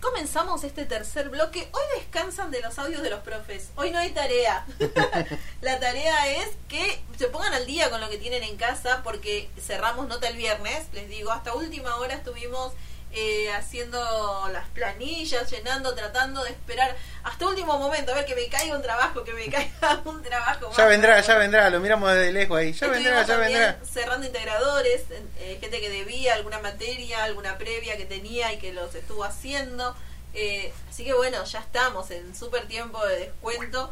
Comenzamos 0.00 0.62
este 0.62 0.84
tercer 0.84 1.28
bloque. 1.28 1.68
Hoy 1.72 1.98
descansan 1.98 2.52
de 2.52 2.60
los 2.60 2.78
audios 2.78 3.02
de 3.02 3.10
los 3.10 3.20
profes. 3.20 3.70
Hoy 3.74 3.90
no 3.90 3.98
hay 3.98 4.10
tarea. 4.10 4.64
La 5.60 5.80
tarea 5.80 6.28
es 6.40 6.50
que 6.68 7.02
se 7.18 7.26
pongan 7.26 7.52
al 7.54 7.66
día 7.66 7.90
con 7.90 8.00
lo 8.00 8.08
que 8.08 8.18
tienen 8.18 8.44
en 8.44 8.56
casa 8.56 9.00
porque 9.02 9.50
cerramos 9.60 10.06
nota 10.06 10.28
el 10.28 10.36
viernes. 10.36 10.86
Les 10.92 11.08
digo, 11.08 11.32
hasta 11.32 11.54
última 11.54 11.96
hora 11.96 12.14
estuvimos 12.14 12.74
eh, 13.10 13.50
haciendo 13.52 14.48
las 14.52 14.68
planillas, 14.68 15.50
llenando, 15.50 15.94
tratando 15.94 16.44
de 16.44 16.50
esperar 16.50 16.94
hasta 17.22 17.46
último 17.46 17.78
momento 17.78 18.12
a 18.12 18.16
ver 18.16 18.26
que 18.26 18.34
me 18.34 18.48
caiga 18.48 18.76
un 18.76 18.82
trabajo, 18.82 19.24
que 19.24 19.32
me 19.32 19.48
caiga 19.48 20.00
un 20.04 20.22
trabajo. 20.22 20.70
Ya 20.76 20.84
más. 20.84 20.88
vendrá, 20.88 21.20
ya 21.20 21.38
vendrá, 21.38 21.70
lo 21.70 21.80
miramos 21.80 22.12
desde 22.12 22.32
lejos 22.32 22.58
ahí. 22.58 22.72
Ya 22.72 22.86
vendrá, 22.88 23.22
ya 23.24 23.36
vendrá. 23.36 23.78
Cerrando 23.84 24.26
integradores, 24.26 25.02
eh, 25.38 25.58
gente 25.60 25.80
que 25.80 25.88
debía 25.88 26.34
alguna 26.34 26.58
materia, 26.60 27.24
alguna 27.24 27.56
previa 27.56 27.96
que 27.96 28.04
tenía 28.04 28.52
y 28.52 28.58
que 28.58 28.72
los 28.72 28.94
estuvo 28.94 29.24
haciendo. 29.24 29.96
Eh, 30.34 30.72
así 30.90 31.04
que 31.04 31.14
bueno, 31.14 31.42
ya 31.44 31.60
estamos 31.60 32.10
en 32.10 32.34
súper 32.36 32.68
tiempo 32.68 33.04
de 33.06 33.18
descuento. 33.20 33.90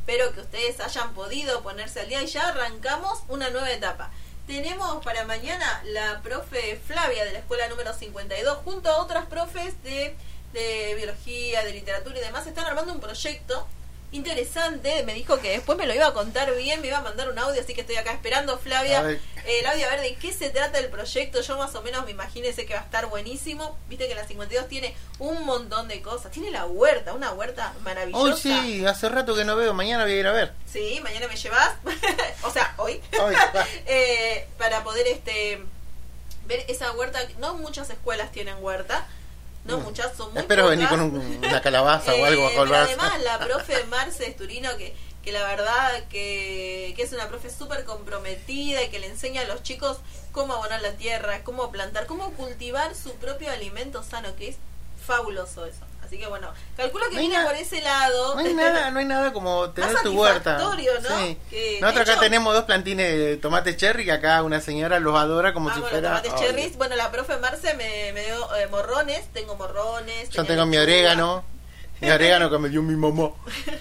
Espero 0.00 0.32
que 0.32 0.40
ustedes 0.40 0.80
hayan 0.80 1.12
podido 1.14 1.62
ponerse 1.62 2.00
al 2.00 2.08
día 2.08 2.22
y 2.22 2.26
ya 2.26 2.48
arrancamos 2.48 3.22
una 3.28 3.50
nueva 3.50 3.70
etapa. 3.70 4.10
Tenemos 4.48 5.04
para 5.04 5.26
mañana 5.26 5.82
la 5.84 6.22
profe 6.22 6.80
Flavia 6.86 7.26
de 7.26 7.32
la 7.32 7.40
escuela 7.40 7.68
número 7.68 7.92
52 7.92 8.56
junto 8.64 8.88
a 8.88 8.96
otras 9.02 9.26
profes 9.26 9.74
de, 9.82 10.16
de 10.54 10.94
biología, 10.96 11.62
de 11.64 11.74
literatura 11.74 12.16
y 12.16 12.22
demás. 12.22 12.46
Están 12.46 12.64
armando 12.64 12.94
un 12.94 12.98
proyecto 12.98 13.68
interesante. 14.12 15.02
Me 15.04 15.14
dijo 15.14 15.38
que 15.38 15.50
después 15.50 15.76
me 15.76 15.86
lo 15.86 15.94
iba 15.94 16.06
a 16.06 16.12
contar 16.12 16.54
bien, 16.56 16.80
me 16.80 16.88
iba 16.88 16.98
a 16.98 17.02
mandar 17.02 17.28
un 17.28 17.38
audio, 17.38 17.60
así 17.60 17.74
que 17.74 17.82
estoy 17.82 17.96
acá 17.96 18.12
esperando, 18.12 18.58
Flavia. 18.58 19.02
Ver. 19.02 19.20
eh, 19.44 19.60
el 19.60 19.66
audio 19.66 19.86
a 19.86 19.90
ver 19.90 20.00
de 20.00 20.14
qué 20.16 20.32
se 20.32 20.50
trata 20.50 20.78
el 20.78 20.88
proyecto. 20.88 21.40
Yo 21.40 21.58
más 21.58 21.74
o 21.74 21.82
menos 21.82 22.04
me 22.04 22.10
imagino 22.10 22.46
sé 22.52 22.66
que 22.66 22.74
va 22.74 22.80
a 22.80 22.84
estar 22.84 23.06
buenísimo. 23.06 23.76
Viste 23.88 24.08
que 24.08 24.14
la 24.14 24.26
52 24.26 24.68
tiene 24.68 24.94
un 25.18 25.44
montón 25.44 25.88
de 25.88 26.00
cosas. 26.02 26.32
Tiene 26.32 26.50
la 26.50 26.66
huerta, 26.66 27.12
una 27.12 27.32
huerta 27.32 27.74
maravillosa. 27.82 28.24
Hoy 28.24 28.34
sí, 28.40 28.86
hace 28.86 29.08
rato 29.08 29.34
que 29.34 29.44
no 29.44 29.56
veo, 29.56 29.74
mañana 29.74 30.04
voy 30.04 30.14
a 30.14 30.16
ir 30.16 30.26
a 30.26 30.32
ver. 30.32 30.52
Sí, 30.70 31.00
mañana 31.02 31.28
me 31.28 31.36
llevas. 31.36 31.76
o 32.42 32.50
sea, 32.50 32.74
hoy. 32.78 33.00
Hoy. 33.20 33.34
Eh, 33.86 34.46
para 34.58 34.84
poder 34.84 35.06
este 35.06 35.62
ver 36.46 36.64
esa 36.68 36.92
huerta. 36.92 37.20
No 37.38 37.54
muchas 37.54 37.90
escuelas 37.90 38.32
tienen 38.32 38.56
huerta. 38.60 39.06
No 39.68 39.78
muchas, 39.80 40.16
son 40.16 40.32
muy 40.32 40.40
Espero 40.40 40.66
venir 40.68 40.88
con 40.88 41.00
un- 41.00 41.44
una 41.44 41.60
calabaza 41.60 42.12
o 42.12 42.16
Eh, 42.16 42.26
algo 42.26 42.46
a 42.46 42.52
colgar. 42.54 42.82
además 42.84 43.20
la 43.22 43.38
profe 43.38 43.84
Marce 43.84 44.26
Esturino 44.28 44.76
que, 44.76 44.94
que 45.22 45.32
la 45.32 45.42
verdad 45.44 46.04
que, 46.08 46.94
que 46.96 47.02
es 47.02 47.12
una 47.12 47.28
profe 47.28 47.50
súper 47.50 47.84
comprometida 47.84 48.82
y 48.82 48.88
que 48.88 48.98
le 48.98 49.06
enseña 49.08 49.42
a 49.42 49.44
los 49.44 49.62
chicos 49.62 49.98
cómo 50.32 50.54
abonar 50.54 50.80
la 50.82 50.92
tierra, 50.92 51.42
cómo 51.44 51.70
plantar, 51.70 52.06
cómo 52.06 52.32
cultivar 52.32 52.94
su 52.94 53.12
propio 53.16 53.50
alimento 53.50 54.02
sano, 54.02 54.34
que 54.36 54.48
es 54.48 54.56
fabuloso 55.06 55.66
eso. 55.66 55.80
Así 56.08 56.16
que 56.18 56.26
bueno, 56.26 56.50
calculo 56.74 57.04
que 57.10 57.16
No 57.16 57.20
viene 57.20 57.44
por 57.44 57.54
ese 57.54 57.82
lado. 57.82 58.34
No 58.34 58.40
hay 58.40 58.54
nada, 58.54 58.90
no 58.92 58.98
hay 58.98 59.04
nada 59.04 59.30
como 59.34 59.68
tener 59.72 59.92
Más 59.92 60.02
tu 60.02 60.12
huerta. 60.18 60.56
¿no? 60.56 60.72
Sí. 60.74 61.36
Que, 61.50 61.78
Nosotros 61.82 62.02
acá 62.02 62.12
hecho- 62.12 62.20
tenemos 62.22 62.54
dos 62.54 62.64
plantines 62.64 63.12
de 63.12 63.36
tomate 63.36 63.76
cherry 63.76 64.06
que 64.06 64.12
acá 64.12 64.42
una 64.42 64.62
señora 64.62 65.00
los 65.00 65.14
adora 65.14 65.52
como 65.52 65.68
Ah, 65.68 65.74
si 65.74 65.80
bueno, 65.80 65.92
fuera. 65.98 66.08
tomates 66.22 66.32
Ay, 66.32 66.38
cherries. 66.40 66.76
Bueno, 66.78 66.96
la 66.96 67.10
profe 67.10 67.36
Marce 67.36 67.74
me, 67.74 68.12
me 68.14 68.24
dio 68.24 68.56
eh, 68.56 68.68
morrones. 68.68 69.30
Tengo 69.34 69.54
morrones. 69.56 70.30
Yo 70.30 70.46
tengo 70.46 70.64
mi 70.64 70.78
orégano. 70.78 71.44
Mi 72.00 72.10
orégano 72.10 72.48
que 72.50 72.58
me 72.58 72.68
dio 72.68 72.82
mi 72.82 72.94
mamá. 72.96 73.30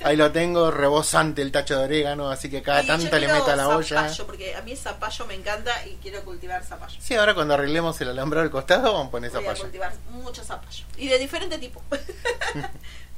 Ahí 0.03 0.15
lo 0.17 0.31
tengo, 0.31 0.71
rebosante 0.71 1.41
el 1.41 1.51
tacho 1.51 1.77
de 1.77 1.85
orégano, 1.85 2.29
así 2.29 2.49
que 2.49 2.61
cada 2.63 2.83
tanto 2.83 3.17
le 3.19 3.27
meto 3.27 3.51
a 3.51 3.55
la 3.55 3.67
olla. 3.69 4.01
zapallo, 4.03 4.25
porque 4.25 4.55
a 4.55 4.61
mí 4.63 4.71
el 4.71 4.77
zapallo 4.77 5.25
me 5.27 5.35
encanta 5.35 5.85
y 5.85 5.97
quiero 6.01 6.23
cultivar 6.25 6.63
zapallo. 6.63 6.99
Sí, 6.99 7.13
ahora 7.15 7.35
cuando 7.35 7.53
arreglemos 7.53 7.99
el 8.01 8.09
alambrado 8.09 8.43
del 8.43 8.51
costado, 8.51 8.91
vamos 8.93 9.07
a 9.07 9.11
poner 9.11 9.29
Voy 9.31 9.39
a 9.39 9.41
zapallo. 9.43 9.61
cultivar 9.61 9.93
mucho 10.11 10.43
zapallo. 10.43 10.85
Y 10.97 11.07
de 11.07 11.19
diferente 11.19 11.57
tipo. 11.59 11.81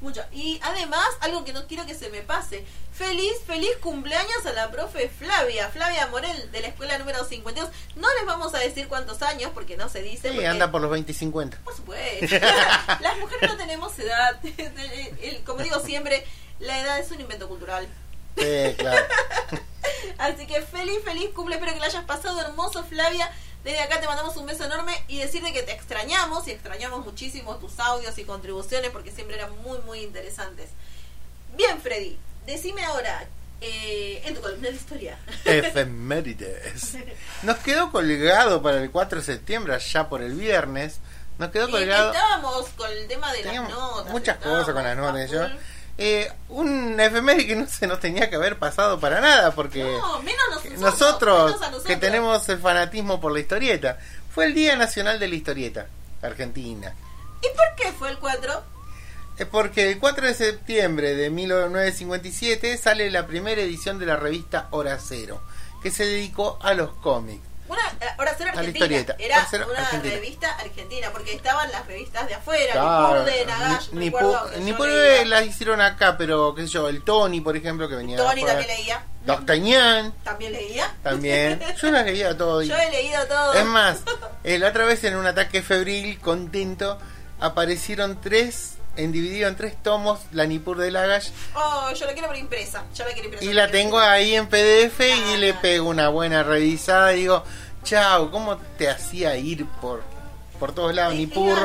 mucho. 0.02 0.22
Y 0.32 0.60
además, 0.64 1.06
algo 1.22 1.44
que 1.44 1.54
no 1.54 1.68
quiero 1.68 1.86
que 1.86 1.94
se 1.96 2.10
me 2.10 2.22
pase. 2.22 2.66
Feliz, 2.94 3.34
feliz 3.46 3.72
cumpleaños 3.82 4.46
a 4.46 4.52
la 4.54 4.70
profe 4.72 5.10
Flavia. 5.10 5.70
Flavia 5.70 6.08
Morel, 6.08 6.52
de 6.52 6.62
la 6.62 6.68
escuela 6.68 6.98
número 6.98 7.24
52. 7.26 7.70
No 7.96 8.08
les 8.16 8.26
vamos 8.26 8.54
a 8.56 8.60
decir 8.60 8.88
cuántos 8.88 9.22
años, 9.22 9.52
porque 9.54 9.78
no 9.78 9.90
se 9.90 10.02
dice. 10.02 10.30
Sí, 10.30 10.36
porque- 10.36 10.48
anda 10.48 10.72
por 10.72 10.82
los 10.82 10.92
20 10.92 11.12
y 11.12 11.16
50. 11.16 11.58
Por 11.64 11.76
supuesto. 11.76 12.26
Las 13.00 13.18
mujeres 13.20 13.50
no 13.50 13.58
tenemos 13.58 13.98
edad. 14.00 14.40
Como 15.46 15.62
digo 15.64 15.80
siempre, 15.80 16.26
la 16.60 16.80
edad 16.80 17.00
es 17.00 17.12
un 17.12 17.22
invento 17.22 17.48
cultural. 17.48 17.88
Sí, 18.38 18.76
claro. 18.78 19.06
Así 20.18 20.46
que 20.48 20.62
feliz, 20.62 21.00
feliz 21.04 21.30
cumple. 21.34 21.56
Espero 21.56 21.74
que 21.74 21.80
la 21.80 21.86
hayas 21.88 22.04
pasado 22.06 22.40
hermoso, 22.42 22.84
Flavia. 22.84 23.32
Desde 23.64 23.80
acá 23.82 24.00
te 24.00 24.08
mandamos 24.08 24.36
un 24.38 24.46
beso 24.46 24.64
enorme 24.66 24.94
y 25.08 25.20
decirte 25.20 25.52
que 25.52 25.64
te 25.64 25.74
extrañamos 25.74 26.48
y 26.48 26.52
extrañamos 26.52 27.06
muchísimo 27.06 27.58
tus 27.58 27.78
audios 27.80 28.18
y 28.18 28.24
contribuciones 28.24 28.90
porque 28.92 29.12
siempre 29.12 29.36
eran 29.36 29.52
muy, 29.64 29.80
muy 29.80 30.00
interesantes. 30.02 30.70
Bien, 31.58 31.82
Freddy, 31.82 32.18
decime 32.46 32.84
ahora, 32.86 33.28
eh, 33.62 34.22
en 34.26 34.34
tu 34.36 34.42
columna 34.42 34.70
de 34.70 34.76
historia. 34.76 35.18
Efemérides. 35.46 36.96
Nos 37.44 37.58
quedó 37.58 37.92
colgado 37.92 38.62
para 38.62 38.82
el 38.82 38.90
4 38.92 39.20
de 39.20 39.26
septiembre, 39.26 39.74
allá 39.76 40.08
por 40.08 40.22
el 40.22 40.34
viernes. 40.36 41.00
Nos 41.38 41.52
quedó 41.52 41.68
Y 41.68 41.72
colgado. 41.72 42.12
estábamos 42.14 42.70
con 42.70 42.90
el 42.92 43.08
tema 43.08 43.32
de 43.34 43.44
las 43.44 43.70
notas. 43.70 44.12
muchas 44.12 44.38
cosas 44.38 44.74
con 44.74 44.84
las 44.84 44.96
notas. 44.98 45.30
yo. 45.30 45.42
Eh, 46.02 46.32
un 46.48 46.98
efeméride 46.98 47.46
que 47.48 47.56
no 47.58 47.68
se 47.68 47.86
nos 47.86 48.00
tenía 48.00 48.30
que 48.30 48.38
haber 48.38 48.58
pasado 48.58 49.00
para 49.02 49.20
nada, 49.20 49.52
porque 49.54 49.84
No, 49.84 50.22
menos 50.22 50.40
nosotros. 50.50 50.80
nosotros, 50.80 51.46
menos 51.48 51.62
a 51.62 51.66
nosotros. 51.72 51.84
que 51.84 51.98
tenemos 51.98 52.48
el 52.48 52.58
fanatismo 52.60 53.20
por 53.20 53.34
la 53.34 53.42
historieta, 53.42 54.00
fue 54.34 54.46
el 54.46 54.54
Día 54.54 54.78
Nacional 54.78 55.20
de 55.20 55.28
la 55.28 55.36
Historieta, 55.36 55.88
Argentina. 56.22 56.96
¿Y 57.42 57.48
por 57.56 57.76
qué 57.76 57.92
fue 57.92 58.12
el 58.12 58.18
4? 58.18 58.64
Es 59.40 59.46
porque 59.48 59.90
el 59.92 60.00
4 60.00 60.28
de 60.28 60.34
septiembre 60.34 61.16
de 61.16 61.30
1957 61.30 62.78
sale 62.78 63.10
la 63.12 63.26
primera 63.28 63.62
edición 63.62 64.00
de 64.00 64.06
la 64.06 64.16
revista 64.16 64.68
Hora 64.72 64.98
Cero, 65.00 65.42
que 65.84 65.92
se 65.92 66.06
dedicó 66.06 66.60
a 66.62 66.74
los 66.74 66.92
cómics. 66.96 67.44
Una, 67.70 67.82
eh, 68.02 68.06
Hora 68.18 68.36
Cero 68.38 68.50
A 68.52 68.56
la 68.56 68.60
Argentina. 68.62 69.16
Era 69.20 69.48
una 69.68 69.80
Argentina. 69.80 70.16
revista 70.16 70.52
argentina, 70.52 71.10
porque 71.12 71.34
estaban 71.36 71.72
las 71.72 71.86
revistas 71.86 72.28
de 72.28 72.34
afuera, 72.34 72.72
Claro, 72.74 73.24
de 73.24 73.46
Nagash, 73.46 73.90
ni, 73.92 74.10
ni 74.10 75.26
las 75.26 75.46
hicieron 75.46 75.80
acá, 75.80 76.18
pero 76.18 76.54
qué 76.56 76.64
sé 76.64 76.68
yo, 76.70 76.90
el 76.90 77.04
Tony, 77.04 77.42
por 77.42 77.56
ejemplo, 77.56 77.88
que 77.88 77.96
venía 77.96 78.18
Tony 78.18 78.44
también 78.44 78.68
leía. 78.68 79.04
D'Artagnan 79.26 80.14
También 80.24 80.52
leía. 80.54 80.96
también. 81.04 81.60
Yo 81.82 81.92
las 81.92 82.06
leía 82.06 82.36
todo. 82.38 82.64
Yo 82.64 82.76
he 82.76 82.90
leído 82.90 83.24
todo. 83.28 83.54
Es 83.54 83.66
más, 83.66 84.00
eh, 84.44 84.58
la 84.58 84.70
otra 84.70 84.86
vez 84.86 85.04
en 85.04 85.16
un 85.18 85.28
ataque 85.28 85.62
febril, 85.62 86.20
contento, 86.20 86.98
aparecieron 87.40 88.20
tres, 88.22 88.76
en 89.04 89.12
dividido 89.12 89.48
en 89.48 89.56
tres 89.56 89.76
tomos, 89.82 90.20
la 90.32 90.46
Nippur 90.46 90.78
de 90.78 90.92
Lagash, 90.92 91.30
Oh, 91.56 91.92
yo 91.94 92.06
la 92.06 92.14
quiero 92.14 92.28
por 92.28 92.38
impresa. 92.38 92.84
Yo 92.96 93.04
la 93.06 93.12
quiero 93.14 93.26
impresa. 93.30 93.46
y 93.46 93.54
la 93.54 93.70
tengo 93.72 94.00
ahí 94.00 94.36
en 94.36 94.48
PDF 94.48 95.00
y 95.00 95.34
Ah. 95.34 95.38
le 95.38 95.54
pego 95.56 95.90
una 95.90 96.10
buena 96.10 96.44
revisada 96.44 97.14
y 97.14 97.22
digo, 97.22 97.44
chao, 97.84 98.30
¿cómo 98.32 98.58
te 98.78 98.90
hacía 98.90 99.36
ir 99.38 99.66
por, 99.82 100.04
por 100.60 100.74
todos 100.76 100.94
lados? 100.94 101.16
Nippur 101.16 101.58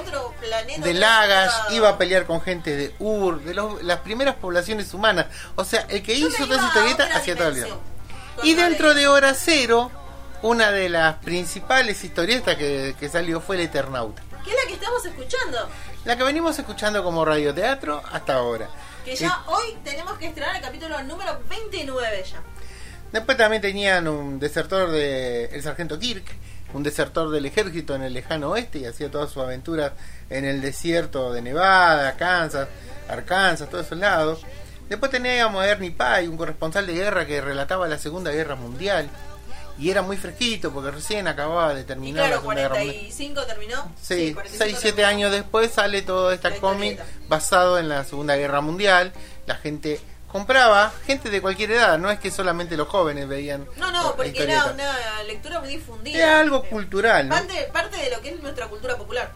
otro 0.00 0.34
planeta. 0.40 0.84
de 0.84 0.94
Lagash, 0.94 1.52
iba 1.72 1.88
a 1.90 1.98
pelear 1.98 2.26
con 2.26 2.40
gente 2.40 2.76
de 2.76 2.94
Ur, 2.98 3.42
de 3.42 3.54
los- 3.54 3.82
las 3.82 4.00
primeras 4.00 4.34
poblaciones 4.36 4.92
humanas. 4.94 5.26
O 5.56 5.64
sea, 5.64 5.86
el 5.88 6.02
que 6.02 6.18
Yo 6.18 6.28
hizo 6.28 6.44
toda 6.46 6.56
esa 6.58 6.66
historieta 6.66 7.08
hacía 7.16 7.36
todo 7.36 7.48
el. 7.48 7.66
Y 8.42 8.54
dentro 8.54 8.94
de 8.94 9.06
Hora 9.06 9.34
Cero, 9.34 9.90
una 10.42 10.70
de 10.70 10.88
las 10.88 11.16
principales 11.16 12.02
historietas 12.02 12.56
que, 12.56 12.96
que 12.98 13.08
salió 13.10 13.40
fue 13.42 13.56
El 13.56 13.62
Eternauta. 13.62 14.22
Estamos 14.90 15.06
escuchando. 15.06 15.68
La 16.04 16.16
que 16.16 16.24
venimos 16.24 16.58
escuchando 16.58 17.02
como 17.04 17.24
radioteatro 17.24 18.02
hasta 18.10 18.34
ahora. 18.34 18.68
Que 19.04 19.14
ya 19.14 19.44
hoy 19.46 19.76
tenemos 19.84 20.18
que 20.18 20.26
estrenar 20.26 20.56
el 20.56 20.62
capítulo 20.62 21.00
número 21.04 21.40
29 21.48 22.24
ya. 22.24 22.42
Después 23.12 23.36
también 23.36 23.62
tenían 23.62 24.08
un 24.08 24.38
desertor 24.38 24.90
de 24.90 25.46
el 25.46 25.62
sargento 25.62 25.98
Kirk, 25.98 26.24
un 26.74 26.82
desertor 26.82 27.30
del 27.30 27.46
ejército 27.46 27.94
en 27.94 28.02
el 28.02 28.12
lejano 28.12 28.50
oeste 28.50 28.78
y 28.78 28.86
hacía 28.86 29.10
todas 29.10 29.30
sus 29.30 29.42
aventuras 29.42 29.92
en 30.28 30.44
el 30.44 30.60
desierto 30.60 31.32
de 31.32 31.42
Nevada, 31.42 32.16
Kansas, 32.16 32.68
Arkansas, 33.08 33.68
todos 33.68 33.86
esos 33.86 33.98
lados. 33.98 34.42
Después 34.88 35.10
teníamos 35.10 35.62
a 35.62 35.68
Ernie 35.68 35.92
Pye, 35.92 36.28
un 36.28 36.36
corresponsal 36.36 36.86
de 36.86 36.94
guerra 36.94 37.26
que 37.26 37.40
relataba 37.40 37.86
la 37.86 37.98
Segunda 37.98 38.32
Guerra 38.32 38.56
Mundial 38.56 39.08
y 39.80 39.90
era 39.90 40.02
muy 40.02 40.16
fresquito 40.18 40.70
porque 40.72 40.90
recién 40.90 41.26
acababa 41.26 41.72
de 41.74 41.80
Y 41.80 41.84
terminar 41.84 42.22
la 42.24 42.26
claro, 42.28 42.40
Segunda 42.42 42.60
Guerra 42.62 42.74
Mundial. 42.76 42.94
45 42.96 43.46
terminó. 43.46 43.94
Sí, 44.00 44.34
45 44.34 44.58
6, 44.64 44.76
7 44.78 44.96
terminó. 44.96 45.08
años 45.08 45.32
después 45.32 45.70
sale 45.72 46.02
todo 46.02 46.32
este 46.32 46.50
La 46.50 46.56
cómic 46.56 47.00
basado 47.28 47.78
en 47.78 47.88
la 47.88 48.04
Segunda 48.04 48.36
Guerra 48.36 48.60
Mundial. 48.60 49.12
La 49.46 49.56
gente 49.56 50.00
compraba, 50.30 50.92
gente 51.06 51.30
de 51.30 51.40
cualquier 51.40 51.72
edad, 51.72 51.98
no 51.98 52.10
es 52.10 52.20
que 52.20 52.30
solamente 52.30 52.76
los 52.76 52.88
jóvenes 52.88 53.26
veían. 53.26 53.66
No, 53.78 53.90
no, 53.90 54.14
porque 54.14 54.42
era 54.42 54.66
una 54.66 55.22
lectura 55.24 55.60
muy 55.60 55.70
difundida. 55.70 56.18
Era 56.18 56.40
algo 56.40 56.62
cultural, 56.64 57.28
¿no? 57.28 57.34
Parte, 57.34 57.68
parte 57.72 57.96
de 57.96 58.10
lo 58.10 58.20
que 58.20 58.30
es 58.30 58.42
nuestra 58.42 58.68
cultura 58.68 58.96
popular. 58.96 59.32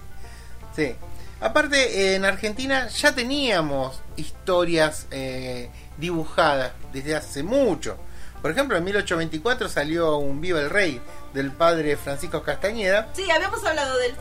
Sí. 0.77 0.95
Aparte, 1.41 2.15
en 2.15 2.25
Argentina 2.25 2.89
ya 2.89 3.15
teníamos 3.15 4.01
historias 4.17 5.07
eh, 5.11 5.71
dibujadas 5.97 6.73
desde 6.93 7.17
hace 7.17 7.43
mucho. 7.43 7.99
Por 8.45 8.51
ejemplo, 8.51 8.77
en 8.77 8.85
1824 8.85 9.71
salió 9.71 10.19
un 10.19 10.43
Viva 10.43 10.61
el 10.61 10.69
Rey 10.69 11.01
del 11.33 11.51
padre 11.51 11.97
Francisco 11.97 12.43
Castañeda. 12.43 13.09
Sí, 13.15 13.31
habíamos 13.31 13.65
hablado 13.65 13.97
del. 13.97 14.15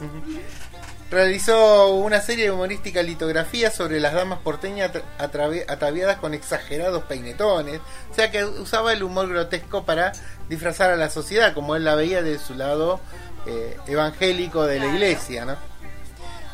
Realizó 1.12 1.90
una 1.96 2.22
serie 2.22 2.46
de 2.46 2.52
humorística 2.52 3.04
litografía 3.04 3.70
sobre 3.70 4.00
las 4.00 4.14
damas 4.14 4.40
porteñas 4.40 4.92
ataviadas 5.20 6.20
con 6.20 6.34
exagerados 6.34 7.04
peinetones. 7.04 7.82
O 8.12 8.14
sea 8.14 8.32
que 8.32 8.46
usaba 8.46 8.94
el 8.94 9.04
humor 9.04 9.28
grotesco 9.28 9.84
para 9.84 10.14
disfrazar 10.48 10.92
a 10.92 10.96
la 10.96 11.10
sociedad, 11.10 11.54
como 11.54 11.76
él 11.76 11.84
la 11.84 11.96
veía 11.96 12.22
de 12.22 12.40
su 12.40 12.56
lado 12.56 13.02
eh, 13.46 13.76
evangélico 13.88 14.66
de 14.66 14.80
la 14.80 14.86
iglesia, 14.86 15.44
¿no? 15.44 15.58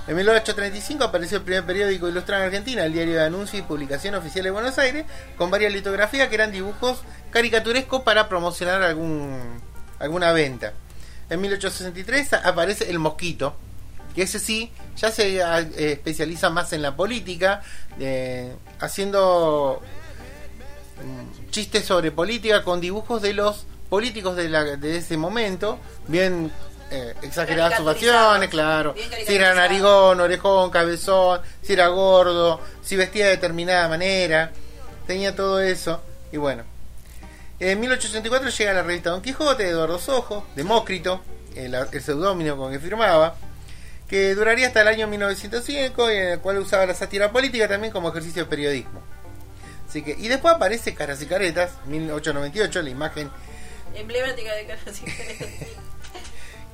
En 0.10 0.16
1835 0.16 1.04
apareció 1.04 1.38
el 1.38 1.44
primer 1.44 1.64
periódico 1.68 2.10
ilustrado 2.10 2.42
en 2.42 2.48
Argentina, 2.48 2.84
el 2.84 2.94
Diario 2.94 3.14
de 3.14 3.26
Anuncios 3.26 3.60
y 3.60 3.62
Publicación 3.62 4.16
Oficial 4.16 4.44
de 4.44 4.50
Buenos 4.50 4.80
Aires, 4.80 5.06
con 5.38 5.52
varias 5.52 5.72
litografías 5.72 6.30
que 6.30 6.34
eran 6.34 6.52
dibujos 6.52 7.04
caricaturescos 7.30 8.02
para 8.02 8.28
promocionar 8.28 8.82
algún, 8.82 9.62
alguna 10.00 10.32
venta. 10.32 10.74
En 11.30 11.40
1863 11.42 12.34
aparece 12.44 12.90
El 12.90 12.98
Mosquito, 12.98 13.56
que 14.16 14.24
ese 14.24 14.40
sí 14.40 14.72
ya 14.98 15.12
se 15.12 15.44
ah, 15.44 15.60
eh, 15.60 15.92
especializa 15.92 16.50
más 16.50 16.74
en 16.74 16.82
la 16.82 16.96
política, 16.96 17.62
eh, 18.00 18.56
haciendo 18.80 19.80
mm, 21.06 21.52
chistes 21.52 21.86
sobre 21.86 22.12
política 22.12 22.64
con 22.64 22.82
dibujos 22.82 23.22
de 23.22 23.36
los 23.36 23.68
políticos 23.92 24.36
de, 24.36 24.50
la, 24.50 24.64
de 24.64 24.98
ese 24.98 25.18
momento, 25.18 25.78
bien 26.08 26.52
eh, 26.92 27.14
exageradas 27.22 27.76
sus 27.76 27.86
facciones, 27.86 28.50
claro. 28.50 28.96
Si 29.26 29.36
era 29.36 29.54
narigón, 29.54 30.20
orejón, 30.20 30.70
cabezón, 30.72 31.42
si 31.62 31.74
era 31.74 31.88
gordo, 31.88 32.60
si 32.82 32.96
vestía 32.96 33.26
de 33.26 33.32
determinada 33.32 33.88
manera. 33.88 34.52
tenía 35.06 35.36
todo 35.36 35.60
eso. 35.60 36.02
Y 36.32 36.38
bueno. 36.38 36.64
En 37.60 37.80
1884 37.80 38.50
llega 38.50 38.74
la 38.74 38.84
revista 38.84 39.10
Don 39.10 39.22
Quijote 39.22 39.64
de 39.64 39.70
Eduardo 39.72 40.00
Sojo, 40.00 40.48
Demócrito, 40.56 41.22
el, 41.56 41.76
el 41.76 42.02
seudónimo 42.02 42.56
con 42.56 42.72
que 42.72 42.80
firmaba, 42.80 43.36
que 44.08 44.34
duraría 44.34 44.68
hasta 44.68 44.82
el 44.82 44.88
año 44.88 45.08
1905 45.08 46.12
y 46.12 46.16
en 46.16 46.28
el 46.30 46.40
cual 46.40 46.58
usaba 46.60 46.86
la 46.86 46.96
sátira 46.96 47.34
política 47.34 47.68
también 47.68 47.92
como 47.92 48.10
ejercicio 48.10 48.44
de 48.46 48.50
periodismo. 48.50 49.02
Así 49.90 50.04
que, 50.04 50.16
y 50.18 50.30
después 50.30 50.56
aparece 50.56 50.94
Caras 50.94 51.22
y 51.22 51.26
Caretas, 51.26 51.72
1898, 51.88 52.82
la 52.82 52.90
imagen 52.90 53.30
Emblemática 53.96 54.54
de 54.54 54.66
Caras 54.66 55.02
y 55.02 55.12
Caretas. 55.12 55.48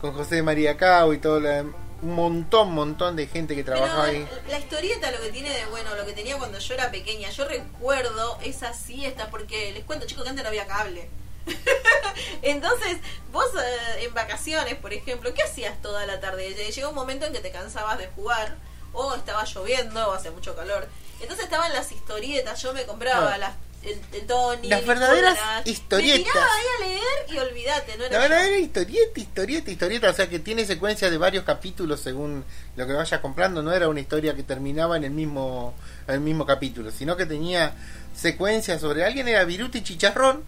con 0.02 0.14
José 0.14 0.42
María 0.44 0.78
Cao 0.78 1.14
y 1.14 1.18
todo 1.20 1.40
la- 1.40 1.64
un 2.02 2.14
montón, 2.14 2.72
montón 2.74 3.16
de 3.16 3.26
gente 3.26 3.56
que 3.56 3.64
trabajó 3.64 3.86
Pero 3.88 4.02
ahí. 4.04 4.28
la 4.50 4.60
historieta 4.60 5.10
lo 5.12 5.22
que 5.22 5.30
tiene 5.32 5.50
de 5.50 5.66
bueno, 5.68 5.96
lo 5.96 6.06
que 6.06 6.12
tenía 6.14 6.38
cuando 6.38 6.60
yo 6.60 6.74
era 6.74 6.92
pequeña, 6.92 7.30
yo 7.32 7.46
recuerdo 7.48 8.38
esas 8.44 8.78
siestas, 8.78 9.28
porque 9.32 9.72
les 9.72 9.84
cuento 9.86 10.06
chicos 10.06 10.24
que 10.24 10.30
antes 10.30 10.44
no 10.44 10.50
había 10.50 10.68
cable. 10.68 11.10
Entonces, 12.42 12.98
vos 13.32 13.46
eh, 13.56 14.04
en 14.06 14.14
vacaciones, 14.14 14.76
por 14.76 14.94
ejemplo, 14.94 15.34
¿qué 15.34 15.44
hacías 15.44 15.82
toda 15.82 16.06
la 16.06 16.20
tarde? 16.20 16.50
Llegó 16.54 16.90
un 16.90 16.96
momento 16.96 17.26
en 17.26 17.34
que 17.34 17.40
te 17.40 17.52
cansabas 17.52 17.98
de 17.98 18.08
jugar, 18.08 18.56
o 18.94 19.14
estaba 19.16 19.44
lloviendo, 19.46 20.10
o 20.10 20.14
hacía 20.14 20.32
mucho 20.32 20.56
calor. 20.56 20.88
Entonces 21.22 21.46
estaban 21.46 21.72
las 21.74 21.92
historietas, 21.92 22.62
yo 22.62 22.74
me 22.74 22.84
compraba 22.86 23.34
Ah. 23.36 23.38
las, 23.38 23.54
el, 23.86 24.00
el 24.20 24.28
Tony, 24.28 24.68
Las 24.68 24.86
verdaderas 24.86 25.38
historietas. 25.66 26.18
Me 26.20 26.24
tiraba 26.24 26.46
ahí 26.46 26.66
a 26.66 26.86
leer 26.88 27.02
y 27.30 27.38
olvídate, 27.38 27.98
no 27.98 28.04
era 28.06 28.18
La 28.20 28.26
yo. 28.26 28.30
verdadera 28.30 28.58
historieta, 28.58 29.20
historieta, 29.20 29.72
historieta, 29.72 30.10
o 30.10 30.14
sea 30.14 30.28
que 30.30 30.40
tiene 30.40 30.66
secuencia 30.66 31.10
de 31.10 31.18
varios 31.18 31.44
capítulos 31.44 32.00
según 32.02 32.44
lo 32.76 32.88
que 32.88 32.94
vayas 32.94 33.20
comprando, 33.22 33.62
no 33.62 33.72
era 33.74 33.88
una 33.88 34.00
historia 34.00 34.36
que 34.36 34.44
terminaba 34.44 34.98
en 34.98 35.04
el 35.06 35.12
mismo, 35.12 35.74
en 36.08 36.16
el 36.16 36.20
mismo 36.22 36.46
capítulo, 36.46 36.92
sino 36.92 37.16
que 37.16 37.26
tenía 37.26 37.74
secuencia 38.16 38.80
sobre 38.80 39.04
alguien, 39.04 39.28
era 39.28 39.44
Viruti 39.46 39.84
Chicharrón, 39.84 40.44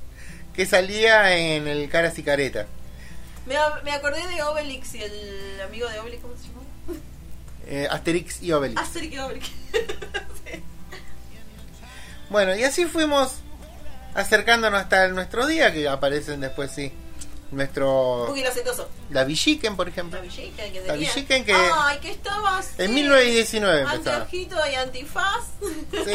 que 0.54 0.66
salía 0.66 1.36
en 1.38 1.68
el 1.68 1.90
Caras 1.90 2.18
y 2.20 2.24
Careta. 2.24 2.66
Me, 3.46 3.56
me 3.84 3.92
acordé 3.92 4.26
de 4.28 4.42
Obelix 4.44 4.96
y 4.96 5.04
el 5.04 5.62
amigo 5.62 5.88
de 5.90 6.00
Obelix, 6.00 6.22
¿cómo 6.22 6.34
se 6.36 6.44
llama? 6.44 6.58
Eh, 7.70 7.88
Asterix 7.92 8.42
y 8.42 8.52
Obelix. 8.54 8.80
Asterix 8.82 9.14
y 9.14 9.20
Obelix. 9.20 9.48
Sí. 10.46 10.64
Bueno, 12.30 12.56
y 12.56 12.64
así 12.64 12.86
fuimos 12.86 13.36
acercándonos 14.16 14.82
hasta 14.82 15.08
nuestro 15.10 15.46
día, 15.46 15.72
que 15.72 15.88
aparecen 15.88 16.40
después, 16.42 16.72
sí, 16.72 16.92
nuestro... 17.52 18.26
La 19.12 19.24
Villiquen, 19.24 19.76
por 19.76 19.88
ejemplo. 19.88 20.20
La 20.20 20.24
Villiquen 20.24 20.74
que 20.74 20.82
La. 20.82 20.94
Villiquen 20.94 21.46
que- 21.46 21.54
Ay, 21.54 21.98
que 22.00 22.12
estaba 22.12 22.58
así. 22.58 22.74
En 22.80 22.94
1919 22.94 23.82
empezaba. 23.82 24.18
Anteojito 24.18 24.56
y 24.72 24.76
antifaz. 24.76 25.46
Sí. 26.06 26.12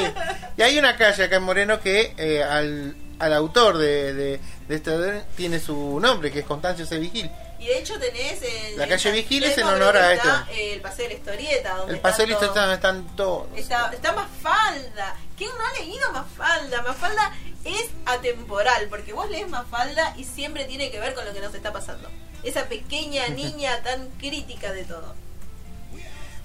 Y 0.58 0.62
hay 0.62 0.78
una 0.78 0.96
calle 0.96 1.24
acá 1.24 1.36
en 1.36 1.42
Moreno 1.44 1.80
que 1.80 2.14
eh, 2.18 2.42
al, 2.42 2.94
al 3.18 3.32
autor 3.32 3.78
de, 3.78 4.12
de, 4.12 4.40
de 4.68 4.74
este 4.74 5.22
tiene 5.36 5.58
su 5.60 5.98
nombre, 6.00 6.30
que 6.30 6.40
es 6.40 6.44
Constancio 6.44 6.84
C. 6.84 6.98
Vigil. 6.98 7.30
Y 7.62 7.66
de 7.66 7.78
hecho 7.78 7.96
tenés 8.00 8.42
en. 8.42 8.76
La 8.76 8.88
calle 8.88 9.08
en 9.10 9.14
Vigil 9.14 9.44
es 9.44 9.56
en 9.56 9.64
honor 9.68 9.96
a 9.96 10.12
esto. 10.14 10.28
está, 10.28 10.48
El 10.52 10.80
paseo 10.80 11.04
de 11.04 11.08
la 11.10 11.18
historieta. 11.18 11.74
Donde 11.76 11.94
El 11.94 12.00
paseo 12.00 12.26
tanto- 12.26 12.30
listo 12.40 12.46
están, 12.46 12.70
están 12.72 13.16
todos. 13.16 13.46
Está, 13.56 13.92
está 13.92 14.12
Mafalda. 14.12 15.14
¿Quién 15.38 15.50
no 15.56 15.64
ha 15.64 15.72
leído 15.80 16.12
Mafalda? 16.12 16.82
Mafalda 16.82 17.32
es 17.64 17.86
atemporal, 18.06 18.88
porque 18.88 19.12
vos 19.12 19.30
lees 19.30 19.48
Mafalda 19.48 20.12
y 20.16 20.24
siempre 20.24 20.64
tiene 20.64 20.90
que 20.90 20.98
ver 20.98 21.14
con 21.14 21.24
lo 21.24 21.32
que 21.32 21.40
nos 21.40 21.54
está 21.54 21.72
pasando. 21.72 22.08
Esa 22.42 22.64
pequeña 22.68 23.28
niña 23.28 23.80
tan 23.84 24.08
crítica 24.18 24.72
de 24.72 24.84
todo. 24.84 25.14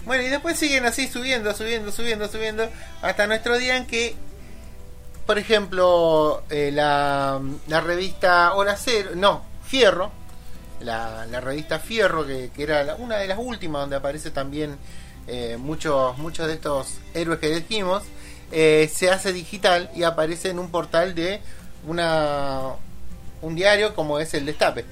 Bueno, 0.06 0.24
y 0.24 0.30
después 0.30 0.58
siguen 0.58 0.86
así 0.86 1.08
subiendo, 1.08 1.54
subiendo, 1.56 1.92
subiendo, 1.92 2.28
subiendo, 2.30 2.70
hasta 3.02 3.28
nuestro 3.28 3.58
día 3.58 3.76
en 3.76 3.86
que, 3.88 4.16
por 5.26 5.38
ejemplo, 5.38 6.44
eh, 6.50 6.70
la, 6.72 7.42
la 7.68 7.82
revista 7.82 8.54
Hora 8.54 8.78
Cero, 8.78 9.12
no, 9.16 9.44
Fierro, 9.66 10.12
la, 10.82 11.26
la 11.26 11.42
revista 11.42 11.80
Fierro, 11.80 12.26
que, 12.26 12.50
que 12.56 12.64
era 12.64 12.84
la- 12.84 12.96
una 12.96 13.18
de 13.18 13.28
las 13.28 13.38
últimas 13.40 13.82
donde 13.82 13.96
aparece 13.96 14.32
también 14.32 14.78
eh, 15.28 15.58
muchos, 15.60 16.18
muchos 16.18 16.48
de 16.48 16.54
estos 16.54 16.96
héroes 17.14 17.40
que 17.40 17.50
dijimos, 17.56 18.04
eh, 18.52 18.90
se 18.94 19.10
hace 19.12 19.34
digital 19.34 19.90
y 19.96 20.04
aparece 20.04 20.50
en 20.50 20.60
un 20.60 20.72
portal 20.72 21.14
de 21.16 21.42
una 21.86 22.62
un 23.42 23.56
diario 23.56 23.94
como 23.94 24.20
es 24.20 24.34
el 24.34 24.46
Destape. 24.46 24.86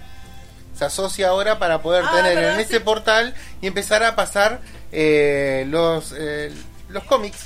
Se 0.77 0.85
asocia 0.85 1.29
ahora 1.29 1.57
para 1.57 1.81
poder 1.81 2.03
Ah, 2.05 2.11
tener 2.13 2.37
en 2.43 2.59
ese 2.59 2.79
portal 2.81 3.33
y 3.61 3.67
empezar 3.67 4.03
a 4.03 4.15
pasar 4.15 4.59
eh, 4.91 5.65
los 5.69 6.13
eh, 6.17 6.51
los 6.89 7.03
cómics 7.05 7.39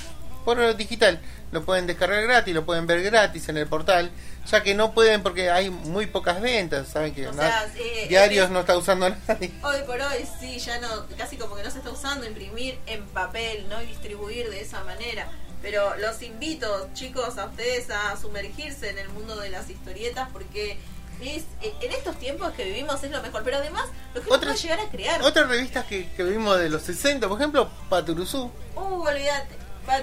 por 0.44 0.76
digital. 0.76 1.20
Lo 1.52 1.64
pueden 1.64 1.86
descargar 1.86 2.22
gratis, 2.22 2.54
lo 2.54 2.64
pueden 2.66 2.86
ver 2.86 3.02
gratis 3.02 3.48
en 3.48 3.56
el 3.56 3.66
portal, 3.66 4.10
ya 4.46 4.62
que 4.62 4.74
no 4.74 4.92
pueden 4.92 5.22
porque 5.22 5.50
hay 5.50 5.70
muy 5.70 6.06
pocas 6.06 6.40
ventas, 6.40 6.88
saben 6.88 7.14
que 7.14 7.28
O 7.28 7.32
sea, 7.32 7.66
eh, 7.76 8.06
diarios 8.08 8.48
eh, 8.48 8.52
no 8.52 8.60
está 8.60 8.76
usando 8.76 9.08
nadie. 9.28 9.52
Hoy 9.62 9.80
por 9.86 10.00
hoy 10.00 10.26
sí, 10.40 10.58
ya 10.58 10.78
no, 10.80 11.06
casi 11.16 11.36
como 11.36 11.56
que 11.56 11.62
no 11.62 11.70
se 11.70 11.78
está 11.78 11.90
usando 11.90 12.26
imprimir 12.26 12.78
en 12.86 13.04
papel, 13.06 13.66
¿no? 13.68 13.80
Y 13.82 13.86
distribuir 13.86 14.48
de 14.50 14.60
esa 14.60 14.82
manera. 14.84 15.28
Pero 15.62 15.94
los 15.98 16.22
invito, 16.22 16.88
chicos, 16.94 17.36
a 17.38 17.46
ustedes 17.46 17.90
a 17.90 18.16
sumergirse 18.16 18.88
en 18.90 18.98
el 18.98 19.08
mundo 19.10 19.36
de 19.36 19.50
las 19.50 19.68
historietas 19.68 20.28
porque 20.32 20.78
es 21.22 21.42
eh, 21.60 21.74
en 21.82 21.92
estos 21.92 22.18
tiempos 22.18 22.50
que 22.54 22.64
vivimos 22.64 23.04
es 23.04 23.10
lo 23.10 23.20
mejor. 23.20 23.42
Pero 23.44 23.58
además, 23.58 23.84
lo 24.14 24.22
que 24.22 24.26
uno 24.28 24.36
Otra- 24.36 24.52
puede 24.52 24.62
llegar 24.62 24.80
a 24.80 24.88
crear. 24.90 25.22
Otras 25.22 25.48
revistas 25.48 25.84
que, 25.84 26.08
que 26.12 26.22
vimos 26.24 26.58
de 26.58 26.70
los 26.70 26.80
60, 26.82 27.28
por 27.28 27.38
ejemplo, 27.38 27.68
Paturuzú, 27.90 28.50
Uh, 28.74 29.02
olvídate. 29.06 29.59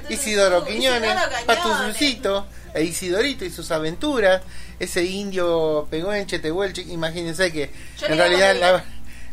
Isidoro 0.09 0.65
Quiñones, 0.65 1.13
Cañones. 1.13 1.43
Patuzucito, 1.45 2.47
e 2.73 2.84
Isidorito 2.84 3.45
y 3.45 3.49
sus 3.49 3.71
aventuras, 3.71 4.41
ese 4.80 5.03
indio 5.03 5.88
peguenche, 5.89 6.39
tehuelche, 6.39 6.82
imagínense 6.84 7.51
que 7.51 7.71
Yo 7.99 8.07
en 8.07 8.17
realidad 8.17 8.55
la, 8.59 8.84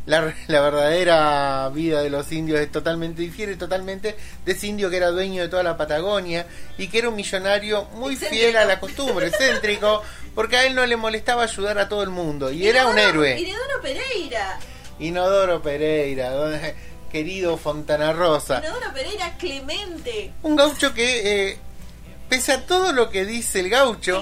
la, 0.06 0.34
la 0.46 0.60
verdadera 0.60 1.68
vida 1.72 2.02
de 2.02 2.10
los 2.10 2.30
indios 2.32 2.60
es 2.60 2.70
totalmente 2.70 3.22
difiere 3.22 3.56
totalmente 3.56 4.16
de 4.44 4.52
ese 4.52 4.66
indio 4.68 4.90
que 4.90 4.96
era 4.98 5.10
dueño 5.10 5.42
de 5.42 5.48
toda 5.48 5.62
la 5.62 5.76
Patagonia 5.76 6.46
y 6.78 6.88
que 6.88 6.98
era 6.98 7.08
un 7.08 7.16
millonario 7.16 7.84
muy 7.94 8.14
Excéntrico. 8.14 8.42
fiel 8.42 8.56
a 8.56 8.64
la 8.64 8.80
costumbre, 8.80 9.26
excéntrico, 9.28 10.02
porque 10.34 10.56
a 10.56 10.66
él 10.66 10.74
no 10.74 10.84
le 10.86 10.96
molestaba 10.96 11.42
ayudar 11.44 11.78
a 11.78 11.88
todo 11.88 12.02
el 12.02 12.10
mundo 12.10 12.50
y 12.50 12.66
era 12.66 12.86
un 12.86 12.98
héroe. 12.98 13.38
Inodoro 13.40 13.82
Pereira. 13.82 14.58
Inodoro 14.98 15.60
Pereira, 15.62 16.30
querido 17.14 17.56
Fontana 17.56 18.12
Rosa. 18.12 18.58
Inodoro 18.58 18.92
Pereira 18.92 19.36
Clemente. 19.38 20.32
Un 20.42 20.56
gaucho 20.56 20.92
que, 20.92 21.50
eh, 21.50 21.58
pese 22.28 22.50
a 22.50 22.66
todo 22.66 22.92
lo 22.92 23.08
que 23.08 23.24
dice 23.24 23.60
el 23.60 23.70
gaucho, 23.70 24.20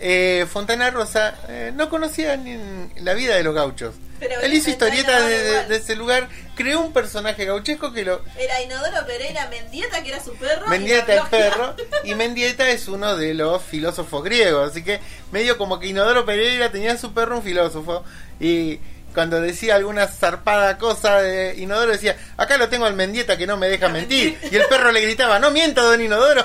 eh, 0.00 0.46
Fontana 0.50 0.88
Rosa 0.88 1.34
eh, 1.50 1.72
no 1.74 1.90
conocía 1.90 2.38
ni 2.38 2.56
la 3.02 3.12
vida 3.12 3.36
de 3.36 3.42
los 3.42 3.54
gauchos. 3.54 3.96
Pero 4.18 4.40
Él 4.40 4.54
hizo 4.54 4.70
historietas 4.70 5.26
de, 5.26 5.76
ese 5.76 5.94
lugar, 5.94 6.26
creó 6.54 6.80
un 6.80 6.94
personaje 6.94 7.44
gauchesco 7.44 7.92
que 7.92 8.02
lo... 8.02 8.22
Era 8.38 8.62
Inodoro 8.62 9.04
Pereira 9.04 9.48
Mendieta, 9.48 10.02
que 10.02 10.08
era 10.10 10.24
su 10.24 10.32
perro. 10.36 10.68
Mendieta 10.68 11.12
eulogia. 11.12 11.30
perro 11.30 11.76
y 12.04 12.14
Mendieta 12.14 12.70
es 12.70 12.88
uno 12.88 13.14
de 13.14 13.34
los 13.34 13.62
filósofos 13.62 14.24
griegos, 14.24 14.70
así 14.70 14.82
que 14.82 15.00
medio 15.32 15.58
como 15.58 15.78
que 15.78 15.88
Inodoro 15.88 16.24
Pereira 16.24 16.72
tenía 16.72 16.96
su 16.96 17.12
perro 17.12 17.36
un 17.36 17.42
filósofo 17.42 18.04
y 18.40 18.80
cuando 19.14 19.40
decía 19.40 19.74
alguna 19.76 20.06
zarpada 20.08 20.78
cosa 20.78 21.20
de 21.20 21.54
Inodoro 21.58 21.92
decía, 21.92 22.16
acá 22.36 22.56
lo 22.56 22.68
tengo 22.68 22.86
al 22.86 22.94
Mendieta 22.94 23.36
que 23.36 23.46
no 23.46 23.56
me 23.56 23.68
deja 23.68 23.88
mentir 23.88 24.38
y 24.50 24.56
el 24.56 24.64
perro 24.66 24.90
le 24.92 25.00
gritaba, 25.00 25.38
no 25.38 25.50
mienta 25.50 25.82
don 25.82 26.00
Inodoro. 26.00 26.44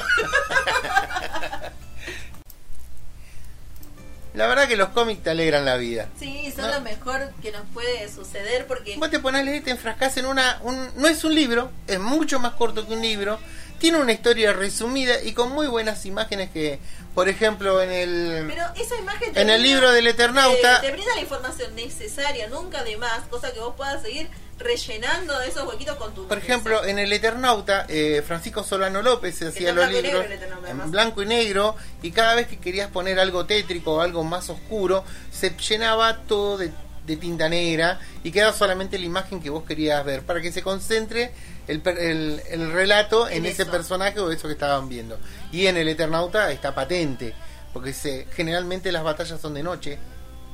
La 4.33 4.45
verdad 4.45 4.67
que 4.67 4.75
los 4.75 4.89
cómics 4.89 5.23
te 5.23 5.31
alegran 5.31 5.65
la 5.65 5.77
vida. 5.77 6.09
Sí, 6.19 6.53
son 6.55 6.67
No. 6.67 6.73
lo 6.75 6.81
mejor 6.81 7.31
que 7.41 7.51
nos 7.51 7.63
puede 7.73 8.07
suceder 8.11 8.67
porque 8.67 8.95
Vos 8.97 9.09
te 9.09 9.17
pones 9.19 9.41
a 9.41 9.43
leer 9.43 9.57
y 9.57 9.61
te 9.61 9.71
enfrascas 9.71 10.15
en 10.17 10.27
una... 10.27 10.59
un- 10.61 10.91
no 10.95 11.07
es 11.07 11.23
un 11.23 11.33
libro, 11.33 11.71
es 11.87 11.99
mucho 11.99 12.37
más 12.39 12.53
corto 12.53 12.85
que 12.87 12.93
un 12.93 13.01
libro. 13.01 13.39
Tiene 13.79 13.99
una 13.99 14.11
historia 14.11 14.53
resumida 14.53 15.21
y 15.21 15.33
con 15.33 15.51
muy 15.51 15.67
buenas 15.67 16.05
imágenes 16.05 16.49
que, 16.49 16.79
por 17.13 17.29
ejemplo, 17.29 17.81
en 17.81 17.91
el... 17.91 18.45
Pero 18.47 18.63
esa 18.75 18.95
imagen 18.97 19.33
te 19.33 19.41
En 19.41 19.49
el 19.49 19.61
brinda- 19.61 19.73
libro 19.75 19.91
del 19.91 20.07
Eternauta- 20.07 20.81
Te, 20.81 20.87
te 20.87 20.93
brinda 20.93 21.13
la 21.15 21.21
información 21.21 21.75
necesaria, 21.75 22.47
nunca 22.47 22.83
de 22.83 22.97
más, 22.97 23.27
cosa 23.29 23.53
que 23.53 23.59
vos 23.59 23.75
puedas 23.77 24.01
seguir 24.01 24.29
rellenando 24.57 25.37
de 25.37 25.49
esos 25.49 25.67
huequitos 25.67 25.95
con 25.97 26.15
tu 26.15 26.27
Por 26.27 26.39
ejemplo, 26.39 26.83
en 26.83 26.97
el 26.97 27.13
Eternauta, 27.13 27.85
eh, 27.89 28.23
Francisco 28.25 28.63
Solano 28.63 29.03
López 29.03 29.35
se 29.37 29.47
hacía 29.49 29.71
los 29.71 29.87
libros 29.91 30.25
en 30.67 30.91
blanco 30.91 31.21
y 31.21 31.27
negro 31.27 31.75
y 32.01 32.09
cada 32.11 32.33
vez 32.33 32.47
que 32.47 32.57
querías 32.57 32.89
poner 32.89 33.19
algo 33.19 33.45
tétrico 33.45 33.93
o 33.95 34.01
algo 34.01 34.23
más 34.23 34.49
oscuro, 34.49 35.03
se 35.31 35.51
llenaba 35.57 36.21
todo 36.27 36.57
de, 36.57 36.71
de 37.07 37.15
tinta 37.17 37.49
negra 37.49 37.99
y 38.23 38.31
quedaba 38.31 38.53
solamente 38.53 38.99
la 38.99 39.05
imagen 39.05 39.41
que 39.41 39.49
vos 39.49 39.63
querías 39.63 40.05
ver 40.05 40.21
para 40.23 40.41
que 40.41 40.51
se 40.51 40.61
concentre 40.61 41.31
el, 41.67 41.81
el, 41.85 42.41
el 42.49 42.71
relato 42.71 43.27
en, 43.27 43.37
En 43.37 43.45
ese 43.47 43.65
personaje 43.65 44.19
o 44.19 44.31
eso 44.31 44.47
que 44.47 44.53
estaban 44.53 44.87
viendo. 44.89 45.17
Y 45.51 45.65
en 45.67 45.77
el 45.77 45.87
Eternauta 45.87 46.51
está 46.51 46.75
patente, 46.75 47.33
porque 47.73 47.93
se, 47.93 48.27
generalmente 48.35 48.91
las 48.91 49.03
batallas 49.03 49.41
son 49.41 49.53
de 49.53 49.63
noche, 49.63 49.97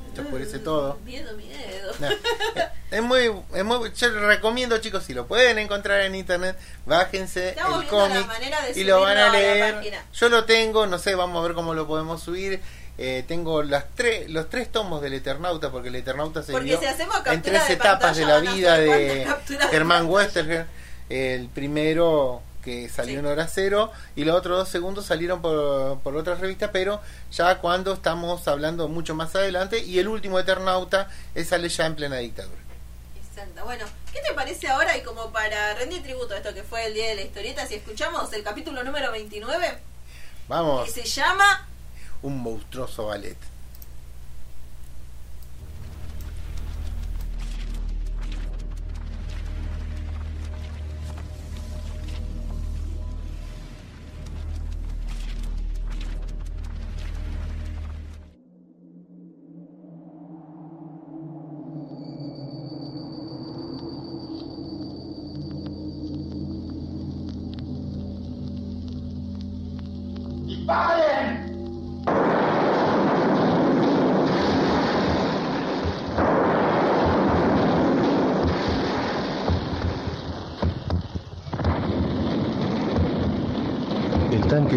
esto 0.08 0.22
oscurece 0.22 0.60
todo. 0.60 0.98
Miedo, 1.04 1.36
miedo. 1.36 1.92
Es 2.90 3.02
muy, 3.02 3.32
es 3.52 3.64
muy, 3.64 3.92
yo 3.92 4.08
les 4.08 4.22
recomiendo 4.22 4.78
chicos, 4.78 5.02
si 5.02 5.14
lo 5.14 5.26
pueden 5.26 5.58
encontrar 5.58 6.02
en 6.02 6.14
internet, 6.14 6.56
bájense 6.86 7.48
Estamos 7.48 7.82
el 7.82 7.88
cómic 7.88 8.24
y 8.76 8.84
lo 8.84 9.00
van 9.00 9.18
a 9.18 9.30
leer. 9.30 10.02
Yo 10.12 10.28
lo 10.28 10.44
tengo, 10.44 10.86
no 10.86 10.98
sé, 10.98 11.16
vamos 11.16 11.40
a 11.40 11.42
ver 11.48 11.54
cómo 11.56 11.74
lo 11.74 11.88
podemos 11.88 12.22
subir. 12.22 12.60
Eh, 12.96 13.24
tengo 13.26 13.62
las 13.64 13.86
tres, 13.96 14.30
los 14.30 14.48
tres 14.48 14.70
tomos 14.70 15.02
del 15.02 15.14
Eternauta, 15.14 15.70
porque 15.72 15.88
el 15.88 15.96
Eternauta 15.96 16.42
se 16.42 16.52
Porque 16.52 16.68
dio 16.68 16.80
si 16.80 16.86
hacemos 16.86 17.16
en 17.26 17.42
tres 17.42 17.66
de 17.66 17.74
etapas 17.74 18.16
de 18.16 18.24
la 18.24 18.38
vida 18.38 18.78
de 18.78 19.26
Germán. 19.70 20.06
Westerger. 20.06 20.66
El 21.08 21.48
primero 21.48 22.40
que 22.62 22.88
salió 22.88 23.14
Sí. 23.14 23.18
en 23.18 23.26
hora 23.26 23.46
cero 23.46 23.92
y 24.16 24.24
los 24.24 24.34
otros 24.36 24.56
dos 24.56 24.68
segundos 24.70 25.04
salieron 25.04 25.42
por, 25.42 25.98
por 26.00 26.16
otra 26.16 26.34
revista, 26.36 26.72
pero 26.72 27.00
ya 27.30 27.58
cuando 27.58 27.92
estamos 27.92 28.46
hablando 28.48 28.88
mucho 28.88 29.14
más 29.14 29.34
adelante 29.36 29.80
y 29.80 29.98
el 29.98 30.08
último 30.08 30.38
Eternauta 30.38 31.08
es 31.34 31.48
sale 31.48 31.68
ya 31.68 31.84
en 31.86 31.94
plena 31.96 32.16
dictadura. 32.18 32.56
Exacto. 33.28 33.64
Bueno, 33.64 33.84
¿qué 34.12 34.20
te 34.26 34.32
parece 34.32 34.68
ahora 34.68 34.96
y 34.96 35.02
como 35.02 35.30
para 35.30 35.74
rendir 35.74 36.02
tributo 36.02 36.32
a 36.34 36.38
esto 36.38 36.54
que 36.54 36.62
fue 36.62 36.86
el 36.86 36.94
día 36.94 37.08
de 37.08 37.16
la 37.16 37.22
historieta, 37.22 37.66
si 37.66 37.74
escuchamos 37.74 38.32
el 38.32 38.42
capítulo 38.42 38.82
número 38.82 39.10
29 39.12 39.78
Vamos, 40.48 40.84
que 40.90 41.02
se 41.02 41.04
llama 41.08 41.68
un 42.24 42.30
monstruoso 42.42 43.06
ballet. 43.06 43.36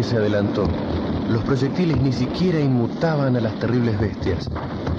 Se 0.02 0.16
adelantó. 0.16 0.66
Los 1.28 1.42
proyectiles 1.44 2.00
ni 2.00 2.12
siquiera 2.12 2.60
inmutaban 2.60 3.36
a 3.36 3.40
las 3.40 3.58
terribles 3.58 3.98
bestias. 3.98 4.48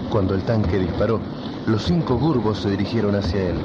Cuando 0.10 0.36
el 0.36 0.44
tanque 0.44 0.80
disparó, 0.80 1.20
los 1.66 1.84
cinco 1.84 2.18
gurbos 2.18 2.60
se 2.60 2.72
dirigieron 2.72 3.16
hacia 3.16 3.50
él. 3.50 3.56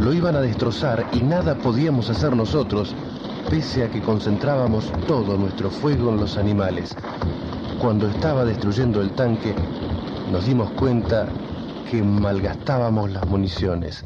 Lo 0.00 0.12
iban 0.12 0.36
a 0.36 0.40
destrozar 0.40 1.06
y 1.12 1.22
nada 1.22 1.56
podíamos 1.56 2.08
hacer 2.10 2.36
nosotros, 2.36 2.94
pese 3.50 3.84
a 3.84 3.90
que 3.90 4.00
concentrábamos 4.00 4.92
todo 5.06 5.36
nuestro 5.36 5.70
fuego 5.70 6.10
en 6.10 6.20
los 6.20 6.36
animales. 6.36 6.96
Cuando 7.80 8.08
estaba 8.08 8.44
destruyendo 8.44 9.00
el 9.00 9.10
tanque, 9.12 9.54
nos 10.30 10.46
dimos 10.46 10.70
cuenta 10.72 11.26
que 11.90 12.02
malgastábamos 12.02 13.10
las 13.10 13.26
municiones. 13.26 14.04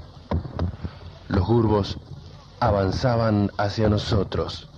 Los 1.29 1.47
gurbos 1.47 1.99
avanzaban 2.61 3.51
hacia 3.59 3.89
nosotros. 3.89 4.72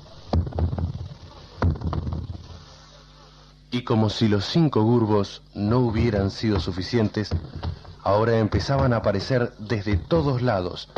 Y 3.74 3.82
como 3.82 4.08
si 4.08 4.28
los 4.28 4.44
cinco 4.44 4.84
gurbos 4.84 5.42
no 5.52 5.80
hubieran 5.80 6.30
sido 6.30 6.60
suficientes, 6.60 7.30
ahora 8.04 8.38
empezaban 8.38 8.92
a 8.92 8.98
aparecer 8.98 9.52
desde 9.58 9.96
todos 9.96 10.42
lados. 10.42 10.88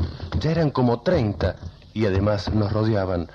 Ya 0.41 0.51
eran 0.51 0.68
como 0.68 1.01
30 1.01 1.57
y 1.95 2.05
además 2.05 2.53
nos 2.53 2.70
rodeaban. 2.70 3.31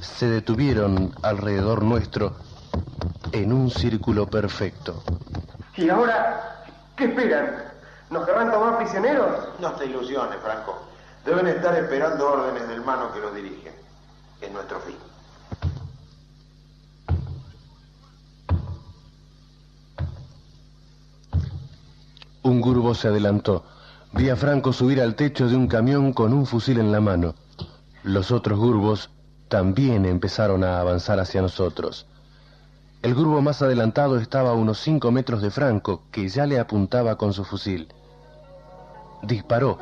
Se 0.00 0.30
detuvieron 0.30 1.14
alrededor 1.20 1.82
nuestro 1.82 2.36
en 3.32 3.52
un 3.52 3.70
círculo 3.70 4.26
perfecto. 4.30 5.02
¿Y 5.76 5.90
ahora 5.90 6.64
qué 6.96 7.04
esperan? 7.04 7.64
¿Nos 8.08 8.24
querrán 8.24 8.50
tomar 8.50 8.78
prisioneros? 8.78 9.60
No 9.60 9.72
te 9.72 9.84
ilusiones, 9.84 10.38
Franco. 10.42 10.86
Deben 11.26 11.48
estar 11.48 11.76
esperando 11.76 12.32
órdenes 12.32 12.66
del 12.66 12.80
mano 12.80 13.12
que 13.12 13.20
los 13.20 13.34
dirige. 13.34 13.74
Es 14.40 14.50
nuestro 14.50 14.80
fin. 14.80 15.09
Un 22.50 22.60
gurbo 22.60 22.96
se 22.96 23.06
adelantó. 23.06 23.62
Vi 24.12 24.28
a 24.28 24.34
Franco 24.34 24.72
subir 24.72 25.00
al 25.00 25.14
techo 25.14 25.46
de 25.46 25.54
un 25.54 25.68
camión 25.68 26.12
con 26.12 26.32
un 26.32 26.46
fusil 26.46 26.80
en 26.80 26.90
la 26.90 27.00
mano. 27.00 27.36
Los 28.02 28.32
otros 28.32 28.58
gurbos 28.58 29.10
también 29.46 30.04
empezaron 30.04 30.64
a 30.64 30.80
avanzar 30.80 31.20
hacia 31.20 31.42
nosotros. 31.42 32.08
El 33.02 33.14
gurbo 33.14 33.40
más 33.40 33.62
adelantado 33.62 34.18
estaba 34.18 34.50
a 34.50 34.54
unos 34.54 34.80
cinco 34.80 35.12
metros 35.12 35.42
de 35.42 35.52
Franco, 35.52 36.02
que 36.10 36.28
ya 36.28 36.44
le 36.44 36.58
apuntaba 36.58 37.14
con 37.14 37.32
su 37.32 37.44
fusil. 37.44 37.86
Disparó, 39.22 39.78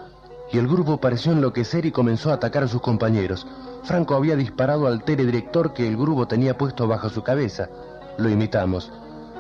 y 0.53 0.59
el 0.59 0.69
grupo 0.69 1.01
pareció 1.01 1.33
enloquecer 1.33 1.87
y 1.87 1.91
comenzó 1.91 2.33
a 2.33 2.35
atacar 2.35 2.65
a 2.65 2.69
sus 2.69 2.83
compañeros. 2.83 3.47
Franco 3.85 4.15
había 4.15 4.37
disparado 4.37 4.89
al 4.89 5.05
teledirector 5.05 5.73
que 5.73 5.89
el 5.89 5.97
grupo 5.97 6.29
tenía 6.29 6.59
puesto 6.59 6.87
bajo 6.87 7.09
su 7.09 7.23
cabeza. 7.23 7.71
Lo 8.19 8.29
imitamos. 8.29 8.93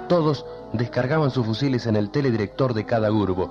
Todos 0.08 0.46
descargaban 0.72 1.30
sus 1.30 1.46
fusiles 1.46 1.86
en 1.86 1.96
el 1.96 2.10
teledirector 2.10 2.74
de 2.74 2.84
cada 2.84 3.08
grupo. 3.08 3.50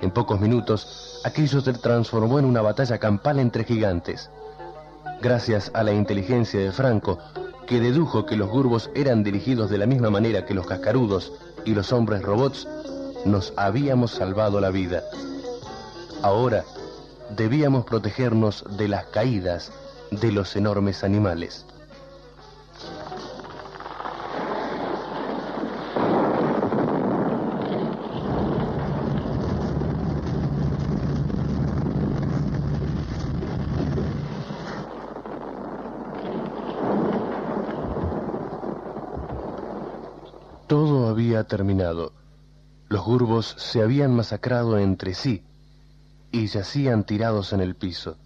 En 0.00 0.10
pocos 0.10 0.40
minutos, 0.40 1.20
aquello 1.24 1.60
se 1.60 1.72
transformó 1.74 2.38
en 2.38 2.44
una 2.44 2.62
batalla 2.62 2.98
campal 2.98 3.38
entre 3.38 3.64
gigantes. 3.64 4.30
Gracias 5.20 5.70
a 5.74 5.82
la 5.82 5.92
inteligencia 5.92 6.60
de 6.60 6.72
Franco, 6.72 7.18
que 7.66 7.80
dedujo 7.80 8.26
que 8.26 8.36
los 8.36 8.48
gurbos 8.48 8.90
eran 8.94 9.22
dirigidos 9.22 9.70
de 9.70 9.78
la 9.78 9.86
misma 9.86 10.10
manera 10.10 10.46
que 10.46 10.54
los 10.54 10.66
cascarudos 10.66 11.32
y 11.64 11.74
los 11.74 11.92
hombres 11.92 12.22
robots, 12.22 12.66
nos 13.24 13.52
habíamos 13.56 14.12
salvado 14.12 14.60
la 14.60 14.70
vida. 14.70 15.02
Ahora 16.22 16.64
debíamos 17.36 17.84
protegernos 17.84 18.64
de 18.76 18.88
las 18.88 19.06
caídas 19.06 19.72
de 20.10 20.32
los 20.32 20.56
enormes 20.56 21.04
animales. 21.04 21.66
Todo 40.70 41.08
había 41.08 41.39
terminado. 41.50 42.14
Los 42.88 43.04
gurbos 43.04 43.54
se 43.58 43.82
habían 43.82 44.14
masacrado 44.14 44.78
entre 44.78 45.12
sí 45.12 45.44
y 46.32 46.46
yacían 46.46 47.04
tirados 47.04 47.52
en 47.52 47.60
el 47.60 47.74
piso. 47.74 48.16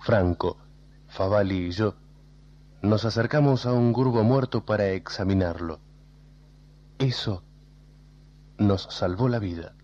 Franco, 0.00 0.58
Favali 1.08 1.68
y 1.68 1.70
yo 1.70 1.94
nos 2.82 3.06
acercamos 3.06 3.64
a 3.64 3.72
un 3.72 3.94
gurbo 3.94 4.22
muerto 4.24 4.66
para 4.66 4.90
examinarlo. 4.90 5.78
Eso 6.98 7.42
nos 8.58 8.82
salvó 8.90 9.28
la 9.30 9.38
vida. 9.38 9.74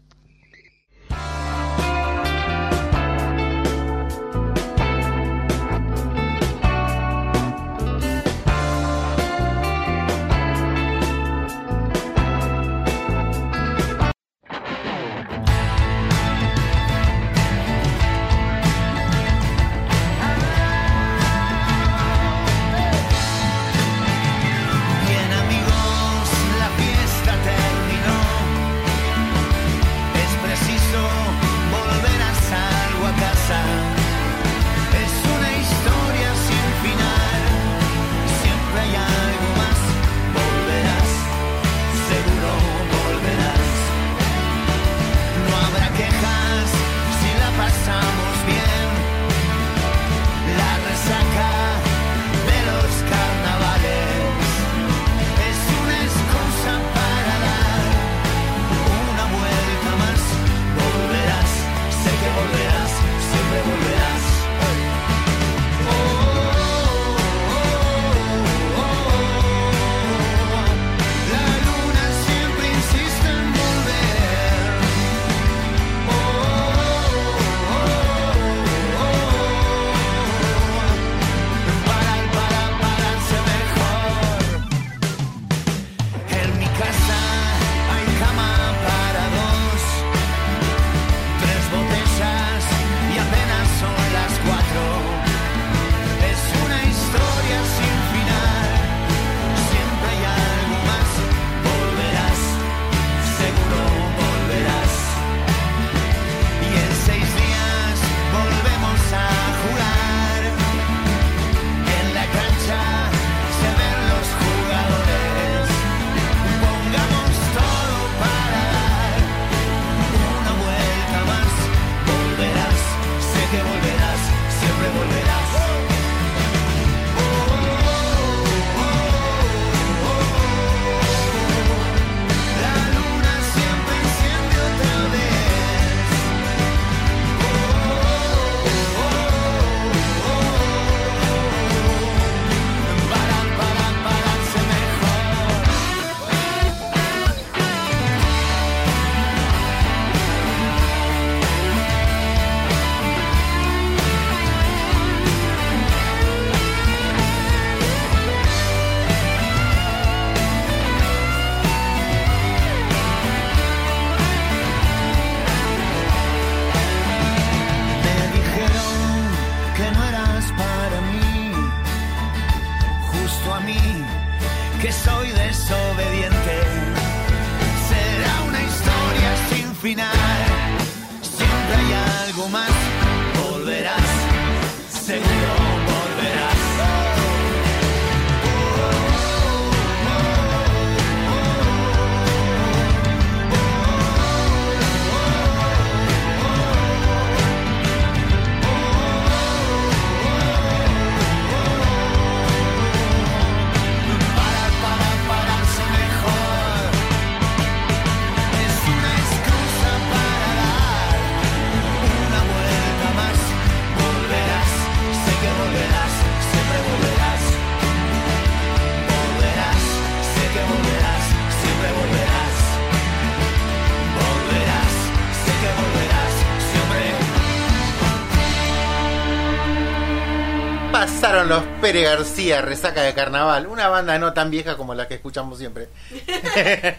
García, 231.92 232.62
resaca 232.62 233.02
de 233.02 233.14
carnaval. 233.14 233.66
Una 233.66 233.88
banda 233.88 234.18
no 234.18 234.32
tan 234.32 234.50
vieja 234.50 234.76
como 234.76 234.94
la 234.94 235.06
que 235.08 235.14
escuchamos 235.14 235.58
siempre. 235.58 235.88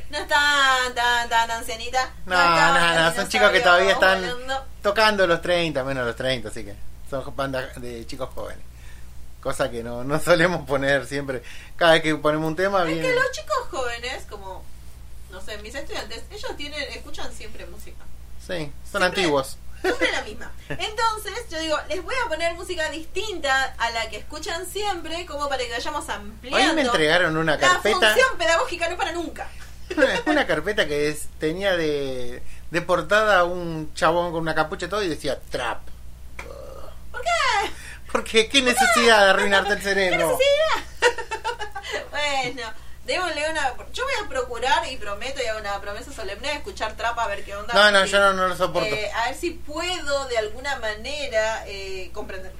No 0.10 0.18
es 0.18 0.28
tan, 0.28 1.30
tan, 1.30 1.52
ancianita. 1.52 2.12
No, 2.26 2.36
no, 2.36 2.96
no, 3.10 3.16
son 3.16 3.28
chicos 3.30 3.50
que 3.52 3.62
todavía 3.62 3.94
están 3.94 4.22
volando. 4.22 4.66
tocando 4.82 5.28
los 5.28 5.42
30, 5.42 5.84
menos 5.84 6.06
los 6.06 6.16
30, 6.16 6.50
así 6.50 6.64
que 6.66 6.76
son 7.10 7.36
bandas 7.36 7.80
de 7.82 8.06
chicos 8.06 8.30
jóvenes. 8.34 8.64
Cosa 9.42 9.72
que 9.72 9.82
no, 9.84 10.04
no 10.04 10.20
solemos 10.20 10.68
poner 10.68 11.06
siempre. 11.06 11.42
Cada 11.76 11.94
vez 11.94 12.04
que 12.04 12.14
ponemos 12.16 12.48
un 12.48 12.56
tema, 12.56 12.82
Es 12.82 12.88
viene. 12.88 13.02
que 13.02 13.14
los 13.16 13.32
chicos 13.32 13.58
jóvenes, 13.72 14.26
como, 14.30 14.64
no 15.32 15.42
sé, 15.42 15.58
mis 15.60 15.74
estudiantes, 15.74 16.24
ellos 16.30 16.56
tienen, 16.58 16.82
escuchan 16.92 17.32
siempre 17.34 17.66
música. 17.66 18.04
Sí, 18.40 18.48
son 18.92 19.02
Siempre- 19.02 19.06
antiguos. 19.06 19.58
Siempre 19.82 20.12
la 20.12 20.22
misma. 20.22 20.52
Entonces, 20.70 21.34
yo 21.50 21.60
digo, 21.60 21.78
les 21.90 22.04
voy 22.04 22.16
a 22.26 22.30
poner 22.30 22.54
música 22.54 22.90
distinta 22.90 23.74
a 23.78 23.90
la 23.92 24.10
que 24.10 24.18
escuchan 24.18 24.66
siempre, 24.68 25.26
como 25.26 25.50
para 25.50 25.64
que 25.64 25.72
vayamos 25.72 26.08
ampliando. 26.10 26.70
Hoy 26.70 26.76
me 26.76 26.82
entregaron 26.82 27.36
una 27.38 27.54
La 27.54 27.60
carpeta. 27.60 27.96
función 28.14 28.38
pedagógica 28.38 28.90
no 28.90 28.98
para 28.98 29.12
nunca. 29.12 29.48
Una, 30.26 30.48
carpeta 30.48 30.88
que 30.88 31.10
es, 31.10 31.28
tenía 31.38 31.76
de, 31.76 32.42
de 32.70 32.82
portada 32.82 33.44
un 33.44 33.94
chabón 33.94 34.32
con 34.32 34.40
una 34.42 34.56
capucha 34.56 34.86
y 34.86 34.90
todo 34.90 35.04
y 35.04 35.10
decía 35.10 35.38
trap. 35.50 35.82
¿Por 37.12 37.22
qué? 37.22 37.72
Porque 38.10 38.48
qué 38.48 38.62
necesidad 38.62 39.26
de 39.26 39.30
arruinarte 39.32 39.74
el 39.74 39.82
cerebro. 39.84 40.38
Bueno, 42.10 42.64
démosle 43.12 43.50
una. 43.50 43.74
Yo 43.94 44.04
voy 44.04 44.14
a 44.24 44.30
procurar 44.30 44.90
y 44.90 44.98
prometo 44.98 45.42
y 45.44 45.48
hago 45.48 45.60
una 45.60 45.80
promesa 45.82 46.12
solemne 46.14 46.48
de 46.48 46.56
escuchar 46.56 46.96
trapa 46.96 47.24
a 47.24 47.28
ver 47.28 47.44
qué 47.44 47.56
onda. 47.56 47.74
No, 47.74 47.92
no, 47.92 48.06
yo 48.06 48.20
no, 48.20 48.34
no 48.34 48.48
lo 48.48 48.56
soporto. 48.56 48.94
Eh, 48.96 49.12
a 49.12 49.26
ver 49.26 49.36
si 49.36 49.52
puedo 49.52 50.28
de 50.28 50.38
alguna 50.38 50.80
manera 50.80 51.64
eh, 51.68 52.10
comprenderlo. 52.14 52.60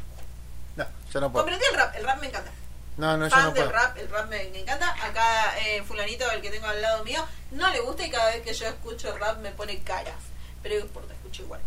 No, 0.76 0.86
yo 1.12 1.22
no 1.22 1.32
puedo. 1.32 1.46
Comprendí 1.46 1.66
el 1.72 1.78
rap, 1.78 1.96
el 1.96 2.04
rap 2.04 2.20
me 2.20 2.28
encanta. 2.28 2.52
No, 2.98 3.18
no, 3.18 3.26
yo 3.26 3.32
Fan 3.32 3.46
no 3.46 3.52
del 3.52 3.64
puedo. 3.64 3.78
rap, 3.80 3.98
el 3.98 4.10
rap 4.10 4.30
me, 4.30 4.42
encanta. 4.60 4.94
Acá, 5.04 5.58
eh, 5.60 5.82
Fulanito, 5.84 6.30
el 6.32 6.42
que 6.42 6.50
tengo 6.50 6.68
al 6.68 6.82
lado 6.82 7.04
mío, 7.04 7.26
no 7.52 7.70
le 7.70 7.80
gusta 7.80 8.06
y 8.06 8.10
cada 8.12 8.28
vez 8.32 8.42
que 8.42 8.54
yo 8.54 8.68
escucho 8.68 9.18
rap 9.18 9.40
me 9.40 9.52
pone 9.52 9.82
caras. 9.84 10.16
Pero 10.62 10.76
no 10.76 10.82
importa, 10.82 11.14
escucho 11.14 11.44
igual. 11.44 11.62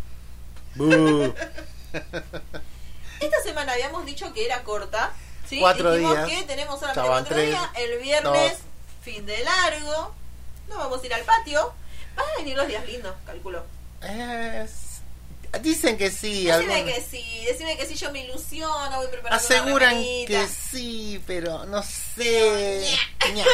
Esta 3.19 3.41
semana 3.43 3.73
habíamos 3.73 4.05
dicho 4.05 4.31
que 4.33 4.45
era 4.45 4.63
corta. 4.63 5.13
¿sí? 5.47 5.59
Cuatro 5.59 5.93
Dijimos 5.93 6.25
días. 6.25 6.39
que 6.39 6.45
tenemos 6.45 6.79
solamente 6.79 7.07
cuatro 7.09 7.37
días. 7.37 7.69
El 7.75 7.99
viernes, 7.99 8.51
dos. 8.51 8.59
Fin 9.05 9.25
de 9.25 9.37
largo. 9.43 10.13
Nos 10.67 10.77
vamos 10.79 11.01
a 11.01 11.05
ir 11.05 11.13
al 11.13 11.21
patio. 11.21 11.73
Van 12.15 12.25
a 12.27 12.37
venir 12.39 12.57
los 12.57 12.67
días 12.67 12.85
lindos, 12.87 13.13
calculo. 13.25 13.63
Es- 14.01 14.81
Dicen 15.61 15.97
que 15.97 16.11
sí. 16.11 16.45
Decime 16.47 16.83
que 16.83 16.99
sí, 17.01 17.45
decime 17.47 17.77
que 17.77 17.85
sí, 17.85 17.95
yo 17.95 18.11
me 18.11 18.25
ilusiono, 18.25 18.97
voy 18.97 19.07
preparando 19.07 19.41
Aseguran 19.41 19.93
una 19.95 20.03
que 20.27 20.47
sí, 20.49 21.21
pero 21.25 21.65
no 21.65 21.81
sé. 21.81 22.85
Ña. 23.33 23.45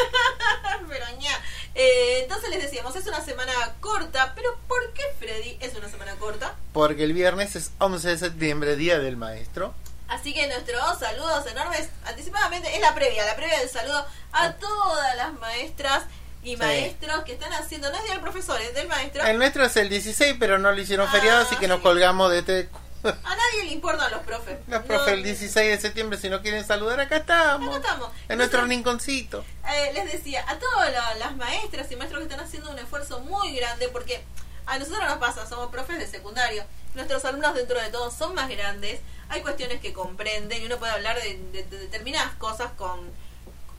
pero 0.89 1.06
ña. 1.20 1.32
Eh, 1.76 2.22
entonces 2.24 2.49
les 2.49 2.64
decíamos, 2.64 2.95
es 2.95 3.06
una 3.06 3.24
semana 3.24 3.54
corta, 3.82 4.34
pero 4.36 4.58
¿por 4.68 4.93
qué 4.93 5.04
Freddy 5.20 5.58
es 5.60 5.76
una 5.76 5.89
semana 5.89 6.16
corta? 6.16 6.56
Porque 6.74 7.04
el 7.04 7.14
viernes 7.14 7.56
es 7.56 7.70
11 7.78 8.08
de 8.08 8.18
septiembre, 8.18 8.76
Día 8.78 8.97
del 8.97 9.16
Maestro. 9.16 9.76
Así 10.12 10.34
que 10.34 10.45
nuestros 10.47 10.99
saludos 10.99 11.45
enormes, 11.47 11.88
anticipadamente, 12.05 12.76
es 12.76 12.82
la 12.82 12.93
previa, 12.93 13.26
la 13.26 13.36
previa 13.36 13.59
del 13.59 13.70
saludo 13.70 14.05
a 14.34 14.51
todas 14.53 15.16
las 15.16 15.34
maestras 15.34 16.03
y 16.43 16.51
Sí. 16.51 16.57
maestros 16.57 17.24
que 17.24 17.34
están 17.34 17.53
haciendo, 17.53 17.89
no 17.91 17.97
es 17.97 18.09
del 18.09 18.20
profesor, 18.20 18.59
es 18.62 18.74
del 18.74 18.88
maestro. 18.89 19.24
El 19.26 19.38
nuestro 19.38 19.64
es 19.64 19.78
el 19.78 19.88
16, 19.89 20.36
pero 20.39 20.57
no 20.59 20.72
lo 20.72 20.82
hicieron 20.82 21.07
Ah, 21.07 21.12
feriado, 21.12 21.41
así 21.43 21.55
que 21.55 21.68
nos 21.70 21.78
sí. 21.78 21.84
colgamos 21.84 22.30
de 22.30 22.39
este... 22.39 22.70
A 23.03 23.36
nadie 23.36 23.64
le 23.66 23.72
importan 23.72 24.12
los 24.12 24.22
profes. 24.22 24.59
Los 24.68 24.82
No, 24.82 24.86
profes 24.86 25.14
el 25.14 25.24
16 25.24 25.70
de 25.72 25.80
septiembre, 25.82 26.20
si 26.20 26.30
no 26.30 26.41
quieren 26.41 26.64
saludar, 26.68 26.99
acá 26.99 27.16
estamos. 27.18 27.70
Acá 27.76 27.88
estamos. 27.88 28.09
En 28.30 28.38
nuestro 28.38 28.59
Entonces, 28.59 28.70
rinconcito. 28.78 29.45
eh, 29.74 29.91
les 29.93 30.12
decía, 30.12 30.43
a 30.47 30.59
todas 30.59 30.91
la- 30.91 31.16
las 31.16 31.36
maestras 31.38 31.91
y 31.91 31.95
maestros 31.95 32.20
que 32.22 32.30
están 32.32 32.45
haciendo 32.45 32.70
un 32.70 32.78
esfuerzo 32.80 33.22
muy 33.22 33.55
grande, 33.55 33.88
porque 33.89 34.24
a 34.68 34.78
nosotros 34.78 35.03
nos 35.07 35.18
pasa, 35.18 35.47
somos 35.47 35.72
profes 35.72 35.97
de 35.99 36.05
secundario, 36.07 36.64
nuestros 36.96 37.24
alumnos 37.26 37.56
dentro 37.56 37.80
de 37.82 37.89
todo 37.89 38.12
son 38.12 38.36
más 38.36 38.50
grandes, 38.50 39.00
hay 39.30 39.42
cuestiones 39.42 39.80
que 39.80 39.94
comprenden 39.94 40.62
y 40.62 40.66
uno 40.66 40.78
puede 40.78 40.92
hablar 40.92 41.22
de, 41.22 41.38
de- 41.52 41.64
de 41.64 41.78
determinadas 41.80 42.34
cosas 42.36 42.72
con... 42.74 43.00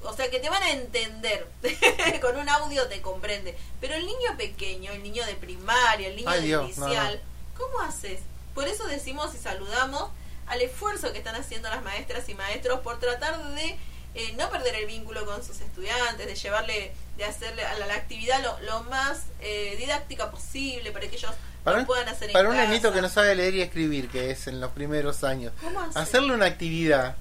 O 0.05 0.13
sea, 0.15 0.29
que 0.31 0.41
te 0.41 0.49
van 0.51 0.63
a 0.65 0.71
entender. 0.71 1.47
con 2.21 2.37
un 2.37 2.49
audio 2.49 2.89
te 2.89 3.01
comprende. 3.03 3.57
Pero 3.81 3.95
el 3.95 4.05
niño 4.05 4.37
pequeño, 4.37 4.91
el 4.93 5.03
niño 5.03 5.25
de 5.27 5.35
primaria, 5.37 6.09
el 6.09 6.17
niño 6.17 6.29
Ay, 6.29 6.41
de 6.41 6.47
Dios, 6.49 6.77
no, 6.79 6.87
inicial, 6.89 7.23
¿cómo 7.57 7.81
haces? 7.81 8.21
Por 8.55 8.67
eso 8.67 8.85
decimos 8.87 9.33
y 9.35 9.39
saludamos 9.39 10.11
al 10.49 10.61
esfuerzo 10.61 11.13
que 11.13 11.19
están 11.19 11.37
haciendo 11.37 11.69
las 11.71 11.83
maestras 11.83 12.29
y 12.29 12.35
maestros 12.35 12.81
por 12.81 12.99
tratar 12.99 13.55
de 13.55 13.79
eh, 14.15 14.33
no 14.37 14.51
perder 14.51 14.75
el 14.75 14.87
vínculo 14.87 15.25
con 15.25 15.45
sus 15.45 15.61
estudiantes, 15.61 16.27
de 16.27 16.35
llevarle, 16.35 16.93
de 17.17 17.25
hacerle 17.25 17.65
a 17.65 17.75
la, 17.79 17.87
la 17.87 17.95
actividad 17.95 18.43
lo, 18.43 18.59
lo 18.61 18.83
más 18.85 19.21
eh, 19.41 19.77
didáctica 19.79 20.31
posible 20.33 20.91
para 20.91 21.09
que 21.09 21.15
ellos 21.17 21.33
Para 21.65 21.79
un, 21.79 21.87
puedan 21.87 22.09
hacer 22.09 22.29
en 22.29 22.33
para 22.33 22.49
un 22.49 22.57
casa. 22.57 22.69
nenito 22.69 22.93
que 22.93 23.03
no 23.03 23.09
sabe 23.09 23.35
leer 23.35 23.55
y 23.55 23.63
escribir, 23.63 24.09
que 24.09 24.31
es 24.31 24.47
en 24.49 24.61
los 24.61 24.73
primeros 24.73 25.23
años, 25.25 25.53
hacerle 25.95 26.35
una 26.35 26.47
actividad 26.47 27.17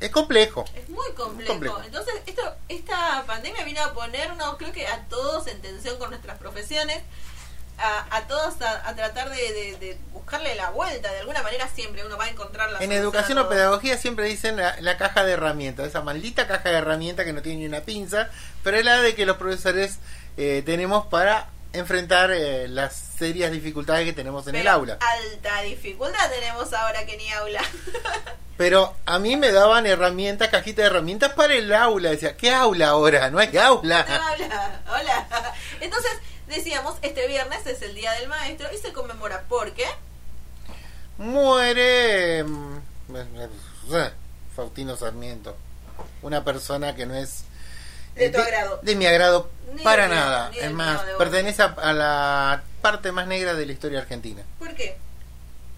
es 0.00 0.10
complejo. 0.10 0.64
Es 0.74 0.88
muy 0.90 1.10
complejo. 1.12 1.52
complejo. 1.52 1.80
Entonces, 1.84 2.14
esto, 2.26 2.42
esta 2.68 3.24
pandemia 3.26 3.64
vino 3.64 3.82
a 3.82 3.94
ponernos, 3.94 4.56
creo 4.58 4.70
que 4.72 4.86
a 4.86 5.00
todos 5.08 5.46
en 5.46 5.60
tensión 5.62 5.96
con 5.98 6.10
nuestras 6.10 6.36
profesiones, 6.38 7.00
a, 7.78 8.16
a 8.16 8.26
todos 8.26 8.60
a, 8.60 8.88
a 8.88 8.94
tratar 8.94 9.30
de, 9.30 9.36
de- 9.36 9.76
de 9.78 9.98
buscarle 10.12 10.54
la 10.56 10.70
vuelta. 10.70 11.10
De 11.10 11.20
alguna 11.20 11.42
manera 11.42 11.68
siempre 11.74 12.04
uno 12.04 12.16
va 12.18 12.24
a 12.24 12.28
encontrar 12.28 12.70
la 12.70 12.80
En 12.84 12.92
educación 12.92 13.38
o 13.38 13.48
pedagogía 13.48 13.96
siempre 13.96 14.26
dicen 14.26 14.56
la, 14.56 14.76
la 14.80 14.96
caja 14.98 15.24
de 15.24 15.32
herramientas, 15.32 15.86
esa 15.88 16.02
maldita 16.02 16.46
caja 16.46 16.68
de 16.68 16.76
herramientas 16.76 17.24
que 17.24 17.32
no 17.32 17.40
tiene 17.42 17.60
ni 17.60 17.66
una 17.66 17.80
pinza, 17.80 18.28
pero 18.62 18.76
es 18.76 18.84
la 18.84 19.00
de 19.00 19.14
que 19.14 19.24
los 19.26 19.38
profesores 19.38 19.98
eh, 20.36 20.62
tenemos 20.66 21.06
para 21.06 21.48
enfrentar 21.74 22.30
eh, 22.30 22.68
las 22.68 22.94
serias 22.94 23.50
dificultades 23.50 24.06
que 24.06 24.12
tenemos 24.12 24.46
en 24.46 24.54
el 24.54 24.68
aula. 24.68 24.98
Alta 25.00 25.60
dificultad 25.62 26.30
tenemos 26.30 26.72
ahora 26.72 27.04
que 27.04 27.16
ni 27.16 27.30
aula. 27.32 27.60
Pero 28.56 28.94
a 29.04 29.18
mí 29.18 29.36
me 29.36 29.50
daban 29.50 29.84
herramientas, 29.84 30.48
cajita 30.48 30.82
de 30.82 30.88
herramientas 30.88 31.32
para 31.32 31.54
el 31.54 31.72
aula. 31.74 32.10
Decía, 32.10 32.36
¿qué 32.36 32.54
aula 32.54 32.90
ahora? 32.90 33.28
No 33.30 33.40
hay 33.40 33.56
aula. 33.56 34.06
Hola, 34.06 34.80
hola. 34.88 35.54
Entonces, 35.80 36.12
decíamos, 36.46 36.96
este 37.02 37.26
viernes 37.26 37.66
es 37.66 37.82
el 37.82 37.94
Día 37.96 38.12
del 38.12 38.28
Maestro 38.28 38.68
y 38.72 38.78
se 38.78 38.92
conmemora 38.92 39.44
porque 39.48 39.84
Muere 41.18 42.44
mm, 42.44 42.76
eh, 43.16 44.10
Faustino 44.54 44.96
Sarmiento. 44.96 45.56
Una 46.22 46.44
persona 46.44 46.94
que 46.94 47.06
no 47.06 47.14
es 47.14 47.44
De 48.14 48.30
tu 48.30 48.40
agrado. 48.40 48.80
de 48.82 48.94
mi 48.94 49.06
agrado 49.06 49.50
Ni 49.72 49.82
para 49.82 50.08
nada. 50.08 50.50
ni 50.50 50.58
Es 50.58 50.72
más, 50.72 51.00
pertenece 51.18 51.62
a, 51.62 51.74
a 51.78 51.92
la 51.92 52.62
parte 52.80 53.12
más 53.12 53.26
negra 53.26 53.54
de 53.54 53.66
la 53.66 53.72
historia 53.72 54.00
argentina. 54.00 54.42
¿Por 54.58 54.74
qué? 54.74 54.96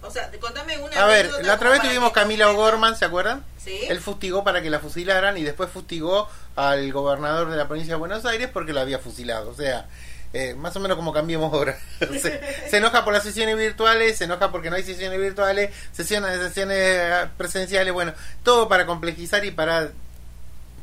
O 0.02 0.10
sea, 0.10 0.30
contame 0.40 0.78
una 0.78 1.02
A 1.02 1.06
ver, 1.06 1.30
la 1.42 1.54
otra 1.54 1.70
vez 1.70 1.82
tuvimos 1.82 2.12
Camila 2.12 2.50
O'Gorman, 2.50 2.96
¿se 2.96 3.04
acuerdan? 3.04 3.44
Sí. 3.62 3.80
Él 3.88 4.00
fustigó 4.00 4.44
para 4.44 4.62
que 4.62 4.70
la 4.70 4.78
fusilaran 4.78 5.36
y 5.36 5.42
después 5.42 5.68
fustigó 5.70 6.28
al 6.54 6.92
gobernador 6.92 7.50
de 7.50 7.56
la 7.56 7.66
provincia 7.66 7.94
de 7.94 7.98
Buenos 7.98 8.24
Aires 8.24 8.48
porque 8.52 8.72
la 8.72 8.82
había 8.82 9.00
fusilado. 9.00 9.50
O 9.50 9.54
sea, 9.54 9.86
eh, 10.32 10.54
más 10.54 10.76
o 10.76 10.80
menos 10.80 10.96
como 10.96 11.12
cambiemos 11.12 11.52
ahora. 11.52 11.78
se, 11.98 12.40
se 12.70 12.76
enoja 12.76 13.04
por 13.04 13.14
las 13.14 13.24
sesiones 13.24 13.56
virtuales, 13.56 14.18
se 14.18 14.24
enoja 14.24 14.52
porque 14.52 14.70
no 14.70 14.76
hay 14.76 14.84
sesiones 14.84 15.18
virtuales, 15.18 15.74
sesiones, 15.92 16.38
sesiones 16.40 17.28
presenciales, 17.36 17.92
bueno, 17.92 18.12
todo 18.44 18.68
para 18.68 18.86
complejizar 18.86 19.44
y 19.44 19.50
para 19.50 19.90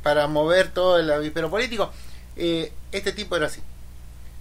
para 0.03 0.27
mover 0.27 0.67
todo 0.73 0.99
el 0.99 1.09
avispero 1.11 1.49
político. 1.49 1.91
Eh, 2.35 2.71
este 2.91 3.11
tipo 3.13 3.35
era 3.35 3.47
así. 3.47 3.61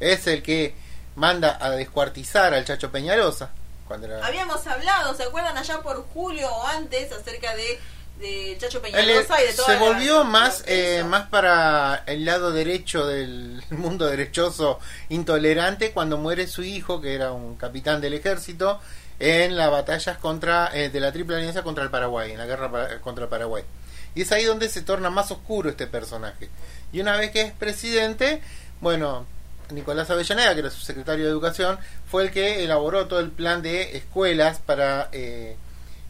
Es 0.00 0.26
el 0.26 0.42
que 0.42 0.74
manda 1.16 1.56
a 1.60 1.70
descuartizar 1.70 2.52
al 2.54 2.64
Chacho 2.64 2.90
Peñalosa. 2.90 3.50
Cuando 3.86 4.06
era... 4.06 4.24
Habíamos 4.26 4.66
hablado, 4.66 5.14
¿se 5.14 5.22
acuerdan 5.24 5.56
allá 5.56 5.80
por 5.80 6.04
julio 6.08 6.48
o 6.50 6.66
antes 6.66 7.12
acerca 7.12 7.54
de, 7.54 7.78
de 8.18 8.56
Chacho 8.58 8.80
Peñalosa 8.80 9.42
y 9.42 9.46
de 9.46 9.52
toda 9.54 9.66
se 9.66 9.74
la- 9.74 9.78
volvió 9.80 10.24
más 10.24 10.64
eh, 10.66 11.04
más 11.06 11.28
para 11.28 12.02
el 12.06 12.24
lado 12.24 12.50
derecho 12.52 13.06
del 13.06 13.62
mundo 13.70 14.06
derechoso 14.06 14.78
intolerante 15.10 15.92
cuando 15.92 16.16
muere 16.16 16.46
su 16.46 16.62
hijo 16.62 17.00
que 17.00 17.14
era 17.14 17.32
un 17.32 17.56
capitán 17.56 18.00
del 18.00 18.14
ejército 18.14 18.80
en 19.18 19.56
las 19.56 19.70
batallas 19.70 20.16
contra 20.18 20.70
eh, 20.74 20.88
de 20.88 20.98
la 21.00 21.12
triple 21.12 21.36
alianza 21.36 21.62
contra 21.62 21.84
el 21.84 21.90
Paraguay 21.90 22.32
en 22.32 22.38
la 22.38 22.46
guerra 22.46 22.70
pa- 22.72 22.98
contra 23.00 23.24
el 23.24 23.30
Paraguay 23.30 23.62
y 24.14 24.22
es 24.22 24.32
ahí 24.32 24.44
donde 24.44 24.68
se 24.68 24.82
torna 24.82 25.10
más 25.10 25.30
oscuro 25.30 25.70
este 25.70 25.86
personaje 25.86 26.48
y 26.92 27.00
una 27.00 27.16
vez 27.16 27.30
que 27.30 27.42
es 27.42 27.52
presidente 27.52 28.40
bueno 28.80 29.26
Nicolás 29.70 30.10
Avellaneda 30.10 30.54
que 30.54 30.60
era 30.60 30.70
su 30.70 30.80
secretario 30.80 31.24
de 31.24 31.30
educación 31.30 31.78
fue 32.10 32.24
el 32.24 32.30
que 32.30 32.64
elaboró 32.64 33.06
todo 33.06 33.20
el 33.20 33.30
plan 33.30 33.62
de 33.62 33.96
escuelas 33.96 34.58
para 34.58 35.08
eh, 35.12 35.56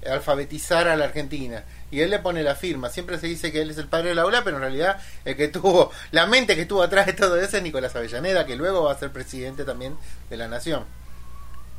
alfabetizar 0.06 0.88
a 0.88 0.96
la 0.96 1.06
Argentina. 1.06 1.64
Y 1.90 2.00
él 2.00 2.10
le 2.10 2.18
pone 2.18 2.42
la 2.42 2.54
firma. 2.54 2.88
Siempre 2.88 3.18
se 3.18 3.26
dice 3.26 3.52
que 3.52 3.60
él 3.60 3.70
es 3.70 3.78
el 3.78 3.88
padre 3.88 4.10
del 4.10 4.18
aula, 4.18 4.42
pero 4.44 4.56
en 4.56 4.62
realidad 4.62 5.00
el 5.24 5.36
que 5.36 5.48
tuvo, 5.48 5.90
la 6.10 6.26
mente 6.26 6.54
que 6.54 6.62
estuvo 6.62 6.82
atrás 6.82 7.06
de 7.06 7.12
todo 7.12 7.36
eso 7.36 7.56
es 7.56 7.62
Nicolás 7.62 7.94
Avellaneda, 7.94 8.46
que 8.46 8.56
luego 8.56 8.84
va 8.84 8.92
a 8.92 8.98
ser 8.98 9.12
presidente 9.12 9.64
también 9.64 9.96
de 10.30 10.36
la 10.36 10.48
nación. 10.48 10.84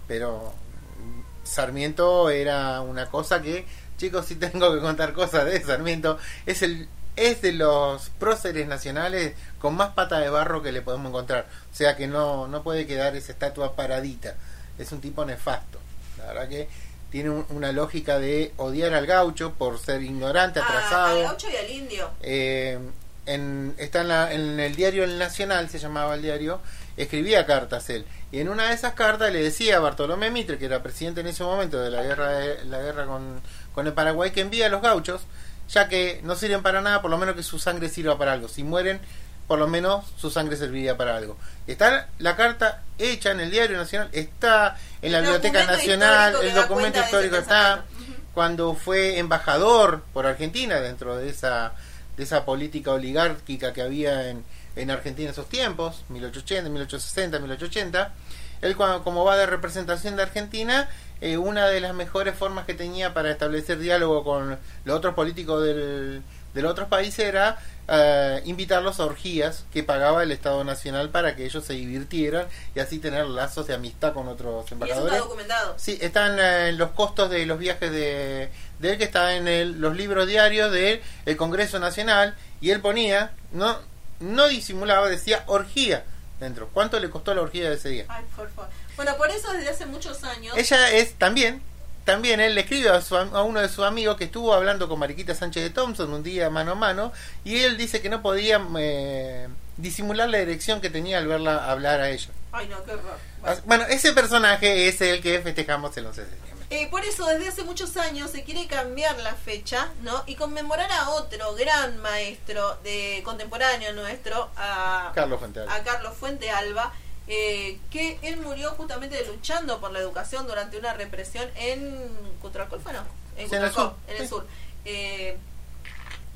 Pero 0.08 0.54
mm, 1.00 1.46
Sarmiento 1.46 2.30
era 2.30 2.82
una 2.82 3.08
cosa 3.08 3.42
que, 3.42 3.66
chicos, 4.04 4.26
si 4.26 4.36
tengo 4.36 4.74
que 4.74 4.82
contar 4.82 5.14
cosas 5.14 5.46
de 5.46 5.62
Sarmiento, 5.64 6.18
es 6.46 6.62
el 6.62 6.88
es 7.16 7.42
de 7.44 7.52
los 7.54 8.10
próceres 8.20 8.68
nacionales 8.68 9.34
con 9.60 9.76
más 9.76 9.92
pata 9.92 10.18
de 10.20 10.30
barro 10.30 10.62
que 10.64 10.72
le 10.72 10.82
podemos 10.82 11.10
encontrar. 11.10 11.46
O 11.72 11.76
sea 11.76 11.96
que 11.96 12.08
no, 12.08 12.48
no 12.48 12.64
puede 12.64 12.86
quedar 12.88 13.16
esa 13.16 13.32
estatua 13.32 13.76
paradita. 13.76 14.34
Es 14.80 14.92
un 14.92 15.00
tipo 15.00 15.24
nefasto. 15.24 15.80
La 16.18 16.26
verdad 16.26 16.50
que 16.50 16.68
tiene 17.12 17.30
un- 17.30 17.46
una 17.50 17.72
lógica 17.72 18.18
de 18.18 18.52
odiar 18.58 18.94
al 18.96 19.06
gaucho 19.06 19.54
por 19.54 19.78
ser 19.80 20.02
ignorante, 20.02 20.60
Ah, 20.60 20.66
atrasado. 20.68 21.18
al 21.20 21.24
gaucho 21.24 21.48
y 21.52 21.56
al 21.56 21.70
indio. 21.70 22.10
Eh, 22.24 22.80
en, 23.28 23.76
está 23.78 24.02
en, 24.02 24.08
la- 24.08 24.34
en 24.34 24.60
el 24.60 24.76
diario 24.76 25.04
El 25.04 25.18
Nacional, 25.20 25.70
se 25.70 25.78
llamaba 25.78 26.16
el 26.16 26.24
diario, 26.24 26.60
escribía 26.98 27.46
cartas 27.46 27.90
él. 27.92 28.06
Y 28.32 28.40
en 28.40 28.50
una 28.50 28.70
de 28.70 28.74
esas 28.74 28.94
cartas 28.96 29.32
le 29.32 29.44
decía 29.44 29.78
a 29.78 29.80
Bartolomé 29.80 30.32
Mitre, 30.32 30.58
que 30.58 30.66
era 30.66 30.82
presidente 30.82 31.22
en 31.22 31.28
ese 31.28 31.44
momento 31.44 31.80
de 31.80 31.92
la 31.92 32.02
guerra, 32.02 32.30
de, 32.32 32.66
la 32.66 32.80
guerra 32.80 33.06
con, 33.06 33.40
con 33.74 33.88
el 33.88 33.94
Paraguay, 33.94 34.32
que 34.32 34.42
envía 34.42 34.68
a 34.68 34.70
los 34.70 34.82
gauchos, 34.82 35.22
ya 35.70 35.88
que 35.88 36.20
no 36.24 36.36
sirven 36.36 36.62
para 36.62 36.82
nada, 36.82 37.02
por 37.02 37.12
lo 37.12 37.18
menos 37.18 37.36
que 37.36 37.44
su 37.44 37.60
sangre 37.60 37.90
sirva 37.90 38.18
para 38.18 38.34
algo. 38.34 38.48
Si 38.48 38.64
mueren, 38.64 39.00
por 39.48 39.60
lo 39.60 39.68
menos 39.68 40.06
su 40.18 40.30
sangre 40.30 40.58
serviría 40.58 40.98
para 40.98 41.18
algo. 41.18 41.38
Está 41.68 42.10
la 42.20 42.36
carta 42.36 42.84
hecha 42.98 43.32
en 43.32 43.40
el 43.40 43.52
diario 43.52 43.78
Nacional, 43.78 44.10
está 44.12 44.78
en 45.02 45.12
la 45.12 45.22
Biblioteca 45.22 45.66
Nacional, 45.66 46.36
el 46.42 46.54
documento 46.54 47.00
histórico 47.00 47.38
está 47.38 47.86
cuando 48.34 48.74
fue 48.74 49.20
embajador 49.20 50.04
por 50.14 50.26
Argentina 50.26 50.80
dentro 50.80 51.18
de 51.18 51.30
esa 51.30 51.74
de 52.18 52.24
esa 52.24 52.46
política 52.46 52.92
oligárquica 52.92 53.74
que 53.74 53.82
había 53.82 54.30
en, 54.30 54.44
en 54.76 54.92
Argentina 54.92 55.30
en 55.30 55.32
esos 55.32 55.50
tiempos, 55.50 56.04
1880, 56.10 56.70
1860, 56.70 57.40
1880, 57.40 58.14
él 58.62 58.76
cuando, 58.76 59.04
como 59.04 59.26
va 59.26 59.36
de 59.36 59.46
representación 59.46 60.16
de 60.16 60.24
Argentina, 60.24 60.90
eh, 61.24 61.38
una 61.38 61.68
de 61.68 61.80
las 61.80 61.94
mejores 61.94 62.36
formas 62.36 62.66
que 62.66 62.74
tenía 62.74 63.14
para 63.14 63.32
establecer 63.32 63.80
diálogo 63.80 64.24
con 64.24 64.58
los 64.86 64.96
otros 64.98 65.14
políticos 65.16 65.64
del, 65.64 66.22
de 66.54 66.62
los 66.62 66.72
otros 66.72 66.88
países 66.88 67.20
era 67.26 67.58
eh, 67.88 68.42
invitarlos 68.46 69.00
a 69.00 69.06
orgías 69.06 69.66
que 69.74 69.84
pagaba 69.84 70.24
el 70.24 70.32
Estado 70.32 70.64
Nacional 70.64 71.10
para 71.10 71.36
que 71.36 71.46
ellos 71.46 71.66
se 71.66 71.74
divirtieran 71.74 72.46
y 72.76 72.80
así 72.80 73.00
tener 73.00 73.26
lazos 73.26 73.68
de 73.68 73.74
amistad 73.74 74.14
con 74.14 74.28
otros 74.28 74.54
Y 74.54 74.68
eso 74.68 74.74
está 74.76 74.86
embajadores. 74.86 75.20
documentado. 75.20 75.74
Sí, 75.78 75.98
están 76.02 76.38
eh, 76.40 76.72
los 76.74 76.92
costos 76.92 77.30
de 77.30 77.46
los 77.46 77.58
viajes 77.60 77.92
de, 77.92 78.50
de 78.80 78.92
él 78.92 78.98
que 78.98 79.04
está 79.06 79.36
en 79.36 79.48
el- 79.48 79.82
los 79.82 79.96
libros 79.96 80.28
diarios 80.28 80.72
del 80.72 81.02
el 81.26 81.38
Congreso 81.38 81.80
Nacional 81.80 82.36
y 82.62 82.72
él 82.72 82.80
ponía, 82.82 83.32
no 83.52 83.78
no 84.20 84.48
disimulaba, 84.48 85.10
decía 85.10 85.44
orgía 85.48 86.06
dentro. 86.40 86.70
¿Cuánto 86.72 86.98
le 87.00 87.10
costó 87.10 87.34
la 87.36 87.42
orgía 87.42 87.68
de 87.70 87.76
ese 87.76 87.90
día? 87.90 88.06
Ay, 88.08 88.24
por 88.36 88.50
favor. 88.52 88.70
Bueno, 88.96 89.16
por 89.18 89.30
eso 89.30 89.52
desde 89.54 89.70
hace 89.70 89.86
muchos 89.86 90.24
años. 90.24 90.56
Ella 90.58 90.92
es 90.92 91.14
también, 91.16 91.62
también 92.06 92.40
él 92.40 92.56
le 92.56 92.62
escribe 92.62 92.90
a, 92.90 93.02
su 93.02 93.16
a 93.16 93.44
uno 93.44 93.62
de 93.62 93.70
sus 93.70 93.86
amigos 93.86 94.18
que 94.18 94.26
estuvo 94.26 94.54
hablando 94.54 94.90
con 94.90 95.00
Mariquita 95.00 95.34
Sánchez 95.36 95.64
de 95.64 95.70
Thompson 95.70 96.14
un 96.14 96.24
día 96.24 96.50
mano 96.50 96.74
a 96.74 96.76
mano 96.76 97.14
y 97.44 97.60
él 97.60 97.78
dice 97.78 98.02
que 98.02 98.10
no 98.10 98.22
podía 98.22 98.62
eh, 98.78 99.48
disimular 99.78 100.30
la 100.30 100.40
erección 100.40 100.82
que 100.82 100.90
tenía 100.90 101.18
al 101.18 101.28
verla 101.28 101.72
hablar 101.72 102.02
a 102.02 102.10
ella. 102.10 102.30
Ay, 102.52 102.68
no, 102.68 102.84
qué 102.84 102.92
horror. 102.92 103.18
Bueno. 103.42 103.62
bueno, 103.66 103.86
ese 103.90 104.14
personaje 104.14 104.88
es 104.88 105.02
el 105.02 105.22
que 105.22 105.40
festejamos 105.42 105.96
el 105.98 106.06
11 106.06 106.22
de 106.22 106.30
septiembre. 106.30 106.54
Eh, 106.70 106.88
por 106.90 107.06
eso 107.06 107.26
desde 107.28 107.50
hace 107.50 107.64
muchos 107.64 107.98
años 107.98 108.32
se 108.32 108.44
quiere 108.44 108.66
cambiar 108.66 109.20
la 109.20 109.36
fecha, 109.36 109.90
¿no? 110.02 110.24
Y 110.26 110.34
conmemorar 110.34 110.92
a 110.92 111.12
otro 111.12 111.54
gran 111.54 112.00
maestro 112.00 112.80
de 112.84 113.22
contemporáneo 113.24 113.94
nuestro, 113.94 114.50
a 114.56 115.12
Carlos 115.14 115.40
Fuentealba. 115.40 115.76
a 115.76 115.84
Carlos 115.84 116.14
Fuente 116.18 116.50
Alba, 116.50 116.92
eh, 117.28 117.78
que 117.90 118.20
él 118.22 118.38
murió 118.38 118.72
justamente 118.72 119.24
luchando 119.26 119.80
por 119.80 119.92
la 119.92 120.00
educación 120.00 120.46
durante 120.48 120.78
una 120.78 120.94
represión 120.94 121.50
en 121.56 122.10
Cutralcó, 122.42 122.80
¿fue 122.80 122.94
no? 122.94 123.04
En 123.38 123.50
Sí, 123.50 123.56
en 123.56 123.64
el 123.64 123.72
sur. 123.72 123.94
en 124.08 124.16
el 124.18 124.22
Sí. 124.24 124.28
sur. 124.28 124.46
Eh, 124.86 125.38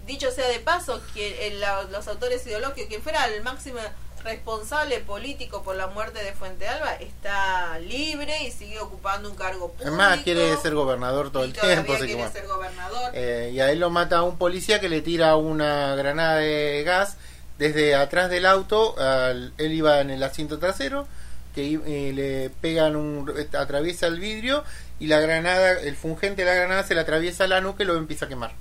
dicho 0.06 0.32
sea 0.32 0.48
de 0.48 0.60
paso, 0.60 1.02
que 1.14 1.48
el- 1.48 1.60
la- 1.60 1.84
los 1.84 2.08
autores 2.08 2.46
ideológicos, 2.48 2.88
quien 2.88 3.02
fuera 3.02 3.26
el 3.28 3.44
máximo 3.44 3.80
responsable 4.24 5.00
político 5.00 5.62
por 5.64 5.76
la 5.76 5.88
muerte 5.88 6.24
de 6.24 6.34
Fuente 6.34 6.68
Alba, 6.68 6.96
está 6.96 7.78
libre 7.80 8.44
y 8.44 8.52
sigue 8.52 8.80
ocupando 8.80 9.30
un 9.30 9.36
cargo 9.36 9.68
público. 9.70 9.88
Además 9.88 10.20
quiere 10.24 10.56
ser 10.58 10.74
gobernador 10.74 11.32
todo 11.32 11.44
el 11.44 11.54
tiempo. 11.54 11.94
que 11.94 12.00
quiere 12.00 12.16
bueno. 12.16 12.32
ser 12.32 12.48
gobernador. 12.48 13.12
Eh, 13.14 13.52
y 13.54 13.60
a 13.60 13.70
él 13.72 13.80
lo 13.80 13.90
mata 13.90 14.24
un 14.24 14.38
policía 14.38 14.80
que 14.80 14.90
le 14.90 15.02
tira 15.02 15.36
una 15.36 15.96
granada 15.96 16.38
de 16.38 16.84
gas 16.84 17.18
desde 17.60 17.96
atrás 17.96 18.30
del 18.30 18.46
auto. 18.46 18.96
al- 19.00 19.54
él 19.58 19.72
iba 19.74 20.00
en 20.02 20.10
el 20.10 20.24
asiento 20.24 20.60
trasero, 20.60 21.08
que 21.56 21.74
eh, 21.86 22.14
le 22.14 22.50
pegan 22.62 22.96
un. 22.96 23.32
atraviesa 23.58 24.08
el 24.08 24.20
vidrio 24.20 24.64
y 25.00 25.08
la 25.08 25.20
granada, 25.20 25.72
el 25.80 25.96
fungente 25.96 26.44
de 26.44 26.50
la 26.50 26.56
granada 26.56 26.84
se 26.84 26.94
le 26.96 27.02
atraviesa 27.02 27.48
la 27.48 27.62
nuca 27.62 27.84
y 27.84 27.88
lo 27.88 27.98
empieza 27.98 28.26
a 28.26 28.30
quemar. 28.30 28.52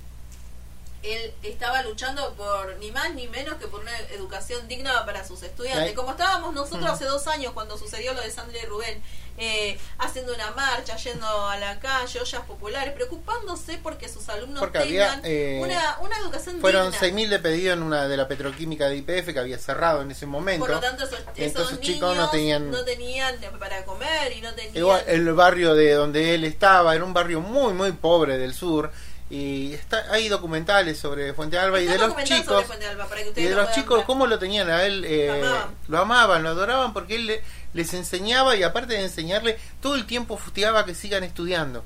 Él 1.13 1.33
estaba 1.43 1.81
luchando 1.83 2.33
por 2.35 2.75
ni 2.77 2.91
más 2.91 3.13
ni 3.13 3.27
menos 3.27 3.55
que 3.55 3.67
por 3.67 3.81
una 3.81 3.97
educación 4.11 4.67
digna 4.67 5.05
para 5.05 5.25
sus 5.25 5.43
estudiantes. 5.43 5.93
Como 5.93 6.11
estábamos 6.11 6.53
nosotros 6.53 6.83
Ujú. 6.83 6.91
hace 6.93 7.05
dos 7.05 7.27
años 7.27 7.53
cuando 7.53 7.77
sucedió 7.77 8.13
lo 8.13 8.21
de 8.21 8.31
Sandra 8.31 8.57
y 8.61 8.65
Rubén, 8.65 9.01
eh, 9.39 9.77
haciendo 9.99 10.33
una 10.33 10.49
marcha, 10.51 10.97
yendo 10.97 11.27
a 11.47 11.57
la 11.57 11.79
calle, 11.79 12.19
ollas 12.19 12.41
populares, 12.47 12.91
preocupándose 12.93 13.77
porque 13.83 14.09
sus 14.09 14.27
alumnos 14.29 14.59
Porque 14.59 14.79
había, 14.79 15.11
tengan 15.11 15.21
eh, 15.25 15.59
una, 15.61 15.97
una 16.01 16.17
educación 16.17 16.59
Fueron 16.59 16.91
digna. 16.91 17.07
6.000 17.07 17.29
de 17.29 17.39
pedido 17.39 17.73
en 17.73 17.83
una 17.83 18.07
de 18.07 18.17
la 18.17 18.27
petroquímica 18.27 18.89
de 18.89 18.97
IPF 18.97 19.33
que 19.33 19.39
había 19.39 19.59
cerrado 19.59 20.01
en 20.01 20.09
ese 20.09 20.25
momento. 20.25 20.65
Por 20.65 20.73
lo 20.73 20.79
tanto, 20.79 21.03
esos, 21.03 21.19
esos 21.19 21.37
Entonces, 21.37 21.79
niños 21.79 21.85
chicos 21.95 22.17
no 22.17 22.29
tenían- 22.31 22.71
no 22.71 22.83
tenían 22.83 23.35
para 23.59 23.85
comer 23.85 24.31
y 24.35 24.41
no 24.41 24.51
tenían... 24.55 24.75
Igual, 24.75 25.03
el 25.05 25.31
barrio 25.33 25.75
de 25.75 25.93
donde 25.93 26.33
él 26.33 26.43
estaba 26.43 26.95
era 26.95 27.03
un 27.03 27.13
barrio 27.13 27.39
muy, 27.39 27.73
muy 27.73 27.91
pobre 27.91 28.39
del 28.39 28.55
sur. 28.55 28.91
Y 29.29 29.73
está, 29.73 30.05
hay 30.11 30.29
documentales 30.29 30.97
sobre 30.97 31.33
Fuente 31.33 31.57
Alba 31.59 31.81
y 31.81 31.85
de 31.85 31.97
los 31.97 32.15
chicos. 32.23 32.65
Alba, 32.89 33.07
para 33.07 33.23
que 33.23 33.41
Y 33.41 33.43
de 33.43 33.49
lo 33.49 33.63
los 33.63 33.71
chicos, 33.73 33.97
ver. 33.97 34.05
cómo 34.05 34.25
lo 34.25 34.39
tenían 34.39 34.69
a 34.69 34.83
él. 34.85 35.03
eh, 35.05 35.27
Lo 35.27 35.33
amaban. 35.47 35.75
lo 35.89 35.97
amaban, 35.99 36.43
lo 36.43 36.49
adoraban 36.49 36.93
porque 36.93 37.15
él 37.15 37.27
le- 37.27 37.41
les 37.73 37.93
enseñaba 37.93 38.55
y 38.55 38.63
aparte 38.63 38.93
de 38.93 39.03
enseñarle, 39.03 39.59
todo 39.81 39.95
el 39.95 40.05
tiempo 40.05 40.37
fustigaba 40.37 40.85
que 40.85 40.95
sigan 40.95 41.23
estudiando. 41.25 41.83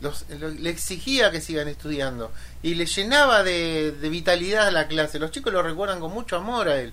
Los, 0.00 0.24
lo- 0.28 0.48
le 0.48 0.68
exigía 0.70 1.30
que 1.30 1.40
sigan 1.40 1.68
estudiando 1.68 2.32
y 2.62 2.74
le 2.74 2.86
llenaba 2.86 3.44
de, 3.44 3.92
de 3.92 4.08
vitalidad 4.08 4.66
a 4.66 4.70
la 4.72 4.88
clase. 4.88 5.20
Los 5.20 5.30
chicos 5.30 5.52
lo 5.52 5.62
recuerdan 5.62 6.00
con 6.00 6.12
mucho 6.12 6.36
amor 6.36 6.68
a 6.68 6.80
él. 6.80 6.92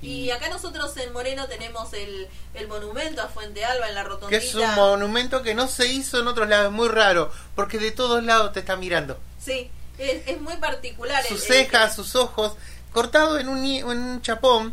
Y 0.00 0.30
acá 0.30 0.48
nosotros 0.48 0.96
en 0.98 1.12
Moreno 1.12 1.48
tenemos 1.48 1.92
el, 1.92 2.28
el 2.54 2.68
monumento 2.68 3.20
a 3.20 3.28
Fuente 3.28 3.64
Alba 3.64 3.88
en 3.88 3.94
la 3.96 4.02
Que 4.02 4.08
rotondita. 4.08 4.36
es 4.44 4.54
un 4.54 4.74
monumento 4.76 5.42
que 5.42 5.54
no 5.54 5.66
se 5.66 5.86
hizo 5.88 6.20
en 6.20 6.28
otros 6.28 6.48
lados, 6.48 6.66
es 6.66 6.72
muy 6.72 6.88
raro, 6.88 7.32
porque 7.56 7.78
de 7.78 7.90
todos 7.90 8.22
lados 8.22 8.52
te 8.52 8.60
está 8.60 8.76
mirando. 8.76 9.18
Sí, 9.44 9.70
es, 9.98 10.22
es 10.28 10.40
muy 10.40 10.56
particular. 10.58 11.24
Sus 11.26 11.42
el- 11.50 11.54
cejas, 11.66 11.96
sus 11.96 12.14
ojos, 12.14 12.52
cortado 12.92 13.38
en 13.38 13.48
un, 13.48 13.64
en 13.64 13.84
un 13.86 14.22
chapón, 14.22 14.72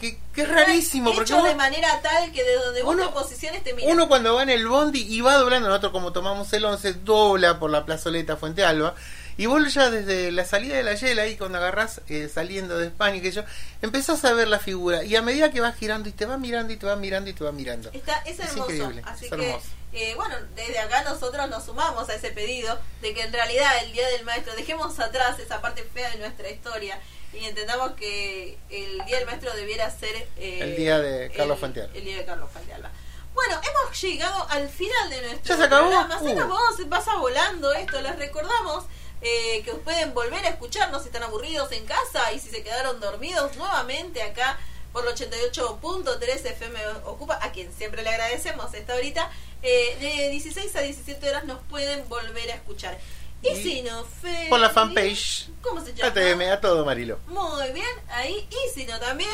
que, 0.00 0.18
que 0.32 0.42
es 0.42 0.48
rarísimo, 0.48 1.10
Hecho 1.10 1.16
porque 1.16 1.32
de 1.34 1.40
vos- 1.40 1.56
manera 1.56 2.00
tal 2.00 2.30
que 2.32 2.42
de 2.44 2.54
donde 2.56 2.82
vos 2.82 2.94
Uno- 2.94 3.06
te 3.08 3.12
posiciones 3.14 3.64
te 3.64 3.74
mira. 3.74 3.92
uno 3.92 4.06
cuando 4.08 4.34
va 4.34 4.42
en 4.44 4.50
el 4.50 4.66
bondi 4.68 5.00
y 5.00 5.20
va 5.22 5.34
doblando, 5.38 5.68
nosotros 5.68 5.90
como 5.92 6.12
tomamos 6.12 6.52
el 6.52 6.64
11, 6.64 6.94
dobla 6.94 7.58
por 7.58 7.70
la 7.70 7.84
plazoleta 7.84 8.36
Fuente 8.36 8.64
Alba, 8.64 8.94
y 9.42 9.46
vos 9.46 9.74
ya 9.74 9.90
desde 9.90 10.30
la 10.30 10.44
salida 10.44 10.76
de 10.76 10.82
la 10.84 10.94
Yela, 10.94 11.22
ahí 11.22 11.36
cuando 11.36 11.58
agarrás 11.58 12.00
eh, 12.08 12.30
saliendo 12.32 12.78
de 12.78 12.86
España 12.86 13.16
y 13.16 13.20
que 13.22 13.32
yo, 13.32 13.42
empezás 13.80 14.24
a 14.24 14.32
ver 14.34 14.46
la 14.48 14.58
figura, 14.60 15.02
y 15.04 15.16
a 15.16 15.22
medida 15.22 15.50
que 15.50 15.60
vas 15.60 15.74
girando 15.76 16.08
y 16.08 16.12
te 16.12 16.26
va 16.26 16.38
mirando 16.38 16.72
y 16.72 16.76
te 16.76 16.86
va 16.86 16.94
mirando 16.96 17.28
y 17.30 17.32
te 17.32 17.42
va 17.44 17.50
mirando. 17.52 17.90
Está, 17.92 18.18
es 18.24 18.38
Es 18.38 18.50
hermoso. 18.50 18.72
increíble, 18.72 19.02
Así 19.04 19.24
es 19.26 19.30
que, 19.32 19.48
hermoso. 19.48 19.66
eh, 19.94 20.14
bueno, 20.14 20.36
desde 20.54 20.78
acá 20.78 21.02
nosotros 21.02 21.48
nos 21.50 21.64
sumamos 21.64 22.08
a 22.08 22.14
ese 22.14 22.30
pedido 22.30 22.78
de 23.00 23.14
que 23.14 23.22
en 23.22 23.32
realidad 23.32 23.70
el 23.84 23.92
Día 23.92 24.06
del 24.10 24.24
Maestro, 24.24 24.54
dejemos 24.54 24.98
atrás 25.00 25.38
esa 25.40 25.60
parte 25.60 25.82
fea 25.92 26.10
de 26.10 26.18
nuestra 26.18 26.48
historia 26.48 27.00
y 27.32 27.44
entendamos 27.46 27.92
que 27.92 28.58
el 28.70 29.04
Día 29.06 29.16
del 29.16 29.26
Maestro 29.26 29.52
debiera 29.56 29.90
ser 29.90 30.14
eh, 30.36 30.58
El 30.60 30.76
día 30.76 31.00
de 31.00 31.30
Carlos 31.36 31.58
Fuentealba. 31.58 31.92
El 31.96 32.04
día 32.04 32.16
de 32.18 32.24
Carlos 32.24 32.48
Fuentealba. 32.52 32.90
Bueno, 33.34 33.58
hemos 33.66 34.00
llegado 34.02 34.46
al 34.50 34.68
final 34.68 35.08
de 35.10 35.22
nuestro 35.22 35.44
¿Ya 35.44 35.56
se 35.56 35.64
acabó? 35.64 35.88
programa. 35.88 36.18
Se 36.18 36.24
Uh. 36.26 36.32
acabó, 36.38 36.58
se 36.76 36.84
pasa 36.86 37.16
volando 37.16 37.72
esto. 37.72 38.00
Les 38.02 38.16
recordamos 38.16 38.84
eh, 39.22 39.62
que 39.64 39.72
pueden 39.74 40.12
volver 40.14 40.44
a 40.44 40.48
escucharnos 40.50 41.02
si 41.02 41.08
están 41.08 41.22
aburridos 41.22 41.70
en 41.72 41.86
casa 41.86 42.32
y 42.32 42.38
si 42.40 42.50
se 42.50 42.62
quedaron 42.62 43.00
dormidos 43.00 43.56
nuevamente 43.56 44.22
acá 44.22 44.58
por 44.92 45.06
el 45.06 45.14
88.3 45.14 46.46
FM 46.46 46.78
Ocupa, 47.04 47.38
a 47.40 47.52
quien 47.52 47.72
siempre 47.72 48.02
le 48.02 48.10
agradecemos 48.10 48.74
esta 48.74 48.94
horita. 48.94 49.30
eh, 49.62 49.96
de 50.00 50.28
16 50.30 50.74
a 50.76 50.80
17 50.80 51.28
horas 51.28 51.44
nos 51.44 51.60
pueden 51.70 52.08
volver 52.08 52.50
a 52.50 52.54
escuchar. 52.54 52.98
Y, 53.42 53.56
si 53.56 53.82
no, 53.82 54.04
Feli, 54.04 54.48
Por 54.48 54.60
la 54.60 54.70
fanpage 54.70 55.48
¿Cómo 55.62 55.84
se 55.84 55.92
llama? 55.94 56.10
ATM, 56.10 56.42
a 56.52 56.60
todo 56.60 56.84
Marilo. 56.84 57.18
Muy 57.26 57.72
bien, 57.72 57.86
ahí. 58.10 58.48
Y 58.48 58.74
si 58.74 58.86
no, 58.86 58.98
también. 59.00 59.30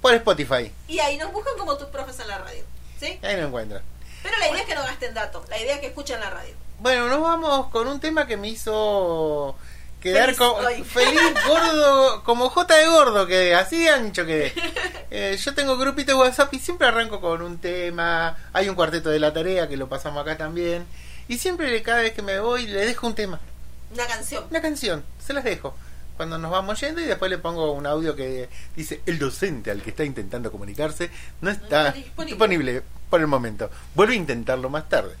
Por 0.00 0.14
Spotify. 0.14 0.72
Y 0.86 1.00
ahí 1.00 1.16
nos 1.16 1.32
buscan 1.32 1.56
como 1.58 1.76
tus 1.76 1.88
profes 1.88 2.18
en 2.20 2.28
la 2.28 2.38
radio. 2.38 2.64
¿Sí? 3.00 3.18
Ahí 3.22 3.36
lo 3.36 3.48
encuentran. 3.48 3.82
Pero 4.22 4.38
la 4.38 4.48
idea 4.48 4.60
es 4.60 4.66
que 4.66 4.74
no 4.76 4.82
gasten 4.82 5.14
datos. 5.14 5.48
La 5.48 5.58
idea 5.60 5.74
es 5.74 5.80
que 5.80 5.88
escuchen 5.88 6.20
la 6.20 6.30
radio. 6.30 6.54
Bueno, 6.82 7.08
nos 7.08 7.20
vamos 7.22 7.68
con 7.68 7.86
un 7.86 8.00
tema 8.00 8.26
que 8.26 8.36
me 8.36 8.48
hizo 8.48 9.54
quedar 10.00 10.34
Feliz 10.34 10.38
co- 10.38 10.58
feliz, 10.84 11.20
gordo, 11.48 12.24
como 12.24 12.48
J 12.50 12.76
de 12.76 12.86
gordo, 12.86 13.26
que 13.26 13.54
así 13.54 13.78
de 13.84 13.90
ancho 13.90 14.26
que 14.26 14.52
eh, 15.12 15.38
yo 15.40 15.54
tengo 15.54 15.76
grupito 15.76 16.12
de 16.12 16.18
WhatsApp 16.18 16.52
y 16.54 16.58
siempre 16.58 16.88
arranco 16.88 17.20
con 17.20 17.40
un 17.42 17.58
tema. 17.58 18.36
Hay 18.52 18.68
un 18.68 18.74
cuarteto 18.74 19.10
de 19.10 19.20
la 19.20 19.32
tarea 19.32 19.68
que 19.68 19.76
lo 19.76 19.88
pasamos 19.88 20.20
acá 20.22 20.36
también. 20.36 20.84
Y 21.28 21.38
siempre 21.38 21.80
cada 21.82 22.00
vez 22.00 22.14
que 22.14 22.22
me 22.22 22.40
voy 22.40 22.66
le 22.66 22.84
dejo 22.84 23.06
un 23.06 23.14
tema, 23.14 23.38
Una 23.94 24.06
canción. 24.06 24.44
una 24.50 24.60
canción, 24.60 25.04
se 25.24 25.32
las 25.32 25.44
dejo. 25.44 25.76
Cuando 26.16 26.38
nos 26.38 26.50
vamos 26.50 26.80
yendo 26.80 27.00
y 27.00 27.04
después 27.04 27.30
le 27.30 27.38
pongo 27.38 27.72
un 27.72 27.86
audio 27.86 28.14
que 28.14 28.48
dice 28.76 29.00
el 29.06 29.18
docente 29.18 29.70
al 29.70 29.82
que 29.82 29.90
está 29.90 30.04
intentando 30.04 30.52
comunicarse 30.52 31.10
no 31.40 31.50
está 31.50 31.88
está 31.88 31.92
disponible. 31.92 32.32
disponible 32.72 32.82
por 33.12 33.20
el 33.20 33.26
momento. 33.26 33.70
Vuelve 33.94 34.14
a 34.14 34.16
intentarlo 34.16 34.70
más 34.70 34.88
tarde. 34.88 35.14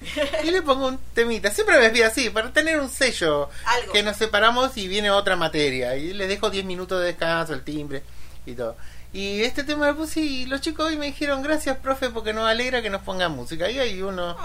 Y 0.44 0.50
le 0.50 0.62
pongo 0.62 0.88
un 0.88 0.98
temita. 1.14 1.50
Siempre 1.50 1.76
me 1.76 1.82
despido 1.82 2.06
así, 2.06 2.30
para 2.30 2.50
tener 2.50 2.80
un 2.80 2.88
sello 2.88 3.50
Algo. 3.66 3.92
que 3.92 4.02
nos 4.02 4.16
separamos 4.16 4.76
y 4.78 4.88
viene 4.88 5.10
otra 5.10 5.36
materia. 5.36 5.94
Y 5.96 6.14
les 6.14 6.26
dejo 6.28 6.48
10 6.48 6.64
minutos 6.64 7.00
de 7.00 7.06
descanso, 7.06 7.52
el 7.52 7.62
timbre 7.62 8.02
y 8.46 8.54
todo. 8.54 8.76
Y 9.12 9.42
este 9.42 9.62
tema 9.62 9.88
lo 9.88 9.96
puse 9.96 10.20
y 10.20 10.46
los 10.46 10.62
chicos 10.62 10.86
hoy 10.86 10.96
me 10.96 11.04
dijeron 11.04 11.42
gracias, 11.42 11.76
profe, 11.76 12.08
porque 12.08 12.32
nos 12.32 12.48
alegra 12.48 12.80
que 12.80 12.88
nos 12.88 13.02
pongan 13.02 13.32
música. 13.32 13.68
Y 13.70 13.78
hay 13.78 14.00
uno... 14.00 14.36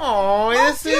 Oh, 0.00 0.52
ese... 0.52 0.96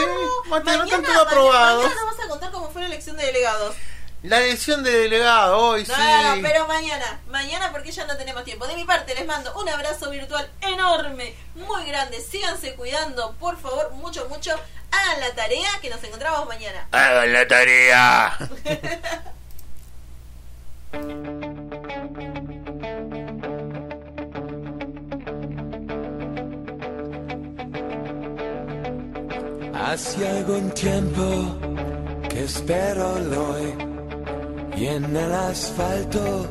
Mateo, 0.48 0.78
no 0.78 0.84
están 0.84 1.02
todos 1.02 1.26
aprobados. 1.26 1.82
mañana 1.82 2.00
nos 2.02 2.16
vas 2.16 2.24
a 2.24 2.28
contar 2.28 2.52
cómo 2.52 2.70
fue 2.70 2.82
la 2.82 2.86
elección 2.86 3.16
de 3.16 3.26
delegados. 3.26 3.74
La 4.22 4.38
elección 4.38 4.82
de 4.84 4.90
delegado 4.90 5.56
hoy, 5.56 5.84
No, 5.88 5.94
sí. 5.94 6.00
no, 6.02 6.36
no, 6.36 6.42
pero 6.42 6.66
mañana, 6.66 7.20
mañana 7.28 7.72
porque 7.72 7.90
ya 7.90 8.04
no 8.06 8.16
tenemos 8.18 8.44
tiempo. 8.44 8.66
De 8.66 8.76
mi 8.76 8.84
parte 8.84 9.14
les 9.14 9.24
mando 9.26 9.52
un 9.58 9.66
abrazo 9.68 10.10
virtual 10.10 10.46
enorme, 10.60 11.34
muy 11.54 11.84
grande. 11.86 12.20
Síganse 12.20 12.74
cuidando, 12.74 13.32
por 13.40 13.58
favor, 13.58 13.92
mucho, 13.92 14.28
mucho. 14.28 14.50
Hagan 14.90 15.20
la 15.20 15.34
tarea 15.34 15.70
que 15.80 15.88
nos 15.88 16.02
encontramos 16.04 16.46
mañana. 16.46 16.86
Hagan 16.92 17.32
la 17.32 17.48
tarea. 17.48 18.38
Hace 29.74 30.28
algún 30.28 30.70
tiempo 30.72 31.58
que 32.28 32.44
espero 32.44 33.14
hoy 33.14 33.74
y 34.80 34.86
en 34.86 35.14
el 35.14 35.32
asfalto 35.32 36.46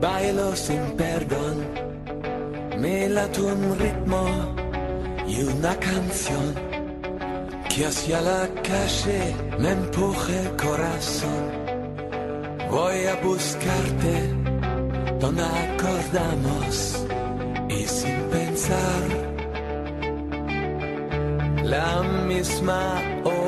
bailo 0.00 0.56
sin 0.56 0.82
perdón. 0.96 1.56
Me 2.80 3.08
late 3.10 3.42
un 3.42 3.78
ritmo 3.78 4.24
y 5.26 5.42
una 5.42 5.74
canción 5.76 6.46
que 7.68 7.84
hacia 7.84 8.22
la 8.22 8.48
calle 8.70 9.20
me 9.58 9.70
empuje 9.72 10.32
el 10.44 10.50
corazón. 10.56 11.44
Voy 12.70 12.98
a 13.12 13.14
buscarte 13.22 14.14
donde 15.20 15.42
acordamos 15.42 17.06
y 17.68 17.80
sin 17.96 18.18
pensar 18.36 19.02
la 21.62 22.02
misma 22.26 22.82
hora, 23.24 23.43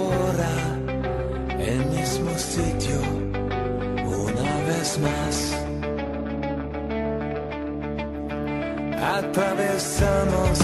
Atravesamos 9.19 10.59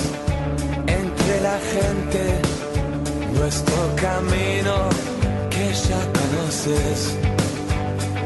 entre 0.87 1.41
la 1.43 1.59
gente 1.73 2.41
nuestro 3.39 3.77
camino 3.97 4.89
que 5.51 5.75
ya 5.75 6.01
conoces, 6.19 7.15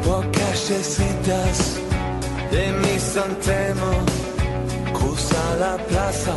por 0.05 0.31
callecitas 0.31 1.77
de 2.53 2.73
mi 2.73 2.99
Santemo, 3.01 3.91
cruza 4.93 5.57
la 5.59 5.77
plaza, 5.89 6.35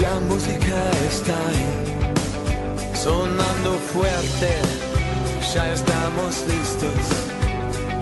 la 0.00 0.18
música 0.28 0.78
está 1.10 1.34
ahí. 1.48 2.94
Sonando 2.94 3.72
fuerte, 3.92 4.50
ya 5.54 5.72
estamos 5.72 6.44
listos 6.48 7.29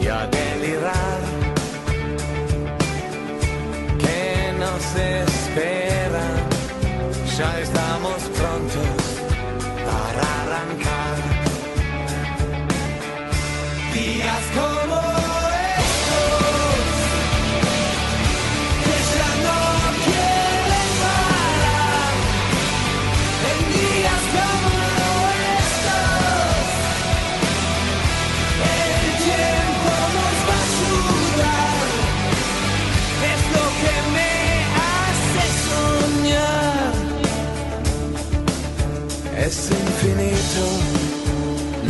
a 0.06 0.26
delirar. 0.26 1.20
Que 3.98 4.52
nos 4.58 4.84
espera, 4.94 6.26
ya 7.36 7.60
estamos 7.60 8.22
prontos 8.38 8.98
para 9.84 10.22
arrancar. 10.42 11.07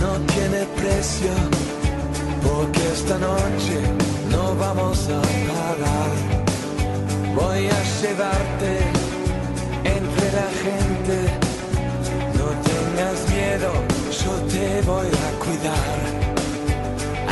No 0.01 0.12
tiene 0.32 0.64
precio, 0.76 1.32
porque 2.43 2.82
esta 2.93 3.18
noche 3.18 3.76
no 4.30 4.55
vamos 4.55 5.09
a 5.09 5.20
parar. 5.51 6.12
Voy 7.34 7.66
a 7.66 7.80
llevarte 8.01 8.72
entre 9.84 10.26
la 10.39 10.49
gente. 10.64 11.16
No 12.39 12.47
tengas 12.70 13.18
miedo, 13.34 13.70
yo 14.22 14.32
te 14.53 14.82
voy 14.82 15.09
a 15.26 15.28
cuidar. 15.45 15.99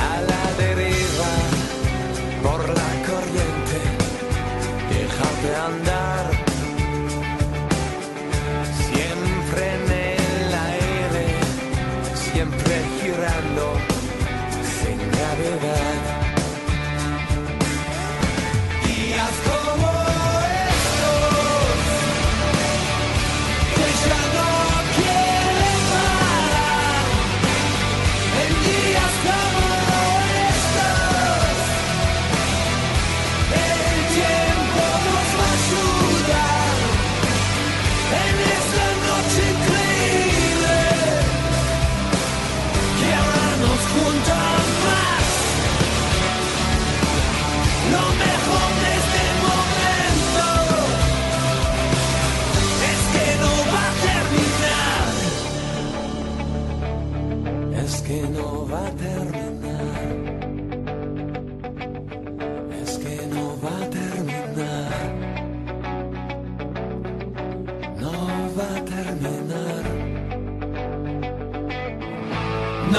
A 0.08 0.12
la 0.30 0.44
deriva, 0.64 1.32
por 2.42 2.60
la 2.80 2.90
corriente, 3.08 3.78
déjate 4.90 5.56
andar. 5.70 6.15
Gravedad. 15.66 16.15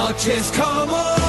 Noches 0.08 0.53
como 0.55 1.26